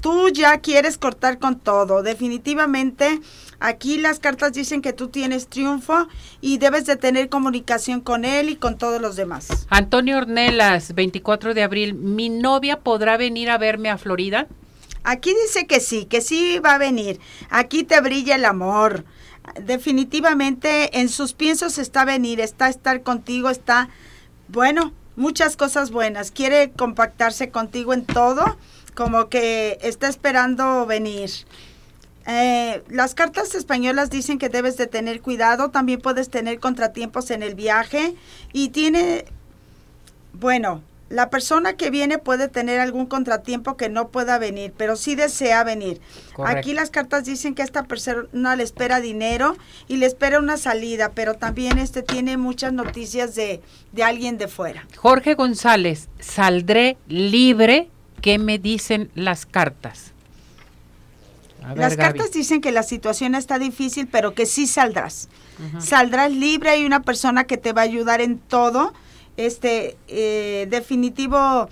Tú 0.00 0.28
ya 0.28 0.58
quieres 0.58 0.96
cortar 0.98 1.38
con 1.38 1.58
todo, 1.58 2.02
definitivamente 2.02 3.20
Aquí 3.60 3.98
las 3.98 4.20
cartas 4.20 4.52
dicen 4.52 4.82
que 4.82 4.92
tú 4.92 5.08
tienes 5.08 5.48
triunfo 5.48 6.06
y 6.40 6.58
debes 6.58 6.86
de 6.86 6.96
tener 6.96 7.28
comunicación 7.28 8.00
con 8.00 8.24
él 8.24 8.50
y 8.50 8.56
con 8.56 8.78
todos 8.78 9.00
los 9.00 9.16
demás. 9.16 9.66
Antonio 9.68 10.18
Ornelas, 10.18 10.94
24 10.94 11.54
de 11.54 11.64
abril, 11.64 11.94
¿mi 11.94 12.28
novia 12.28 12.78
podrá 12.80 13.16
venir 13.16 13.50
a 13.50 13.58
verme 13.58 13.90
a 13.90 13.98
Florida? 13.98 14.46
Aquí 15.02 15.34
dice 15.44 15.66
que 15.66 15.80
sí, 15.80 16.04
que 16.04 16.20
sí 16.20 16.60
va 16.60 16.74
a 16.74 16.78
venir. 16.78 17.18
Aquí 17.50 17.82
te 17.82 18.00
brilla 18.00 18.36
el 18.36 18.44
amor. 18.44 19.04
Definitivamente 19.60 21.00
en 21.00 21.08
sus 21.08 21.32
piensos 21.32 21.78
está 21.78 22.04
venir, 22.04 22.40
está 22.40 22.68
estar 22.68 23.02
contigo, 23.02 23.50
está, 23.50 23.88
bueno, 24.48 24.92
muchas 25.16 25.56
cosas 25.56 25.90
buenas. 25.90 26.30
Quiere 26.30 26.70
compactarse 26.70 27.50
contigo 27.50 27.92
en 27.92 28.04
todo, 28.04 28.56
como 28.98 29.28
que 29.28 29.78
está 29.80 30.08
esperando 30.08 30.84
venir. 30.84 31.30
Eh, 32.26 32.82
las 32.88 33.14
cartas 33.14 33.54
españolas 33.54 34.10
dicen 34.10 34.40
que 34.40 34.48
debes 34.48 34.76
de 34.76 34.88
tener 34.88 35.20
cuidado, 35.20 35.70
también 35.70 36.00
puedes 36.00 36.30
tener 36.30 36.58
contratiempos 36.58 37.30
en 37.30 37.44
el 37.44 37.54
viaje 37.54 38.16
y 38.52 38.70
tiene, 38.70 39.24
bueno, 40.32 40.82
la 41.10 41.30
persona 41.30 41.74
que 41.74 41.90
viene 41.90 42.18
puede 42.18 42.48
tener 42.48 42.80
algún 42.80 43.06
contratiempo 43.06 43.76
que 43.76 43.88
no 43.88 44.08
pueda 44.08 44.36
venir, 44.36 44.74
pero 44.76 44.96
sí 44.96 45.14
desea 45.14 45.62
venir. 45.62 46.00
Aquí 46.44 46.72
las 46.72 46.90
cartas 46.90 47.24
dicen 47.24 47.54
que 47.54 47.62
esta 47.62 47.84
persona 47.84 48.56
le 48.56 48.64
espera 48.64 49.00
dinero 49.00 49.56
y 49.86 49.98
le 49.98 50.06
espera 50.06 50.40
una 50.40 50.56
salida, 50.56 51.12
pero 51.14 51.34
también 51.34 51.78
este 51.78 52.02
tiene 52.02 52.36
muchas 52.36 52.72
noticias 52.72 53.36
de, 53.36 53.62
de 53.92 54.02
alguien 54.02 54.38
de 54.38 54.48
fuera. 54.48 54.88
Jorge 54.96 55.34
González, 55.34 56.08
¿saldré 56.18 56.98
libre? 57.06 57.90
¿Qué 58.20 58.38
me 58.38 58.58
dicen 58.58 59.10
las 59.14 59.46
cartas? 59.46 60.12
Las 61.74 61.96
cartas 61.96 62.32
dicen 62.32 62.60
que 62.60 62.72
la 62.72 62.82
situación 62.82 63.34
está 63.34 63.58
difícil, 63.58 64.08
pero 64.08 64.34
que 64.34 64.46
sí 64.46 64.66
saldrás. 64.66 65.28
Saldrás 65.80 66.32
libre, 66.32 66.70
hay 66.70 66.84
una 66.84 67.02
persona 67.02 67.44
que 67.44 67.56
te 67.56 67.72
va 67.72 67.82
a 67.82 67.84
ayudar 67.84 68.20
en 68.20 68.38
todo. 68.38 68.92
Este, 69.36 69.96
eh, 70.08 70.66
definitivo, 70.70 71.68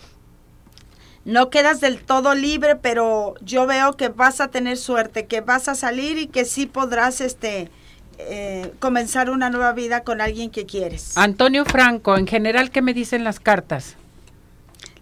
no 1.25 1.51
quedas 1.51 1.81
del 1.81 2.05
todo 2.05 2.35
libre, 2.35 2.77
pero 2.77 3.35
yo 3.41 3.67
veo 3.67 3.97
que 3.97 4.09
vas 4.09 4.41
a 4.41 4.49
tener 4.49 4.77
suerte, 4.77 5.27
que 5.27 5.41
vas 5.41 5.69
a 5.69 5.75
salir 5.75 6.19
y 6.19 6.29
que 6.29 6.45
sí 6.45 6.67
podrás, 6.67 7.21
este, 7.21 7.71
eh, 8.19 8.73
comenzar 8.79 9.31
una 9.31 9.51
nueva 9.51 9.73
vida 9.73 10.05
con 10.05 10.21
alguien 10.21 10.51
que 10.51 10.67
quieres. 10.67 11.19
Antonio 11.19 11.65
Franco, 11.65 12.17
en 12.17 12.27
general, 12.29 12.71
¿qué 12.71 12.83
me 12.83 12.95
dicen 12.95 13.25
las 13.25 13.41
cartas? 13.41 13.97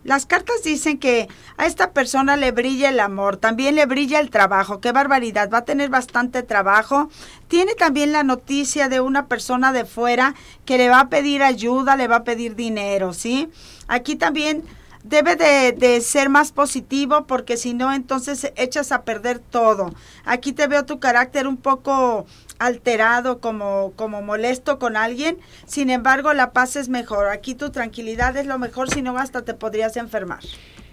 Las 0.05 0.27
cartas 0.27 0.63
dicen 0.63 0.99
que 0.99 1.29
a 1.57 1.65
esta 1.65 1.93
persona 1.93 2.37
le 2.37 2.53
brilla 2.53 2.91
el 2.91 3.01
amor, 3.01 3.39
también 3.39 3.75
le 3.75 3.87
brilla 3.87 4.21
el 4.21 4.29
trabajo. 4.29 4.79
Qué 4.81 4.93
barbaridad, 4.93 5.49
va 5.51 5.59
a 5.59 5.65
tener 5.65 5.89
bastante 5.89 6.43
trabajo. 6.43 7.09
Tiene 7.49 7.75
también 7.75 8.13
la 8.13 8.23
noticia 8.23 8.91
de 8.91 9.01
una 9.01 9.27
persona 9.27 9.73
de 9.73 9.87
fuera 9.87 10.35
que 10.67 10.77
le 10.77 10.91
va 10.91 11.01
a 11.01 11.09
pedir 11.09 11.43
ayuda, 11.43 11.97
le 11.97 12.07
va 12.07 12.17
a 12.17 12.25
pedir 12.25 12.55
dinero, 12.55 13.15
¿sí? 13.15 13.49
Aquí 13.89 14.15
también 14.17 14.63
debe 15.05 15.37
de, 15.37 15.73
de, 15.73 16.01
ser 16.01 16.29
más 16.29 16.51
positivo 16.51 17.27
porque 17.27 17.57
si 17.57 17.75
no 17.75 17.93
entonces 17.93 18.51
echas 18.57 18.91
a 18.91 19.03
perder 19.03 19.39
todo. 19.39 19.95
Aquí 20.25 20.53
te 20.53 20.67
veo 20.67 20.85
tu 20.85 20.99
carácter 20.99 21.47
un 21.47 21.59
poco 21.59 22.27
alterado, 22.59 23.41
como, 23.41 23.93
como 23.97 24.23
molesto 24.23 24.79
con 24.79 24.97
alguien. 24.97 25.39
Sin 25.67 25.91
embargo, 25.91 26.33
la 26.33 26.53
paz 26.53 26.77
es 26.77 26.89
mejor. 26.89 27.29
Aquí 27.29 27.55
tu 27.55 27.71
tranquilidad 27.71 28.37
es 28.37 28.47
lo 28.47 28.59
mejor, 28.59 28.91
si 28.91 29.03
no 29.03 29.17
hasta 29.19 29.43
te 29.43 29.55
podrías 29.55 29.97
enfermar. 29.97 30.41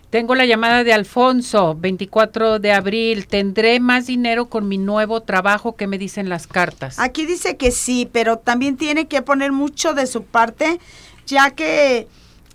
Tengo 0.09 0.36
la 0.36 0.45
llamada 0.45 0.84
de 0.84 0.91
Alfonso, 0.91 1.74
24 1.80 2.59
de 2.59 2.74
abril. 2.74 3.28
¿Tendré 3.28 3.80
más 3.80 4.07
dinero 4.07 4.49
con 4.49 4.68
mi 4.68 4.78
nuevo 4.78 5.22
trabajo 5.22 5.78
que 5.78 5.88
me 5.88 5.97
dicen 5.97 6.28
las 6.28 6.47
cartas? 6.47 6.99
Aquí 6.99 7.26
dice 7.26 7.55
que 7.55 7.72
sí, 7.72 8.09
pero 8.12 8.38
también 8.38 8.76
tiene 8.76 9.07
que 9.07 9.22
poner 9.22 9.53
mucho 9.53 9.93
de 9.93 10.07
su 10.07 10.24
parte, 10.24 10.80
ya 11.26 11.51
que 11.51 12.09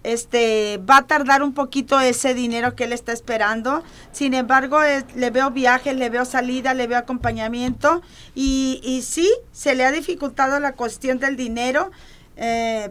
este 0.06 0.78
va 0.78 0.98
a 0.98 1.06
tardar 1.06 1.42
un 1.42 1.52
poquito 1.52 1.98
ese 1.98 2.32
dinero 2.32 2.76
que 2.76 2.84
él 2.84 2.92
está 2.92 3.12
esperando. 3.12 3.82
Sin 4.12 4.34
embargo, 4.34 4.78
le 5.16 5.30
veo 5.30 5.50
viajes, 5.50 5.96
le 5.96 6.10
veo 6.10 6.24
salida, 6.24 6.74
le 6.74 6.86
veo 6.86 6.98
acompañamiento 6.98 8.02
y, 8.34 8.80
y 8.84 9.02
sí, 9.02 9.28
se 9.50 9.74
le 9.74 9.84
ha 9.84 9.90
dificultado 9.90 10.60
la 10.60 10.72
cuestión 10.72 11.18
del 11.18 11.36
dinero. 11.36 11.90
Eh, 12.36 12.90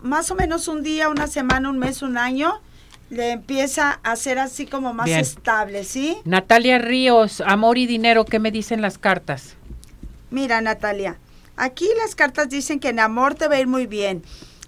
más 0.00 0.30
o 0.30 0.34
menos 0.34 0.66
un 0.66 0.82
día, 0.82 1.10
una 1.10 1.26
semana, 1.26 1.68
un 1.68 1.78
mes, 1.78 2.00
un 2.00 2.16
año, 2.16 2.62
le 3.10 3.32
empieza 3.32 4.00
a 4.02 4.16
ser 4.16 4.38
así 4.38 4.64
como 4.64 4.94
más 4.94 5.10
estable, 5.10 5.84
¿sí? 5.84 6.16
Natalia 6.24 6.78
Ríos, 6.78 7.42
amor 7.42 7.76
y 7.76 7.86
dinero, 7.86 8.24
¿qué 8.24 8.38
me 8.38 8.50
dicen 8.50 8.80
las 8.80 8.96
cartas? 8.96 9.56
Mira, 10.30 10.62
Natalia, 10.62 11.18
aquí 11.56 11.86
las 12.02 12.14
cartas 12.14 12.48
dicen 12.48 12.80
que 12.80 12.88
en 12.88 13.00
amor 13.00 13.34
te 13.34 13.46
va 13.46 13.56
a 13.56 13.60
ir 13.60 13.66
muy 13.66 13.86
bien. 13.86 14.22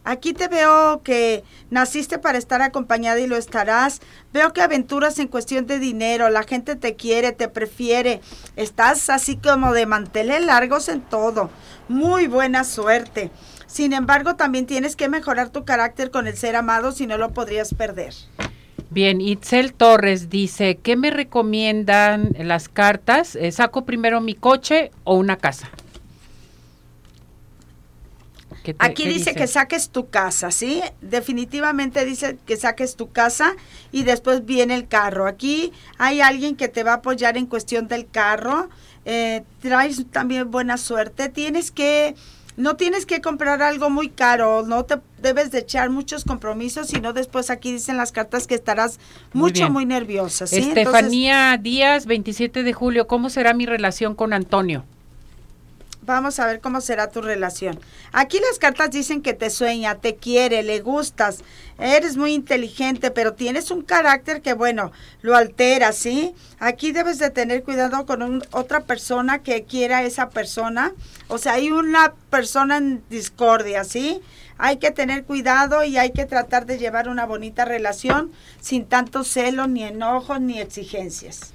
Aquí 0.04 0.32
te 0.32 0.48
veo 0.48 1.02
que 1.02 1.44
naciste 1.68 2.18
para 2.18 2.38
estar 2.38 2.62
acompañada 2.62 3.20
y 3.20 3.26
lo 3.26 3.36
estarás. 3.36 4.00
Veo 4.32 4.52
que 4.52 4.62
aventuras 4.62 5.18
en 5.18 5.28
cuestión 5.28 5.66
de 5.66 5.78
dinero, 5.78 6.30
la 6.30 6.42
gente 6.42 6.74
te 6.74 6.96
quiere, 6.96 7.32
te 7.32 7.48
prefiere. 7.48 8.20
Estás 8.56 9.10
así 9.10 9.36
como 9.36 9.74
de 9.74 9.84
manteles 9.84 10.44
largos 10.44 10.88
en 10.88 11.02
todo. 11.02 11.50
Muy 11.88 12.28
buena 12.28 12.64
suerte. 12.64 13.30
Sin 13.66 13.92
embargo, 13.92 14.36
también 14.36 14.66
tienes 14.66 14.96
que 14.96 15.08
mejorar 15.08 15.50
tu 15.50 15.64
carácter 15.64 16.10
con 16.10 16.26
el 16.26 16.36
ser 16.36 16.56
amado, 16.56 16.92
si 16.92 17.06
no 17.06 17.18
lo 17.18 17.32
podrías 17.32 17.74
perder. 17.74 18.14
Bien, 18.88 19.20
Itzel 19.20 19.72
Torres 19.72 20.30
dice, 20.30 20.78
¿qué 20.82 20.96
me 20.96 21.12
recomiendan 21.12 22.32
las 22.38 22.68
cartas? 22.68 23.36
Eh, 23.36 23.52
¿Saco 23.52 23.84
primero 23.84 24.20
mi 24.20 24.34
coche 24.34 24.90
o 25.04 25.14
una 25.14 25.36
casa? 25.36 25.70
Aquí 28.78 29.08
dice, 29.08 29.34
que 29.34 29.46
saques 29.46 29.90
tu 29.90 30.10
casa, 30.10 30.50
¿sí? 30.50 30.82
Definitivamente 31.00 32.04
dice 32.04 32.38
que 32.46 32.56
saques 32.56 32.96
tu 32.96 33.10
casa 33.10 33.54
y 33.90 34.02
después 34.02 34.44
viene 34.44 34.74
el 34.74 34.86
carro. 34.86 35.26
Aquí 35.26 35.72
hay 35.98 36.20
alguien 36.20 36.56
que 36.56 36.68
te 36.68 36.82
va 36.82 36.92
a 36.92 36.96
apoyar 36.96 37.36
en 37.36 37.46
cuestión 37.46 37.88
del 37.88 38.08
carro. 38.08 38.68
Eh, 39.04 39.42
traes 39.60 40.04
también 40.10 40.50
buena 40.50 40.76
suerte. 40.76 41.30
Tienes 41.30 41.70
que, 41.70 42.14
no 42.56 42.76
tienes 42.76 43.06
que 43.06 43.20
comprar 43.20 43.62
algo 43.62 43.88
muy 43.88 44.10
caro, 44.10 44.62
no 44.66 44.84
te 44.84 44.96
debes 45.22 45.50
de 45.50 45.60
echar 45.60 45.88
muchos 45.88 46.24
compromisos, 46.24 46.88
sino 46.88 47.12
después 47.12 47.48
aquí 47.48 47.72
dicen 47.72 47.96
las 47.96 48.12
cartas 48.12 48.46
que 48.46 48.54
estarás 48.54 49.00
mucho, 49.32 49.70
muy, 49.70 49.86
nerviosa. 49.86 50.46
¿sí? 50.46 50.58
Estefanía 50.58 51.56
Díaz, 51.56 52.04
27 52.06 52.62
de 52.62 52.72
julio, 52.72 53.06
¿cómo 53.06 53.30
será 53.30 53.54
mi 53.54 53.64
relación 53.64 54.14
con 54.14 54.32
Antonio? 54.34 54.84
Vamos 56.10 56.40
a 56.40 56.46
ver 56.46 56.60
cómo 56.60 56.80
será 56.80 57.08
tu 57.08 57.22
relación. 57.22 57.78
Aquí 58.10 58.40
las 58.40 58.58
cartas 58.58 58.90
dicen 58.90 59.22
que 59.22 59.32
te 59.32 59.48
sueña, 59.48 59.94
te 59.94 60.16
quiere, 60.16 60.64
le 60.64 60.80
gustas, 60.80 61.44
eres 61.78 62.16
muy 62.16 62.34
inteligente, 62.34 63.12
pero 63.12 63.34
tienes 63.34 63.70
un 63.70 63.82
carácter 63.82 64.42
que, 64.42 64.52
bueno, 64.52 64.90
lo 65.22 65.36
altera, 65.36 65.92
¿sí? 65.92 66.34
Aquí 66.58 66.90
debes 66.90 67.20
de 67.20 67.30
tener 67.30 67.62
cuidado 67.62 68.06
con 68.06 68.42
otra 68.50 68.80
persona 68.80 69.44
que 69.44 69.62
quiera 69.62 69.98
a 69.98 70.02
esa 70.02 70.30
persona. 70.30 70.92
O 71.28 71.38
sea, 71.38 71.52
hay 71.52 71.70
una 71.70 72.14
persona 72.28 72.78
en 72.78 73.04
discordia, 73.08 73.84
¿sí? 73.84 74.20
Hay 74.58 74.78
que 74.78 74.90
tener 74.90 75.22
cuidado 75.22 75.84
y 75.84 75.96
hay 75.96 76.10
que 76.10 76.26
tratar 76.26 76.66
de 76.66 76.78
llevar 76.78 77.08
una 77.08 77.24
bonita 77.24 77.64
relación 77.64 78.32
sin 78.60 78.84
tanto 78.84 79.22
celo, 79.22 79.68
ni 79.68 79.84
enojos, 79.84 80.40
ni 80.40 80.58
exigencias. 80.58 81.52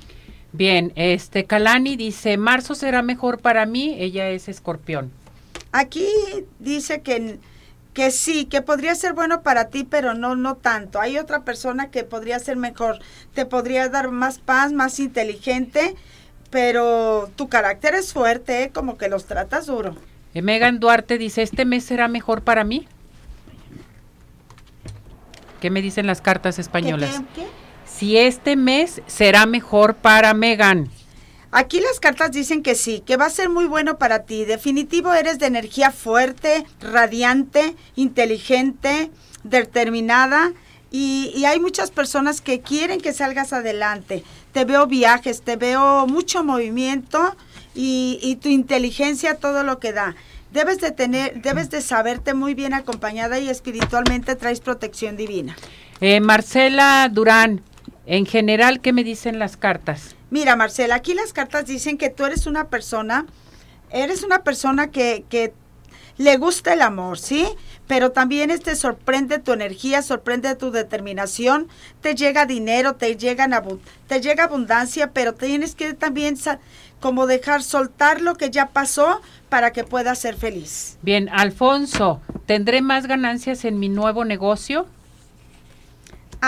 Bien, 0.58 0.94
este 0.96 1.44
Kalani 1.44 1.98
dice, 1.98 2.38
marzo 2.38 2.76
será 2.76 3.02
mejor 3.02 3.40
para 3.40 3.66
mí, 3.66 3.98
ella 4.00 4.30
es 4.30 4.48
escorpión. 4.48 5.12
Aquí 5.74 6.08
dice 6.60 7.02
que, 7.02 7.40
que 7.94 8.10
sí, 8.10 8.46
que 8.46 8.62
podría 8.62 8.96
ser 8.96 9.12
bueno 9.12 9.42
para 9.42 9.68
ti, 9.68 9.84
pero 9.84 10.14
no, 10.14 10.38
no 10.38 10.56
tanto. 10.56 11.02
Hay 11.02 11.18
otra 11.18 11.44
persona 11.44 11.92
que 11.92 12.06
podría 12.06 12.40
ser 12.40 12.56
mejor, 12.56 13.00
te 13.34 13.46
podría 13.46 13.90
dar 13.90 14.12
más 14.12 14.40
paz, 14.40 14.72
más 14.72 15.02
inteligente, 15.02 15.96
pero 16.52 17.30
tu 17.36 17.50
carácter 17.50 17.94
es 17.94 18.14
fuerte, 18.14 18.64
¿eh? 18.64 18.70
como 18.74 18.98
que 18.98 19.10
los 19.10 19.26
tratas 19.26 19.66
duro. 19.66 19.98
Eh, 20.34 20.42
Megan 20.42 20.80
Duarte 20.80 21.18
dice, 21.18 21.42
¿este 21.42 21.66
mes 21.66 21.84
será 21.84 22.08
mejor 22.08 22.44
para 22.44 22.64
mí? 22.64 22.88
¿Qué 25.60 25.70
me 25.70 25.82
dicen 25.82 26.08
las 26.08 26.22
cartas 26.22 26.60
españolas? 26.60 27.22
¿Qué, 27.34 27.42
qué 27.42 27.65
si 27.98 28.18
este 28.18 28.56
mes 28.56 29.02
será 29.08 29.46
mejor 29.46 29.96
para 29.96 30.34
Megan. 30.34 30.90
Aquí 31.52 31.80
las 31.80 32.02
cartas 32.02 32.32
dicen 32.32 32.62
que 32.62 32.76
sí, 32.76 33.02
que 33.06 33.16
va 33.16 33.28
a 33.28 33.30
ser 33.30 33.50
muy 33.50 33.66
bueno 33.66 33.98
para 33.98 34.24
ti. 34.24 34.44
Definitivo 34.44 35.14
eres 35.14 35.40
de 35.40 35.46
energía 35.46 35.92
fuerte, 35.92 36.66
radiante, 36.82 37.76
inteligente, 37.96 39.10
determinada. 39.44 40.52
Y, 40.92 41.44
hay 41.46 41.60
muchas 41.60 41.92
personas 41.92 42.42
que 42.42 42.60
quieren 42.60 43.00
que 43.00 43.14
salgas 43.14 43.54
adelante. 43.54 44.24
Te 44.52 44.66
veo 44.66 44.88
viajes, 44.88 45.42
te 45.42 45.56
veo 45.56 46.08
mucho 46.08 46.44
movimiento 46.44 47.36
y, 47.74 48.20
y 48.22 48.36
tu 48.38 48.50
inteligencia 48.50 49.36
todo 49.36 49.64
lo 49.64 49.80
que 49.80 49.94
da. 49.94 50.16
Debes 50.52 50.80
de 50.80 50.92
tener, 50.92 51.42
debes 51.42 51.70
de 51.70 51.82
saberte 51.82 52.34
muy 52.34 52.54
bien 52.54 52.74
acompañada 52.74 53.40
y 53.40 53.50
espiritualmente 53.50 54.36
traes 54.36 54.60
protección 54.60 55.18
divina. 55.18 55.56
Eh, 56.02 56.20
Marcela 56.20 57.10
Durán, 57.12 57.62
en 58.06 58.26
general, 58.26 58.82
¿qué 58.82 58.94
me 58.94 59.04
dicen 59.04 59.40
las 59.40 59.58
cartas? 59.58 60.16
Mira, 60.30 60.56
Marcela, 60.56 60.96
aquí 60.96 61.14
las 61.14 61.34
cartas 61.34 61.66
dicen 61.66 61.98
que 61.98 62.10
tú 62.10 62.26
eres 62.26 62.46
una 62.46 62.68
persona, 62.68 63.26
eres 63.90 64.24
una 64.24 64.44
persona 64.44 64.92
que, 64.92 65.26
que 65.30 65.54
le 66.18 66.38
gusta 66.38 66.74
el 66.74 66.82
amor, 66.82 67.20
¿sí? 67.20 67.48
Pero 67.88 68.12
también 68.12 68.50
te 68.50 68.56
este, 68.56 68.76
sorprende 68.76 69.40
tu 69.40 69.54
energía, 69.54 70.02
sorprende 70.02 70.56
tu 70.56 70.72
determinación, 70.72 71.68
te 72.02 72.16
llega 72.16 72.46
dinero, 72.46 72.96
te 72.96 73.16
llega, 73.16 73.48
te 74.08 74.22
llega 74.22 74.46
abundancia, 74.46 75.12
pero 75.12 75.34
tienes 75.34 75.76
que 75.76 75.94
también 75.94 76.38
como 77.00 77.28
dejar 77.28 77.62
soltar 77.62 78.22
lo 78.22 78.36
que 78.36 78.50
ya 78.50 78.70
pasó 78.70 79.22
para 79.50 79.72
que 79.72 79.84
puedas 79.84 80.20
ser 80.20 80.36
feliz. 80.36 80.98
Bien, 81.02 81.30
Alfonso, 81.30 82.22
¿tendré 82.46 82.82
más 82.82 83.08
ganancias 83.08 83.66
en 83.66 83.80
mi 83.80 83.90
nuevo 83.90 84.26
negocio? 84.26 84.88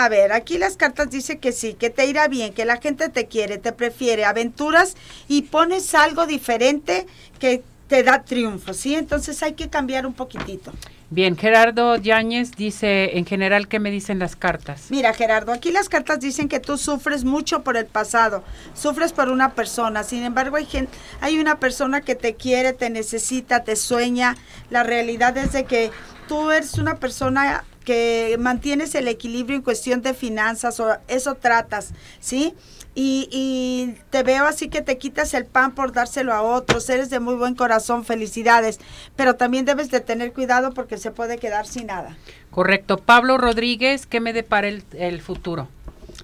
A 0.00 0.08
ver, 0.08 0.30
aquí 0.30 0.58
las 0.58 0.76
cartas 0.76 1.10
dicen 1.10 1.40
que 1.40 1.50
sí, 1.50 1.74
que 1.74 1.90
te 1.90 2.06
irá 2.06 2.28
bien, 2.28 2.54
que 2.54 2.64
la 2.64 2.76
gente 2.76 3.08
te 3.08 3.26
quiere, 3.26 3.58
te 3.58 3.72
prefiere, 3.72 4.24
aventuras 4.24 4.94
y 5.26 5.42
pones 5.42 5.92
algo 5.92 6.24
diferente 6.24 7.04
que 7.40 7.64
te 7.88 8.04
da 8.04 8.22
triunfo, 8.22 8.74
¿sí? 8.74 8.94
Entonces 8.94 9.42
hay 9.42 9.54
que 9.54 9.68
cambiar 9.68 10.06
un 10.06 10.14
poquitito. 10.14 10.72
Bien, 11.10 11.36
Gerardo 11.36 11.96
Yáñez 11.96 12.52
dice, 12.52 13.18
en 13.18 13.26
general, 13.26 13.66
¿qué 13.66 13.80
me 13.80 13.90
dicen 13.90 14.20
las 14.20 14.36
cartas? 14.36 14.86
Mira, 14.90 15.12
Gerardo, 15.14 15.52
aquí 15.52 15.72
las 15.72 15.88
cartas 15.88 16.20
dicen 16.20 16.48
que 16.48 16.60
tú 16.60 16.78
sufres 16.78 17.24
mucho 17.24 17.64
por 17.64 17.76
el 17.76 17.86
pasado, 17.86 18.44
sufres 18.74 19.12
por 19.12 19.28
una 19.30 19.54
persona, 19.54 20.04
sin 20.04 20.22
embargo 20.22 20.58
hay, 20.58 20.66
gente, 20.66 20.92
hay 21.20 21.40
una 21.40 21.58
persona 21.58 22.02
que 22.02 22.14
te 22.14 22.36
quiere, 22.36 22.72
te 22.72 22.88
necesita, 22.88 23.64
te 23.64 23.74
sueña, 23.74 24.36
la 24.70 24.84
realidad 24.84 25.36
es 25.38 25.54
de 25.54 25.64
que 25.64 25.90
tú 26.28 26.52
eres 26.52 26.74
una 26.74 26.96
persona 27.00 27.64
que 27.88 28.36
mantienes 28.38 28.94
el 28.94 29.08
equilibrio 29.08 29.56
en 29.56 29.62
cuestión 29.62 30.02
de 30.02 30.12
finanzas 30.12 30.78
o 30.78 30.98
eso 31.08 31.36
tratas, 31.36 31.94
¿sí? 32.20 32.52
Y, 32.94 33.94
te 34.10 34.22
veo 34.22 34.44
así 34.44 34.68
que 34.68 34.82
te 34.82 34.98
quitas 34.98 35.32
el 35.32 35.46
pan 35.46 35.74
por 35.74 35.92
dárselo 35.92 36.34
a 36.34 36.42
otros, 36.42 36.90
eres 36.90 37.08
de 37.08 37.18
muy 37.18 37.34
buen 37.36 37.54
corazón, 37.54 38.04
felicidades, 38.04 38.78
pero 39.16 39.36
también 39.36 39.64
debes 39.64 39.90
de 39.90 40.00
tener 40.00 40.34
cuidado 40.34 40.74
porque 40.74 40.98
se 40.98 41.12
puede 41.12 41.38
quedar 41.38 41.66
sin 41.66 41.86
nada. 41.86 42.14
Correcto. 42.50 42.98
Pablo 42.98 43.38
Rodríguez, 43.38 44.04
¿qué 44.04 44.20
me 44.20 44.34
depara 44.34 44.68
el, 44.68 44.84
el 44.92 45.22
futuro? 45.22 45.68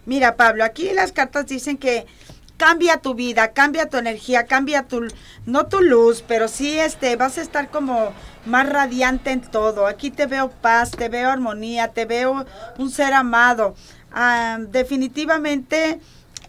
Mira, 0.04 0.36
Pablo, 0.36 0.64
aquí 0.64 0.90
las 0.92 1.12
cartas 1.12 1.46
dicen 1.46 1.78
que 1.78 2.04
cambia 2.64 2.96
tu 2.96 3.12
vida, 3.12 3.52
cambia 3.52 3.90
tu 3.90 3.98
energía, 3.98 4.46
cambia 4.46 4.84
tu, 4.84 5.06
no 5.44 5.66
tu 5.66 5.82
luz, 5.82 6.24
pero 6.26 6.48
sí 6.48 6.78
este, 6.80 7.14
vas 7.14 7.36
a 7.36 7.42
estar 7.42 7.68
como 7.68 8.14
más 8.46 8.66
radiante 8.66 9.32
en 9.32 9.42
todo. 9.42 9.86
Aquí 9.86 10.10
te 10.10 10.24
veo 10.24 10.48
paz, 10.48 10.90
te 10.90 11.10
veo 11.10 11.28
armonía, 11.28 11.88
te 11.88 12.06
veo 12.06 12.46
un 12.78 12.90
ser 12.90 13.12
amado. 13.12 13.74
Ah, 14.10 14.56
definitivamente 14.58 16.00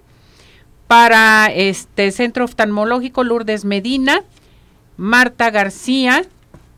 para 0.87 1.47
este 1.47 2.11
Centro 2.11 2.45
Oftalmológico 2.45 3.23
Lourdes 3.23 3.65
Medina, 3.65 4.23
Marta 4.95 5.51
García 5.51 6.23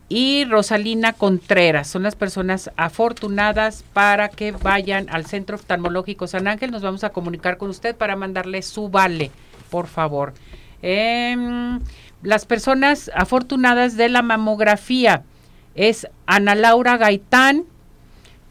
y 0.08 0.44
Rosalina 0.44 1.12
Contreras. 1.12 1.86
Son 1.88 2.02
las 2.02 2.16
personas 2.16 2.70
afortunadas 2.76 3.84
para 3.92 4.28
que 4.28 4.50
vayan 4.50 5.08
al 5.08 5.26
Centro 5.26 5.56
Oftalmológico 5.56 6.26
San 6.26 6.48
Ángel. 6.48 6.72
Nos 6.72 6.82
vamos 6.82 7.04
a 7.04 7.10
comunicar 7.10 7.56
con 7.56 7.70
usted 7.70 7.94
para 7.94 8.16
mandarle 8.16 8.62
su 8.62 8.88
vale, 8.88 9.30
por 9.70 9.86
favor. 9.86 10.34
Em, 10.82 11.80
las 12.22 12.44
personas 12.44 13.10
afortunadas 13.14 13.96
de 13.96 14.08
la 14.08 14.22
mamografía 14.22 15.22
es 15.76 16.08
Ana 16.26 16.56
Laura 16.56 16.96
Gaitán, 16.96 17.64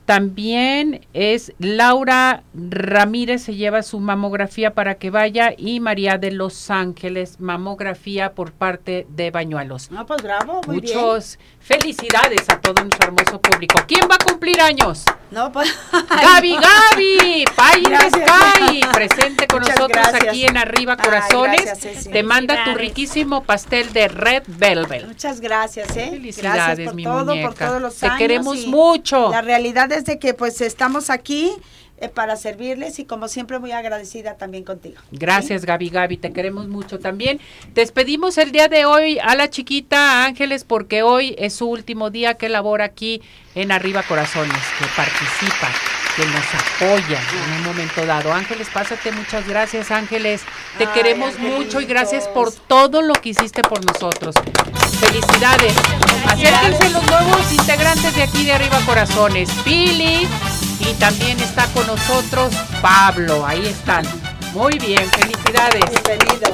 también 0.10 1.06
es 1.14 1.54
Laura 1.60 2.42
Ramírez, 2.56 3.44
se 3.44 3.54
lleva 3.54 3.84
su 3.84 4.00
mamografía 4.00 4.74
para 4.74 4.96
que 4.96 5.12
vaya 5.12 5.54
y 5.56 5.80
María 5.80 6.18
de 6.18 6.32
Los 6.32 6.72
Ángeles, 6.72 7.40
mamografía 7.40 8.34
por 8.34 8.52
parte 8.52 9.06
de 9.12 9.30
Bañuelos. 9.30 9.92
No, 9.92 10.08
pues 10.08 10.24
bravo, 10.24 10.62
muy 10.66 10.78
Muchos 10.78 11.38
felicidades 11.60 12.50
a 12.50 12.60
todo 12.60 12.84
nuestro 12.84 13.10
hermoso 13.10 13.40
público. 13.40 13.84
¿Quién 13.88 14.08
va 14.10 14.16
a 14.16 14.26
cumplir 14.26 14.60
años? 14.62 15.06
No, 15.32 15.52
pues. 15.52 15.72
Gaby, 15.92 16.56
Gaby, 16.56 17.46
Pay 17.56 17.84
Sky, 17.84 18.82
presente 18.92 19.48
con 19.48 19.62
nosotros 19.62 20.08
aquí 20.08 20.46
en 20.46 20.58
Arriba 20.58 20.98
Corazones. 20.98 22.10
Te 22.12 22.24
manda 22.24 22.64
tu 22.64 22.74
riquísimo 22.74 23.44
pastel 23.44 23.94
de 23.94 24.08
Red 24.08 24.44
Velvet. 24.48 25.06
Muchas 25.06 25.40
gracias, 25.40 25.96
¿eh? 25.96 26.10
Felicidades, 26.12 26.86
por 26.86 26.96
mi 26.96 27.04
todo, 27.04 27.26
muñeca. 27.26 27.48
por 27.48 27.58
todos 27.58 27.82
los 27.82 27.96
Te 27.96 28.10
queremos 28.18 28.66
mucho. 28.66 29.30
La 29.30 29.42
realidad 29.42 29.92
es 29.92 30.06
de 30.06 30.18
que 30.18 30.34
pues 30.34 30.62
estamos 30.62 31.10
aquí 31.10 31.54
eh, 32.02 32.10
para 32.10 32.36
servirles 32.36 33.00
y 33.00 33.06
como 33.06 33.28
siempre 33.28 33.60
muy 33.60 33.72
agradecida 33.72 34.36
también 34.36 34.64
contigo. 34.64 34.98
Gracias 35.12 35.66
Gaby 35.66 35.90
Gaby, 35.90 36.18
te 36.18 36.32
queremos 36.32 36.68
mucho 36.68 37.00
también. 37.00 37.40
Despedimos 37.74 38.38
el 38.38 38.52
día 38.52 38.68
de 38.68 38.86
hoy 38.86 39.20
a 39.20 39.36
la 39.36 39.50
chiquita 39.50 40.26
Ángeles 40.26 40.64
porque 40.64 41.04
hoy 41.04 41.36
es 41.38 41.54
su 41.54 41.70
último 41.70 42.10
día 42.10 42.36
que 42.36 42.50
labora 42.50 42.86
aquí 42.86 43.22
en 43.56 43.72
Arriba 43.72 44.04
Corazones, 44.04 44.62
que 44.78 44.86
participa, 44.96 45.70
que 46.16 46.26
nos 46.26 46.46
apoya 46.54 47.20
en 47.46 47.54
un 47.54 47.64
momento 47.64 48.06
dado. 48.06 48.34
Ángeles, 48.34 48.68
pásate, 48.74 49.12
muchas 49.12 49.48
gracias 49.48 49.92
Ángeles, 49.92 50.42
te 50.78 50.86
Ay, 50.86 50.92
queremos 50.94 51.38
mucho 51.40 51.82
y 51.82 51.86
gracias 51.86 52.28
por 52.28 52.52
todo 52.52 53.02
lo 53.02 53.14
que 53.14 53.30
hiciste 53.30 53.62
por 53.62 53.84
nosotros. 53.86 54.36
Felicidades. 55.00 55.74
Acérquense 56.28 56.90
los 56.90 57.06
nuevos 57.10 57.52
integrantes 57.52 58.16
de 58.16 58.24
aquí 58.24 58.46
de 58.46 58.54
Arriba 58.54 58.80
Corazones. 58.86 59.50
Pili, 59.64 60.28
y 60.80 60.94
también 60.94 61.40
está 61.40 61.66
con 61.68 61.86
nosotros 61.88 62.54
Pablo, 62.82 63.46
ahí 63.46 63.66
están. 63.66 64.06
Muy 64.54 64.78
bien, 64.80 65.06
felicidades. 65.12 65.84
Bienvenidos. 66.06 66.52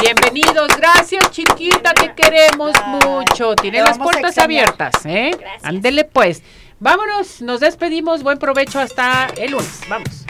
Bienvenidos, 0.00 0.68
gracias 0.76 1.30
chiquita, 1.30 1.92
te 1.94 2.14
queremos 2.14 2.72
mucho. 2.86 3.54
Tiene 3.54 3.80
las 3.82 3.98
puertas 3.98 4.38
abiertas, 4.38 4.94
¿eh? 5.04 5.30
Ándele 5.62 6.04
pues. 6.04 6.42
Vámonos, 6.84 7.40
nos 7.40 7.60
despedimos, 7.60 8.22
buen 8.22 8.38
provecho 8.38 8.78
hasta 8.78 9.28
el 9.38 9.52
lunes. 9.52 9.80
Vamos. 9.88 10.23